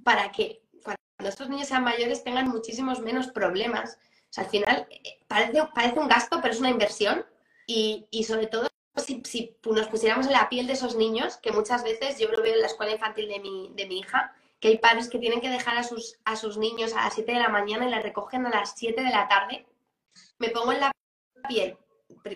para 0.03 0.31
que 0.31 0.62
cuando 0.83 1.29
estos 1.29 1.48
niños 1.48 1.68
sean 1.68 1.85
mayores 1.85 2.24
tengan 2.24 2.48
muchísimos 2.48 3.00
menos 3.00 3.29
problemas. 3.29 3.98
O 4.31 4.33
sea, 4.33 4.44
al 4.44 4.50
final 4.50 4.87
eh, 4.90 5.20
parece, 5.27 5.62
parece 5.74 5.98
un 5.98 6.09
gasto, 6.09 6.40
pero 6.40 6.53
es 6.53 6.61
una 6.61 6.70
inversión 6.70 7.24
Y, 7.66 8.07
y 8.11 8.24
sobre 8.24 8.46
todo, 8.46 8.68
si, 8.96 9.22
si, 9.24 9.57
nos 9.64 9.88
pusiéramos 9.88 10.27
en 10.27 10.33
la 10.33 10.48
piel 10.48 10.66
de 10.66 10.74
esos 10.74 10.96
niños, 10.96 11.38
que 11.38 11.53
muchas 11.53 11.83
veces 11.83 12.18
yo 12.18 12.29
lo 12.31 12.42
veo 12.42 12.55
en 12.55 12.61
la 12.61 12.66
escuela 12.66 12.92
infantil 12.92 13.29
de 13.29 13.40
mi, 13.40 13.70
de 13.74 13.87
mi 13.87 14.00
hija, 14.00 14.35
que 14.61 14.68
hay 14.68 14.79
padres 14.79 15.09
que 15.09 15.18
tienen 15.18 15.40
que 15.40 15.48
dejar 15.48 15.77
a 15.77 15.83
sus, 15.83 16.18
a 16.24 16.37
sus 16.37 16.59
niños 16.59 16.92
a 16.92 17.05
las 17.05 17.14
7 17.14 17.33
de 17.33 17.38
la 17.38 17.48
mañana 17.48 17.87
y 17.87 17.90
la 17.90 18.00
recogen 18.00 18.46
a 18.46 18.50
las 18.50 18.74
7 18.77 19.03
de 19.03 19.11
la 19.11 19.29
tarde, 19.29 19.66
me 20.38 20.50
pongo 20.50 20.72
en 20.72 20.81
la 20.81 20.92
piel, 21.48 21.77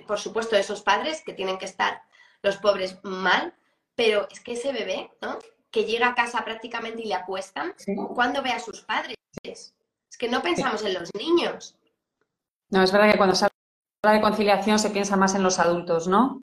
por 0.06 0.18
supuesto, 0.18 0.54
de 0.54 0.62
esos 0.62 0.82
padres 0.82 1.22
que 1.24 1.32
tienen 1.32 1.58
que 1.58 1.64
estar 1.64 2.02
los 2.42 2.56
pobres 2.58 2.98
mal, 3.02 3.54
pero 3.94 4.28
es 4.30 4.40
que 4.40 4.52
ese 4.52 4.72
bebé, 4.72 5.10
¿no? 5.20 5.38
Que 5.70 5.84
llega 5.84 6.08
a 6.08 6.14
casa 6.14 6.44
prácticamente 6.44 7.02
y 7.02 7.06
le 7.06 7.14
acuestan, 7.14 7.74
cuando 8.14 8.42
ve 8.42 8.50
a 8.50 8.60
sus 8.60 8.82
padres. 8.82 9.16
Es 9.42 9.74
que 10.18 10.28
no 10.28 10.42
pensamos 10.42 10.84
en 10.84 10.94
los 10.94 11.14
niños. 11.14 11.76
No, 12.70 12.82
es 12.82 12.92
verdad 12.92 13.10
que 13.10 13.18
cuando 13.18 13.34
se 13.34 13.46
habla 14.02 14.18
de 14.18 14.22
conciliación 14.22 14.78
se 14.78 14.90
piensa 14.90 15.16
más 15.16 15.34
en 15.34 15.42
los 15.42 15.58
adultos, 15.58 16.06
¿no? 16.06 16.42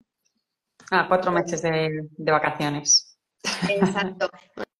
Ah, 0.91 1.05
cuatro 1.07 1.31
meses 1.31 1.61
de, 1.61 2.09
vacaciones. 2.17 3.17
Exacto. 3.69 4.29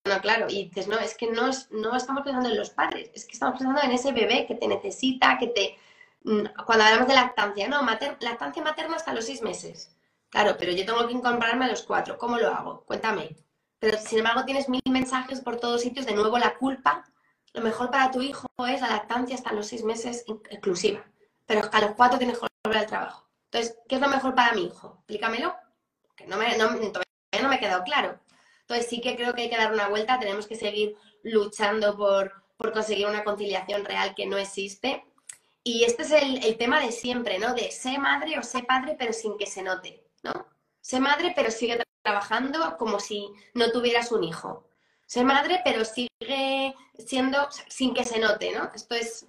Bueno, 0.04 0.22
claro, 0.22 0.46
y 0.50 0.66
dices, 0.66 0.88
no, 0.88 1.00
es 1.00 1.18
que 1.18 1.32
no, 1.32 1.50
no 1.72 1.96
estamos 1.96 2.24
pensando 2.24 2.50
en 2.50 2.58
los 2.58 2.70
padres, 2.70 3.10
es 3.14 3.26
que 3.26 3.34
estamos 3.34 3.58
pensando 3.58 3.82
en 3.82 3.92
ese 3.92 4.12
bebé 4.12 4.46
que 4.48 4.56
te 4.56 4.68
necesita, 4.68 5.38
que 5.40 5.48
te... 5.48 5.78
Mm, 6.26 6.46
cuando 6.66 6.84
hablamos 6.84 7.08
de 7.08 7.14
lactancia, 7.14 7.68
no, 7.68 7.82
lactancia 8.20 8.64
materna 8.64 8.96
hasta 8.96 9.14
los 9.14 9.26
seis 9.26 9.42
meses. 9.44 9.96
Claro, 10.30 10.56
pero 10.58 10.72
yo 10.72 10.86
tengo 10.86 11.08
que 11.08 11.14
incorporarme 11.14 11.66
a 11.66 11.68
los 11.70 11.84
cuatro. 11.84 12.18
¿Cómo 12.18 12.38
lo 12.38 12.50
hago? 12.50 12.84
Cuéntame. 12.86 13.36
Pero 13.80 13.98
sin 14.00 14.20
embargo 14.20 14.44
tienes 14.44 14.68
mil 14.68 14.82
mensajes 14.90 15.42
por 15.42 15.58
todos 15.58 15.82
sitios, 15.82 16.06
de 16.08 16.14
nuevo 16.14 16.38
la 16.40 16.56
culpa. 16.58 17.06
Lo 17.54 17.62
mejor 17.62 17.92
para 17.92 18.12
tu 18.12 18.22
hijo 18.22 18.48
es 18.68 18.82
la 18.82 18.90
lactancia 18.90 19.36
hasta 19.36 19.54
los 19.54 19.68
seis 19.68 19.84
meses 19.84 20.26
exclusiva. 20.50 21.06
Pero 21.46 21.70
a 21.72 21.82
los 21.82 21.92
cuatro 21.92 22.18
tienes 22.18 22.40
que 22.40 22.48
volver 22.64 22.80
al 22.80 22.88
trabajo. 22.88 23.30
Entonces, 23.52 23.78
¿qué 23.88 23.96
es 23.96 24.02
lo 24.02 24.10
mejor 24.10 24.34
para 24.34 24.54
mi 24.54 24.66
hijo? 24.66 24.96
Explícamelo. 24.98 25.56
Que 26.16 26.26
no 26.28 26.38
me, 26.38 26.58
no, 26.58 26.68
todavía 26.70 27.42
no 27.42 27.50
me 27.50 27.56
ha 27.56 27.60
quedado 27.60 27.84
claro. 27.84 28.20
Entonces 28.62 28.88
sí 28.90 29.00
que 29.00 29.16
creo 29.16 29.36
que 29.36 29.44
hay 29.44 29.50
que 29.50 29.58
dar 29.58 29.72
una 29.72 29.90
vuelta, 29.90 30.20
tenemos 30.20 30.48
que 30.48 30.56
seguir 30.56 30.98
luchando 31.22 31.96
por, 31.96 32.34
conseguir 32.58 33.06
una 33.08 33.24
conciliación 33.24 33.86
real 33.86 34.16
que 34.16 34.26
no 34.26 34.38
existe. 34.38 35.06
Y 35.68 35.84
este 35.84 36.04
es 36.04 36.12
el, 36.12 36.58
tema 36.58 36.80
de 36.80 36.92
siempre, 36.92 37.40
¿no? 37.40 37.56
De 37.56 37.72
sé 37.72 37.98
madre 37.98 38.38
o 38.38 38.44
sé 38.44 38.62
padre, 38.62 38.96
pero 39.00 39.12
sin 39.12 39.36
que 39.36 39.48
se 39.48 39.64
note, 39.64 40.08
¿no? 40.22 40.46
Sé 40.80 41.00
madre, 41.00 41.34
pero 41.36 41.50
sigue 41.50 41.82
trabajando 42.04 42.78
como 42.78 43.00
si 43.00 43.34
no 43.56 43.72
tuvieras 43.72 44.12
un 44.12 44.24
hijo. 44.24 44.70
Sé 45.08 45.24
madre, 45.24 45.62
pero 45.66 45.84
sigue 45.84 46.76
siendo 47.00 47.50
sin 47.68 47.96
que 47.96 48.06
se 48.06 48.20
note, 48.20 48.52
¿no? 48.52 48.70
Esto 48.76 48.94
es 48.94 49.26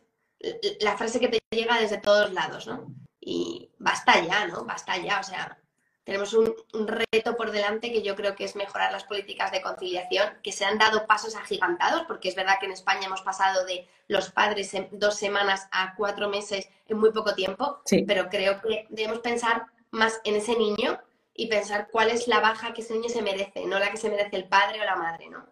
la 0.81 0.99
frase 0.99 1.20
que 1.20 1.29
te 1.29 1.38
llega 1.51 1.81
desde 1.81 1.96
todos 1.96 2.31
lados, 2.35 2.66
¿no? 2.66 2.94
Y 3.18 3.70
basta 3.79 4.22
ya, 4.22 4.46
¿no? 4.46 4.66
Basta 4.66 4.99
ya, 4.99 5.20
o 5.20 5.22
sea, 5.22 5.59
tenemos 6.07 6.35
un, 6.35 6.55
reto 6.87 7.37
por 7.37 7.51
delante 7.51 7.90
que 7.90 8.01
yo 8.01 8.14
creo 8.14 8.37
que 8.37 8.45
es 8.45 8.55
mejorar 8.55 8.92
las 8.92 9.03
políticas 9.03 9.51
de 9.51 9.61
conciliación, 9.61 10.38
que 10.40 10.53
se 10.53 10.64
han 10.64 10.79
dado 10.79 11.05
pasos 11.05 11.35
agigantados, 11.35 12.03
porque 12.07 12.29
es 12.29 12.37
verdad 12.37 12.59
que 12.61 12.66
en 12.66 12.73
España 12.73 13.07
hemos 13.07 13.23
pasado 13.23 13.66
de 13.66 13.88
los 14.07 14.31
padres 14.31 14.73
en 14.75 14.88
dos 14.92 15.16
semanas 15.16 15.66
a 15.73 15.97
cuatro 15.97 16.29
meses 16.29 16.69
en 16.87 16.99
muy 16.99 17.11
poco 17.11 17.35
tiempo, 17.35 17.81
pero 18.07 18.29
creo 18.29 18.61
que 18.62 18.87
debemos 18.88 19.19
pensar 19.19 19.66
más 19.90 20.21
en 20.23 20.37
ese 20.37 20.57
niño 20.57 21.01
y 21.35 21.49
pensar 21.49 21.88
cuál 21.90 22.11
es 22.11 22.29
la 22.29 22.38
baja 22.38 22.73
que 22.73 22.83
ese 22.83 22.95
niño 22.95 23.09
se 23.09 23.23
merece, 23.23 23.66
no 23.66 23.81
la 23.81 23.90
que 23.90 23.97
se 23.97 24.09
merece 24.09 24.37
el 24.37 24.45
padre 24.45 24.81
o 24.81 24.85
la 24.85 24.95
madre, 24.95 25.29
¿no? 25.29 25.45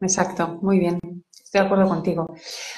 Exacto, 0.00 0.58
muy 0.62 0.78
bien. 0.78 0.98
Estoy 1.30 1.60
de 1.60 1.66
acuerdo 1.66 1.88
contigo. 1.88 2.34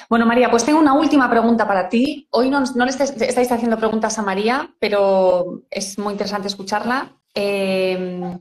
Bueno, 0.09 0.25
María, 0.25 0.49
pues 0.49 0.63
tengo 0.63 0.79
una 0.79 0.93
última 0.93 1.29
pregunta 1.29 1.67
para 1.67 1.89
ti. 1.89 2.27
Hoy 2.31 2.49
no, 2.49 2.61
le 2.61 2.91
estáis 2.91 3.51
haciendo 3.51 3.77
preguntas 3.77 4.17
a 4.19 4.21
María, 4.21 4.73
pero 4.79 5.63
es 5.69 5.97
muy 5.97 6.13
interesante 6.13 6.47
escucharla. 6.47 7.17
Em, 7.33 8.37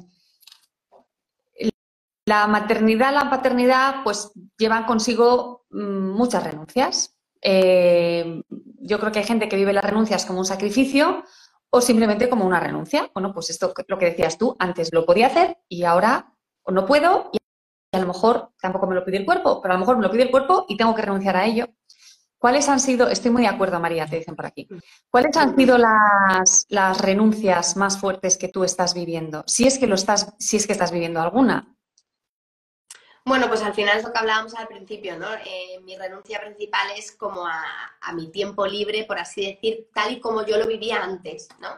la 2.27 2.47
maternidad, 2.47 3.13
la 3.13 3.31
paternidad, 3.31 4.03
pues 4.05 4.31
llevan 4.59 4.85
consigo 4.85 5.65
mm, 5.71 6.11
muchas 6.11 6.45
renuncias. 6.45 7.17
Em, 7.41 8.43
yo 8.81 8.99
creo 8.99 9.11
que 9.13 9.21
hay 9.21 9.25
gente 9.25 9.49
que 9.49 9.57
vive 9.57 9.73
las 9.73 9.85
renuncias 9.85 10.27
como 10.27 10.41
un 10.41 10.45
sacrificio 10.45 11.25
o 11.71 11.81
simplemente 11.81 12.29
como 12.29 12.47
una 12.47 12.61
renuncia. 12.61 13.11
Bueno, 13.15 13.33
pues 13.33 13.51
esto 13.51 13.73
lo 13.87 13.99
que 13.99 14.07
decías 14.07 14.37
tú, 14.39 14.57
antes 14.59 14.93
lo 14.93 15.07
podía 15.07 15.29
hacer 15.29 15.59
y 15.69 15.85
ahora 15.85 16.35
no 16.67 16.85
puedo 16.87 17.31
y 17.33 17.38
a 17.93 17.99
lo 17.99 18.07
mejor 18.07 18.51
tampoco 18.61 18.87
me 18.87 18.95
lo 18.95 19.05
pide 19.05 19.19
el 19.19 19.25
cuerpo, 19.25 19.61
pero 19.63 19.75
a 19.75 19.77
lo 19.77 19.81
mejor 19.81 19.97
me 19.97 20.03
lo 20.03 20.11
pide 20.11 20.25
el 20.25 20.31
cuerpo 20.31 20.67
y 20.69 20.77
tengo 20.77 20.95
que 20.95 21.03
renunciar 21.03 21.37
a 21.37 21.47
ello. 21.47 21.69
¿Cuáles 22.39 22.69
han 22.69 22.79
sido, 22.79 23.09
estoy 23.09 23.33
muy 23.33 23.43
de 23.43 23.49
acuerdo, 23.49 23.81
María, 23.81 24.07
te 24.07 24.17
dicen 24.17 24.37
por 24.37 24.47
aquí, 24.47 24.69
cuáles 25.11 25.37
han 25.37 25.57
sido 25.57 25.77
las, 25.77 26.67
las 26.69 27.01
renuncias 27.01 27.77
más 27.77 27.99
fuertes 27.99 28.39
que 28.39 28.49
tú 28.49 28.63
estás 28.63 28.95
viviendo? 28.95 29.43
Si 29.47 29.67
es 29.67 29.79
que 29.79 29.89
lo 29.89 29.97
estás, 29.97 30.35
si 30.39 30.57
es 30.57 30.67
que 30.67 30.73
estás 30.73 30.93
viviendo 30.93 31.21
alguna. 31.21 31.75
Bueno, 33.25 33.49
pues 33.49 33.63
al 33.63 33.75
final 33.75 33.99
es 33.99 34.05
lo 34.05 34.13
que 34.13 34.19
hablábamos 34.21 34.55
al 34.55 34.69
principio, 34.69 35.19
¿no? 35.19 35.27
Eh, 35.35 35.81
mi 35.83 35.97
renuncia 35.97 36.41
principal 36.41 36.89
es 36.97 37.13
como 37.13 37.45
a, 37.47 38.13
mi 38.15 38.31
tiempo 38.31 38.67
libre, 38.67 39.05
por 39.05 39.19
así 39.19 39.45
decir, 39.45 39.89
tal 39.93 40.13
y 40.13 40.21
como 40.21 40.47
yo 40.47 40.57
lo 40.59 40.67
vivía 40.67 41.03
antes, 41.03 41.49
¿no? 41.59 41.69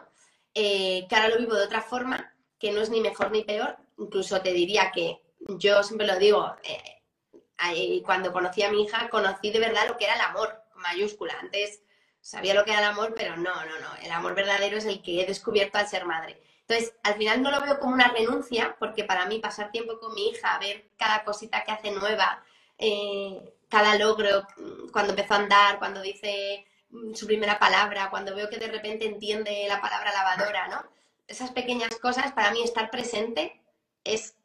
Eh, 0.53 1.07
que 1.09 1.15
ahora 1.15 1.29
lo 1.29 1.39
vivo 1.39 1.55
de 1.55 1.65
otra 1.65 1.81
forma, 1.81 2.33
que 2.59 2.71
no 2.71 2.81
es 2.81 2.89
ni 2.89 3.01
mejor 3.01 3.31
ni 3.31 3.43
peor, 3.43 3.77
incluso 3.97 4.41
te 4.41 4.53
diría 4.53 4.91
que 4.93 5.20
yo 5.47 5.83
siempre 5.83 6.07
lo 6.07 6.17
digo, 6.17 6.55
eh, 6.63 8.01
cuando 8.03 8.33
conocí 8.33 8.63
a 8.63 8.71
mi 8.71 8.83
hija, 8.83 9.09
conocí 9.09 9.51
de 9.51 9.59
verdad 9.59 9.87
lo 9.87 9.97
que 9.97 10.05
era 10.05 10.15
el 10.15 10.21
amor, 10.21 10.63
mayúscula. 10.75 11.35
Antes 11.39 11.81
sabía 12.19 12.53
lo 12.53 12.63
que 12.63 12.71
era 12.71 12.81
el 12.81 12.87
amor, 12.87 13.13
pero 13.15 13.37
no, 13.37 13.53
no, 13.65 13.79
no. 13.79 13.95
El 14.01 14.11
amor 14.11 14.35
verdadero 14.35 14.77
es 14.77 14.85
el 14.85 15.01
que 15.01 15.21
he 15.21 15.25
descubierto 15.25 15.77
al 15.77 15.87
ser 15.87 16.05
madre. 16.05 16.41
Entonces, 16.61 16.95
al 17.03 17.15
final 17.15 17.41
no 17.41 17.51
lo 17.51 17.61
veo 17.61 17.79
como 17.79 17.93
una 17.93 18.07
renuncia, 18.09 18.75
porque 18.79 19.03
para 19.03 19.25
mí 19.25 19.39
pasar 19.39 19.71
tiempo 19.71 19.99
con 19.99 20.13
mi 20.13 20.29
hija, 20.29 20.57
ver 20.59 20.89
cada 20.97 21.23
cosita 21.23 21.63
que 21.63 21.71
hace 21.71 21.91
nueva, 21.91 22.43
eh, 22.77 23.53
cada 23.69 23.95
logro, 23.97 24.47
cuando 24.91 25.11
empezó 25.11 25.33
a 25.33 25.37
andar, 25.37 25.79
cuando 25.79 26.01
dice 26.01 26.65
mm, 26.89 27.13
su 27.13 27.25
primera 27.27 27.59
palabra, 27.59 28.09
cuando 28.09 28.35
veo 28.35 28.49
que 28.49 28.57
de 28.57 28.67
repente 28.67 29.05
entiende 29.05 29.65
la 29.67 29.81
palabra 29.81 30.13
lavadora, 30.13 30.67
¿no? 30.67 30.83
Esas 31.27 31.51
pequeñas 31.51 31.95
cosas, 31.99 32.31
para 32.33 32.51
mí 32.51 32.61
estar 32.63 32.89
presente 32.89 33.61
es 34.03 34.35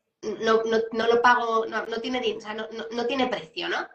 no, 0.41 0.63
no, 0.65 0.79
no 0.93 1.07
lo 1.07 1.23
pago, 1.23 1.67
no, 1.67 1.87
no 1.87 2.01
tiene, 2.01 2.21
no, 2.93 3.07
tiene 3.07 3.27
precio, 3.29 3.69
¿no? 3.69 3.89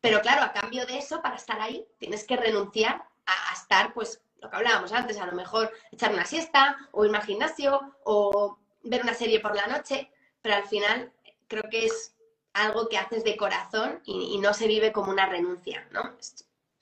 Pero 0.00 0.20
claro, 0.20 0.42
a 0.42 0.52
cambio 0.52 0.84
de 0.86 0.98
eso, 0.98 1.22
para 1.22 1.36
estar 1.36 1.60
ahí, 1.60 1.86
tienes 1.98 2.24
que 2.24 2.36
renunciar 2.36 3.04
a, 3.26 3.54
estar, 3.54 3.92
pues, 3.94 4.20
lo 4.40 4.50
que 4.50 4.56
hablábamos 4.56 4.92
antes, 4.92 5.18
a 5.18 5.26
lo 5.26 5.32
mejor 5.32 5.70
echar 5.92 6.12
una 6.12 6.24
siesta, 6.24 6.76
o 6.90 7.04
irme 7.04 7.18
al 7.18 7.24
gimnasio, 7.24 7.80
o 8.04 8.58
ver 8.82 9.02
una 9.02 9.14
serie 9.14 9.40
por 9.40 9.54
la 9.54 9.66
noche, 9.68 10.10
pero 10.40 10.56
al 10.56 10.66
final 10.66 11.12
creo 11.46 11.64
que 11.70 11.86
es 11.86 12.14
algo 12.52 12.88
que 12.88 12.98
haces 12.98 13.24
de 13.24 13.36
corazón 13.36 14.00
y, 14.04 14.38
no 14.38 14.52
se 14.52 14.66
vive 14.66 14.92
como 14.92 15.10
una 15.10 15.26
renuncia, 15.26 15.86
¿no? 15.92 16.16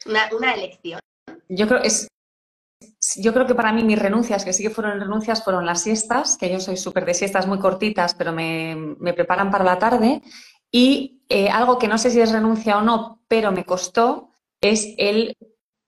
Una, 0.07 0.29
una 0.33 0.55
elección. 0.55 1.01
Yo 1.49 1.69
creo, 1.69 1.83
es, 1.83 2.09
yo 3.17 3.33
creo 3.33 3.47
que 3.47 3.55
para 3.55 3.73
mí 3.73 3.83
mis 3.85 3.99
renuncias, 3.99 4.45
que 4.45 4.53
sí 4.53 4.63
que 4.63 4.71
fueron 4.71 5.01
renuncias, 5.01 5.45
fueron 5.45 5.67
las 5.67 5.83
siestas, 5.83 6.37
que 6.37 6.51
yo 6.51 6.61
soy 6.61 6.77
súper 6.77 7.05
de 7.05 7.15
siestas 7.15 7.47
muy 7.47 7.59
cortitas, 7.59 8.15
pero 8.15 8.33
me, 8.33 8.97
preparan 9.15 9.51
para 9.51 9.65
la 9.65 9.79
tarde. 9.79 10.23
Y 10.71 11.23
eh, 11.29 11.49
algo 11.49 11.79
que 11.79 11.89
no 11.89 11.99
sé 11.99 12.11
si 12.11 12.21
es 12.21 12.33
renuncia 12.33 12.79
o 12.79 12.83
no, 12.83 13.23
pero 13.29 13.53
me 13.53 13.65
costó, 13.65 14.31
es 14.61 14.95
el 14.99 15.37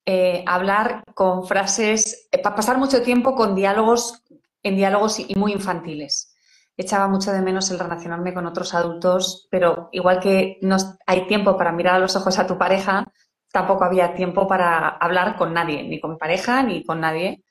eh, 0.07 0.45
hablar 0.47 1.05
con 1.15 1.47
frases, 1.47 2.29
eh, 2.33 2.39
pasar 2.39 2.79
mucho 2.79 3.03
tiempo 3.03 3.35
con 3.35 3.55
diálogos, 3.55 4.23
en 4.63 4.77
diálogos 4.77 5.21
y 5.21 5.35
muy 5.37 5.53
infantiles. 5.53 6.35
Echaba 6.77 7.07
mucho 7.07 7.33
de 7.33 7.43
menos 7.43 7.71
el 7.71 7.79
relacionarme 7.79 8.35
con 8.35 8.47
otros 8.47 8.75
adultos, 8.75 9.47
pero 9.51 9.89
igual 9.93 10.21
que 10.21 10.59
no 10.63 10.77
hay 11.07 11.27
tiempo 11.27 11.57
para 11.57 11.73
mirar 11.73 11.97
a 11.97 11.99
los 11.99 12.17
ojos 12.17 12.39
a 12.39 12.47
tu 12.47 12.59
pareja, 12.59 13.13
tampoco 13.53 13.85
había 13.85 14.15
tiempo 14.15 14.49
para 14.49 14.89
hablar 14.89 15.37
con 15.37 15.53
nadie, 15.53 15.83
ni 15.83 16.01
con 16.01 16.13
mi 16.13 16.17
pareja, 16.17 16.63
ni 16.63 16.85
con 16.85 17.01
nadie, 17.01 17.45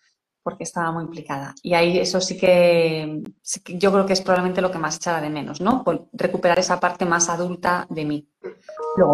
porque 0.44 0.64
estaba 0.64 0.92
muy 0.92 1.04
implicada. 1.04 1.54
Y 1.62 1.76
ahí 1.76 2.00
eso 2.00 2.20
sí 2.20 2.38
que, 2.38 3.22
yo 3.68 3.92
creo 3.92 4.06
que 4.06 4.14
es 4.14 4.22
probablemente 4.22 4.62
lo 4.62 4.72
que 4.72 4.80
más 4.80 4.98
echaba 4.98 5.22
de 5.22 5.30
menos, 5.30 5.62
¿no? 5.62 5.84
Por 5.84 6.10
recuperar 6.14 6.58
esa 6.58 6.80
parte 6.80 7.06
más 7.06 7.30
adulta 7.30 7.86
de 7.90 8.06
mí. 8.06 8.28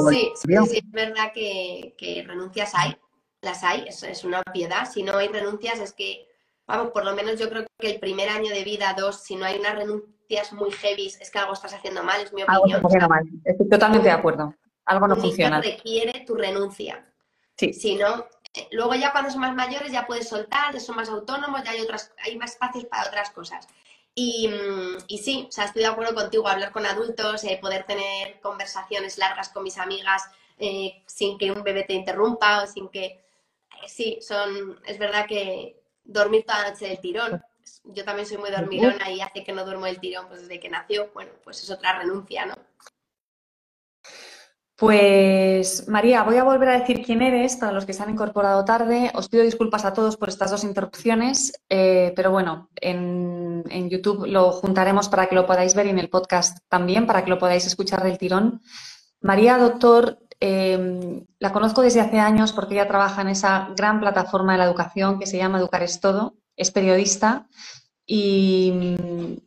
sí, 0.09 0.31
sí, 0.35 0.77
es 0.77 0.91
verdad 0.91 1.31
que, 1.33 2.23
renuncias 2.25 2.71
hay, 2.73 2.97
las 3.41 3.63
hay, 3.63 3.85
es, 3.87 4.01
es 4.03 4.23
una 4.23 4.41
piedad. 4.41 4.89
Si 4.89 5.03
no 5.03 5.17
hay 5.17 5.27
renuncias 5.27 5.79
es 5.79 5.91
que, 5.91 6.25
vamos, 6.65 6.91
por 6.91 7.03
lo 7.03 7.13
menos 7.13 7.37
yo 7.37 7.49
creo 7.49 7.65
que 7.77 7.91
el 7.91 7.99
primer 7.99 8.29
año 8.29 8.49
de 8.49 8.63
vida, 8.63 8.95
dos, 8.97 9.23
si 9.23 9.35
no 9.35 9.45
hay 9.45 9.59
unas 9.59 9.75
renuncias 9.75 10.53
muy 10.53 10.71
heavy, 10.71 11.07
es 11.07 11.29
que 11.29 11.37
algo 11.37 11.51
estás 11.51 11.73
haciendo 11.73 12.01
mal, 12.01 12.21
es 12.21 12.31
mi 12.31 12.43
opinión. 12.43 12.63
Algo 12.63 12.65
estás 12.67 12.85
haciendo 12.85 13.09
mal, 13.09 13.23
estoy 13.43 13.67
totalmente 13.67 14.07
de 14.07 14.13
acuerdo 14.13 14.53
algo 14.87 15.07
no 15.07 15.15
funciona. 15.15 15.61
requiere 15.61 16.21
tu 16.25 16.33
renuncia. 16.33 17.05
Sí. 17.55 17.73
Si 17.73 17.95
no, 17.95 18.25
eh, 18.53 18.67
luego 18.71 18.95
ya 18.95 19.11
cuando 19.11 19.29
son 19.29 19.41
más 19.41 19.53
mayores 19.53 19.91
ya 19.91 20.07
puedes 20.07 20.29
soltar, 20.29 20.73
ya 20.73 20.79
son 20.79 20.95
más 20.95 21.09
autónomos, 21.09 21.63
ya 21.63 21.71
hay 21.71 21.81
otras, 21.81 22.13
hay 22.23 22.37
más 22.37 22.51
espacios 22.51 22.85
para 22.85 23.07
otras 23.07 23.29
cosas. 23.31 23.67
Y, 24.15 24.47
mm, 24.47 24.97
y, 25.07 25.17
sí, 25.19 25.45
o 25.47 25.51
sea, 25.51 25.65
estoy 25.65 25.83
de 25.83 25.89
acuerdo 25.89 26.15
contigo, 26.15 26.47
hablar 26.47 26.71
con 26.71 26.85
adultos, 26.85 27.43
eh, 27.43 27.59
poder 27.61 27.83
tener 27.85 28.39
conversaciones 28.41 29.17
largas 29.17 29.49
con 29.49 29.63
mis 29.63 29.77
amigas 29.77 30.23
eh, 30.57 31.03
sin 31.05 31.37
que 31.37 31.51
un 31.51 31.63
bebé 31.63 31.83
te 31.83 31.93
interrumpa 31.93 32.63
o 32.63 32.67
sin 32.67 32.89
que... 32.89 33.23
sí, 33.85 34.17
son, 34.21 34.79
es 34.85 34.97
verdad 34.97 35.27
que 35.27 35.83
dormir 36.03 36.45
toda 36.45 36.63
la 36.63 36.71
noche 36.71 36.87
del 36.87 36.99
tirón. 36.99 37.43
Yo 37.83 38.05
también 38.05 38.25
soy 38.25 38.37
muy 38.37 38.49
dormilona 38.49 39.11
y 39.11 39.21
hace 39.21 39.43
que 39.43 39.51
no 39.51 39.65
duermo 39.65 39.85
del 39.85 39.99
tirón 39.99 40.27
pues 40.29 40.41
desde 40.41 40.59
que 40.59 40.69
nació. 40.69 41.11
Bueno, 41.13 41.31
pues 41.43 41.61
es 41.61 41.69
otra 41.69 41.99
renuncia, 41.99 42.45
¿no? 42.45 42.55
Pues 44.77 45.87
María, 45.87 46.21
voy 46.21 46.37
a 46.37 46.43
volver 46.43 46.69
a 46.69 46.79
decir 46.79 47.03
quién 47.03 47.23
eres 47.23 47.55
para 47.55 47.71
los 47.71 47.87
que 47.87 47.93
se 47.93 48.03
han 48.03 48.11
incorporado 48.11 48.63
tarde. 48.63 49.11
Os 49.15 49.27
pido 49.27 49.43
disculpas 49.43 49.85
a 49.85 49.93
todos 49.93 50.17
por 50.17 50.29
estas 50.29 50.51
dos 50.51 50.63
interrupciones, 50.63 51.51
eh, 51.67 52.13
pero 52.15 52.29
bueno, 52.29 52.69
en, 52.75 53.63
YouTube 53.89 54.27
lo 54.27 54.51
juntaremos 54.51 55.09
para 55.09 55.25
que 55.25 55.33
lo 55.33 55.47
podáis 55.47 55.73
ver 55.73 55.87
y 55.87 55.89
en 55.89 55.97
el 55.97 56.11
podcast 56.11 56.59
también, 56.69 57.07
para 57.07 57.23
que 57.23 57.31
lo 57.31 57.39
podáis 57.39 57.65
escuchar 57.65 58.03
del 58.03 58.19
tirón. 58.19 58.61
María, 59.19 59.57
doctor, 59.57 60.19
em, 60.39 61.25
la 61.39 61.51
conozco 61.51 61.81
desde 61.81 62.01
hace 62.01 62.19
años 62.19 62.53
porque 62.53 62.75
ella 62.75 62.87
trabaja 62.87 63.21
en 63.21 63.29
esa 63.29 63.69
gran 63.75 63.99
plataforma 63.99 64.51
de 64.51 64.59
la 64.59 64.65
educación 64.65 65.17
que 65.17 65.25
se 65.25 65.37
llama 65.37 65.57
Educar 65.57 65.81
es 65.81 65.99
Todo, 65.99 66.35
es 66.55 66.69
periodista 66.69 67.47
y 68.05 68.97
mm, 68.99 69.37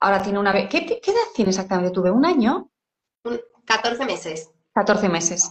ahora 0.00 0.22
tiene 0.22 0.38
una... 0.38 0.52
¿Qué, 0.68 0.86
qué 0.86 1.10
edad 1.10 1.28
tiene 1.34 1.50
exactamente? 1.50 1.92
¿Tuve 1.92 2.10
un 2.10 2.24
año? 2.24 2.70
14 3.66 4.06
meses. 4.06 4.50
14 4.78 5.08
meses. 5.08 5.50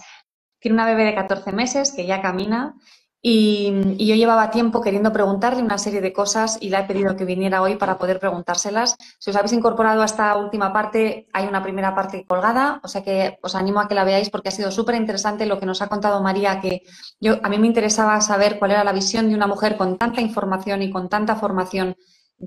Tiene 0.59 0.75
una 0.75 0.85
bebé 0.85 1.03
de 1.03 1.15
14 1.15 1.51
meses 1.51 1.91
que 1.91 2.05
ya 2.05 2.21
camina 2.21 2.75
y, 3.21 4.05
yo 4.05 4.15
llevaba 4.15 4.51
tiempo 4.51 4.79
queriendo 4.79 5.11
preguntarle 5.11 5.61
una 5.61 5.77
serie 5.77 5.99
de 5.99 6.13
cosas 6.13 6.57
y 6.61 6.69
le 6.69 6.77
he 6.77 6.83
pedido 6.83 7.17
que 7.17 7.25
viniera 7.25 7.61
hoy 7.61 7.75
para 7.75 7.97
poder 7.97 8.19
preguntárselas. 8.19 8.95
Si 9.19 9.29
os 9.29 9.35
habéis 9.35 9.51
incorporado 9.51 10.01
a 10.01 10.05
esta 10.05 10.35
última 10.37 10.71
parte, 10.71 11.27
hay 11.33 11.45
una 11.45 11.61
primera 11.61 11.93
parte 11.93 12.25
colgada, 12.25 12.79
o 12.83 12.87
sea 12.87 13.03
que 13.03 13.37
os 13.41 13.53
animo 13.53 13.81
a 13.81 13.87
que 13.89 13.95
la 13.95 14.05
veáis 14.05 14.29
porque 14.29 14.47
ha 14.49 14.51
sido 14.51 14.71
súper 14.71 14.95
interesante 14.95 15.45
lo 15.45 15.59
que 15.59 15.65
nos 15.65 15.81
ha 15.81 15.89
contado 15.89 16.21
María, 16.21 16.61
que 16.61 16.83
yo, 17.19 17.39
a 17.43 17.49
mí 17.49 17.59
me 17.59 17.67
interesaba 17.67 18.21
saber 18.21 18.59
cuál 18.59 18.71
era 18.71 18.85
la 18.85 18.93
visión 18.93 19.27
de 19.27 19.35
una 19.35 19.47
mujer 19.47 19.75
con 19.75 19.97
tanta 19.97 20.21
información 20.21 20.81
y 20.81 20.89
con 20.89 21.09
tanta 21.09 21.35
formación, 21.35 21.97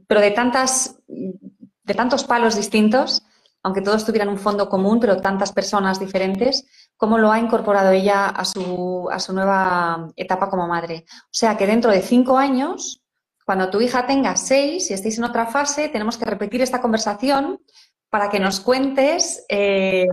pero 0.07 0.21
de, 0.23 0.31
tantas, 0.31 0.97
de 1.09 1.95
tantos 1.95 2.25
palos 2.25 2.57
distintos 2.57 3.23
aunque 3.63 3.83
todos 3.83 4.05
tuvieran 4.05 4.29
un 4.29 4.39
fondo 4.39 4.69
común, 4.69 5.01
pero 5.01 5.19
tantas 5.19 5.53
personas 5.53 6.01
diferentes, 6.01 6.65
cómo 6.97 7.19
lo 7.19 7.31
ha 7.31 7.39
incorporado 7.39 7.91
ella 7.91 8.27
a 8.27 8.45
su, 8.45 9.09
a 9.11 9.19
su 9.19 9.33
nueva 9.33 10.09
etapa 10.17 10.49
como 10.49 10.67
madre. 10.67 11.05
O 11.25 11.33
sea 11.33 11.57
que 11.57 11.67
dentro 11.67 11.91
de 11.91 12.03
cinco 12.03 12.39
años, 12.39 13.03
cuando 13.45 13.71
tu 13.71 13.81
hija 13.81 14.07
tenga 14.07 14.37
seis 14.37 14.91
y 14.91 14.95
estéis 14.95 15.19
en 15.19 15.25
otra 15.25 15.47
fase, 15.47 15.89
tenemos 15.89 16.17
que 16.17 16.25
repetir 16.25 16.63
esta 16.63 16.81
conversación 16.81 17.61
para 18.09 18.29
que 18.29 18.41
nos 18.41 18.61
cuentes 18.61 19.45
eh, 19.49 20.07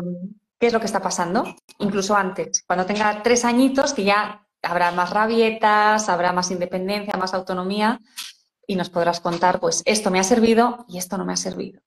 qué 0.59 0.67
es 0.67 0.73
lo 0.73 0.79
que 0.79 0.85
está 0.85 1.01
pasando, 1.01 1.43
incluso 1.79 2.15
antes, 2.15 2.63
cuando 2.65 2.85
tenga 2.85 3.21
tres 3.23 3.45
añitos, 3.45 3.93
que 3.93 4.03
ya 4.03 4.45
habrá 4.61 4.91
más 4.91 5.11
rabietas, 5.11 6.09
habrá 6.09 6.33
más 6.33 6.51
independencia, 6.51 7.17
más 7.17 7.33
autonomía 7.33 7.99
y 8.65 8.75
nos 8.75 8.89
podrás 8.89 9.19
contar, 9.19 9.59
pues 9.59 9.81
esto 9.85 10.11
me 10.11 10.19
ha 10.19 10.23
servido 10.23 10.85
y 10.87 10.97
esto 10.97 11.17
no 11.17 11.25
me 11.25 11.33
ha 11.33 11.37
servido. 11.37 11.81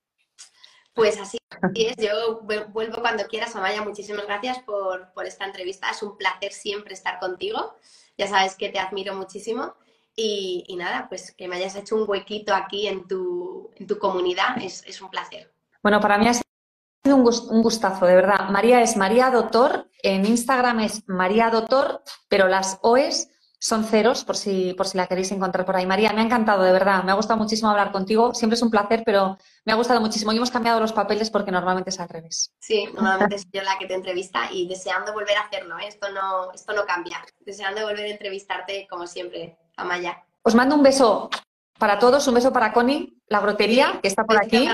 Pues 0.95 1.18
así 1.18 1.38
es, 1.74 1.97
yo 1.97 2.43
vuelvo 2.43 3.01
cuando 3.01 3.24
quieras, 3.26 3.55
Amaya. 3.57 3.82
Muchísimas 3.82 4.26
gracias 4.26 4.59
por, 4.61 5.12
esta 5.24 5.45
entrevista. 5.45 5.91
Es 5.91 6.03
un 6.03 6.16
placer 6.16 6.53
siempre 6.53 6.95
estar 6.95 7.18
contigo. 7.18 7.74
Ya 8.16 8.26
sabes 8.26 8.55
que 8.55 8.68
te 8.68 8.78
admiro 8.78 9.14
muchísimo. 9.14 9.74
Y, 10.16 10.74
nada, 10.76 11.07
pues 11.09 11.32
que 11.32 11.49
me 11.49 11.57
hayas 11.57 11.76
hecho 11.76 11.97
un 11.97 12.05
huequito 12.07 12.55
aquí 12.55 12.86
en 12.88 13.07
tu, 13.07 13.70
comunidad 13.99 14.57
es, 14.61 15.01
un 15.01 15.09
placer. 15.09 15.53
Bueno, 15.82 16.01
para 16.01 16.18
mí 16.18 16.28
ha 16.28 16.34
sido 16.34 17.16
un, 17.16 17.62
gustazo, 17.62 18.05
de 18.05 18.16
verdad. 18.16 18.51
María 18.51 18.82
es 18.82 18.97
María 18.97 19.30
Doctor, 19.30 19.88
en 20.03 20.26
Instagram 20.26 20.80
es 20.80 21.09
María 21.09 21.49
Doctor, 21.49 22.03
pero 22.28 22.49
las 22.49 22.78
OES 22.82 23.30
son 23.62 23.84
ceros, 23.84 24.24
por 24.24 24.36
si, 24.36 24.72
por 24.72 24.88
si 24.88 24.96
la 24.96 25.06
queréis 25.06 25.30
encontrar 25.32 25.66
por 25.66 25.76
ahí. 25.76 25.86
María, 25.86 26.14
me 26.14 26.22
ha 26.22 26.24
encantado, 26.24 26.62
de 26.62 26.72
verdad. 26.72 27.04
Me 27.04 27.12
ha 27.12 27.14
gustado 27.14 27.38
muchísimo 27.38 27.68
hablar 27.68 27.92
contigo. 27.92 28.34
Siempre 28.34 28.54
es 28.54 28.62
un 28.62 28.70
placer, 28.70 29.02
pero 29.04 29.36
me 29.66 29.72
ha 29.72 29.76
gustado 29.76 30.00
muchísimo. 30.00 30.32
Y 30.32 30.38
hemos 30.38 30.50
cambiado 30.50 30.80
los 30.80 30.94
papeles 30.94 31.30
porque 31.30 31.52
normalmente 31.52 31.90
es 31.90 32.00
al 32.00 32.08
revés. 32.08 32.54
Sí, 32.58 32.88
normalmente 32.94 33.38
soy 33.38 33.50
yo 33.52 33.62
la 33.62 33.76
que 33.78 33.86
te 33.86 33.94
entrevista 33.94 34.50
y 34.50 34.66
deseando 34.66 35.12
volver 35.12 35.36
a 35.36 35.42
hacerlo. 35.42 35.78
¿eh? 35.78 35.88
Esto, 35.88 36.11
no, 36.11 36.50
esto 36.52 36.72
no 36.72 36.86
cambia. 36.86 37.22
Deseando 37.40 37.82
volver 37.82 38.06
a 38.06 38.08
entrevistarte, 38.08 38.86
como 38.88 39.06
siempre, 39.06 39.58
Amaya. 39.76 40.24
Os 40.42 40.54
mando 40.54 40.74
un 40.74 40.82
beso 40.82 41.28
para 41.78 41.98
todos, 41.98 42.26
un 42.28 42.34
beso 42.34 42.52
para 42.52 42.72
Connie, 42.72 43.20
la 43.26 43.40
grotería, 43.40 43.98
que 44.00 44.08
está 44.08 44.24
por 44.24 44.36
aquí. 44.36 44.68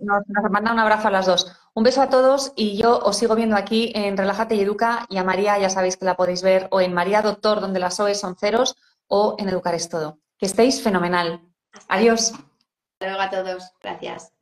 Nos, 0.00 0.50
manda 0.50 0.72
un 0.72 0.78
abrazo 0.78 1.08
a 1.08 1.10
las 1.10 1.26
dos. 1.26 1.52
Un 1.74 1.84
beso 1.84 2.02
a 2.02 2.10
todos 2.10 2.52
y 2.54 2.76
yo 2.76 2.98
os 2.98 3.16
sigo 3.16 3.34
viendo 3.34 3.56
aquí 3.56 3.92
en 3.94 4.16
Relájate 4.16 4.54
y 4.54 4.60
Educa 4.60 5.06
y 5.08 5.16
a 5.16 5.24
María 5.24 5.58
ya 5.58 5.70
sabéis 5.70 5.96
que 5.96 6.04
la 6.04 6.16
podéis 6.16 6.42
ver 6.42 6.68
o 6.70 6.82
en 6.82 6.92
María 6.92 7.22
Doctor, 7.22 7.62
donde 7.62 7.80
las 7.80 7.98
OE 7.98 8.14
son 8.14 8.36
ceros, 8.36 8.76
o 9.06 9.36
en 9.38 9.48
Educar 9.48 9.74
es 9.74 9.88
Todo. 9.88 10.18
Que 10.36 10.46
estéis 10.46 10.82
fenomenal. 10.82 11.40
Adiós. 11.88 12.32
Hasta 12.32 13.06
luego 13.06 13.20
a 13.22 13.30
todos. 13.30 13.72
Gracias. 13.80 14.32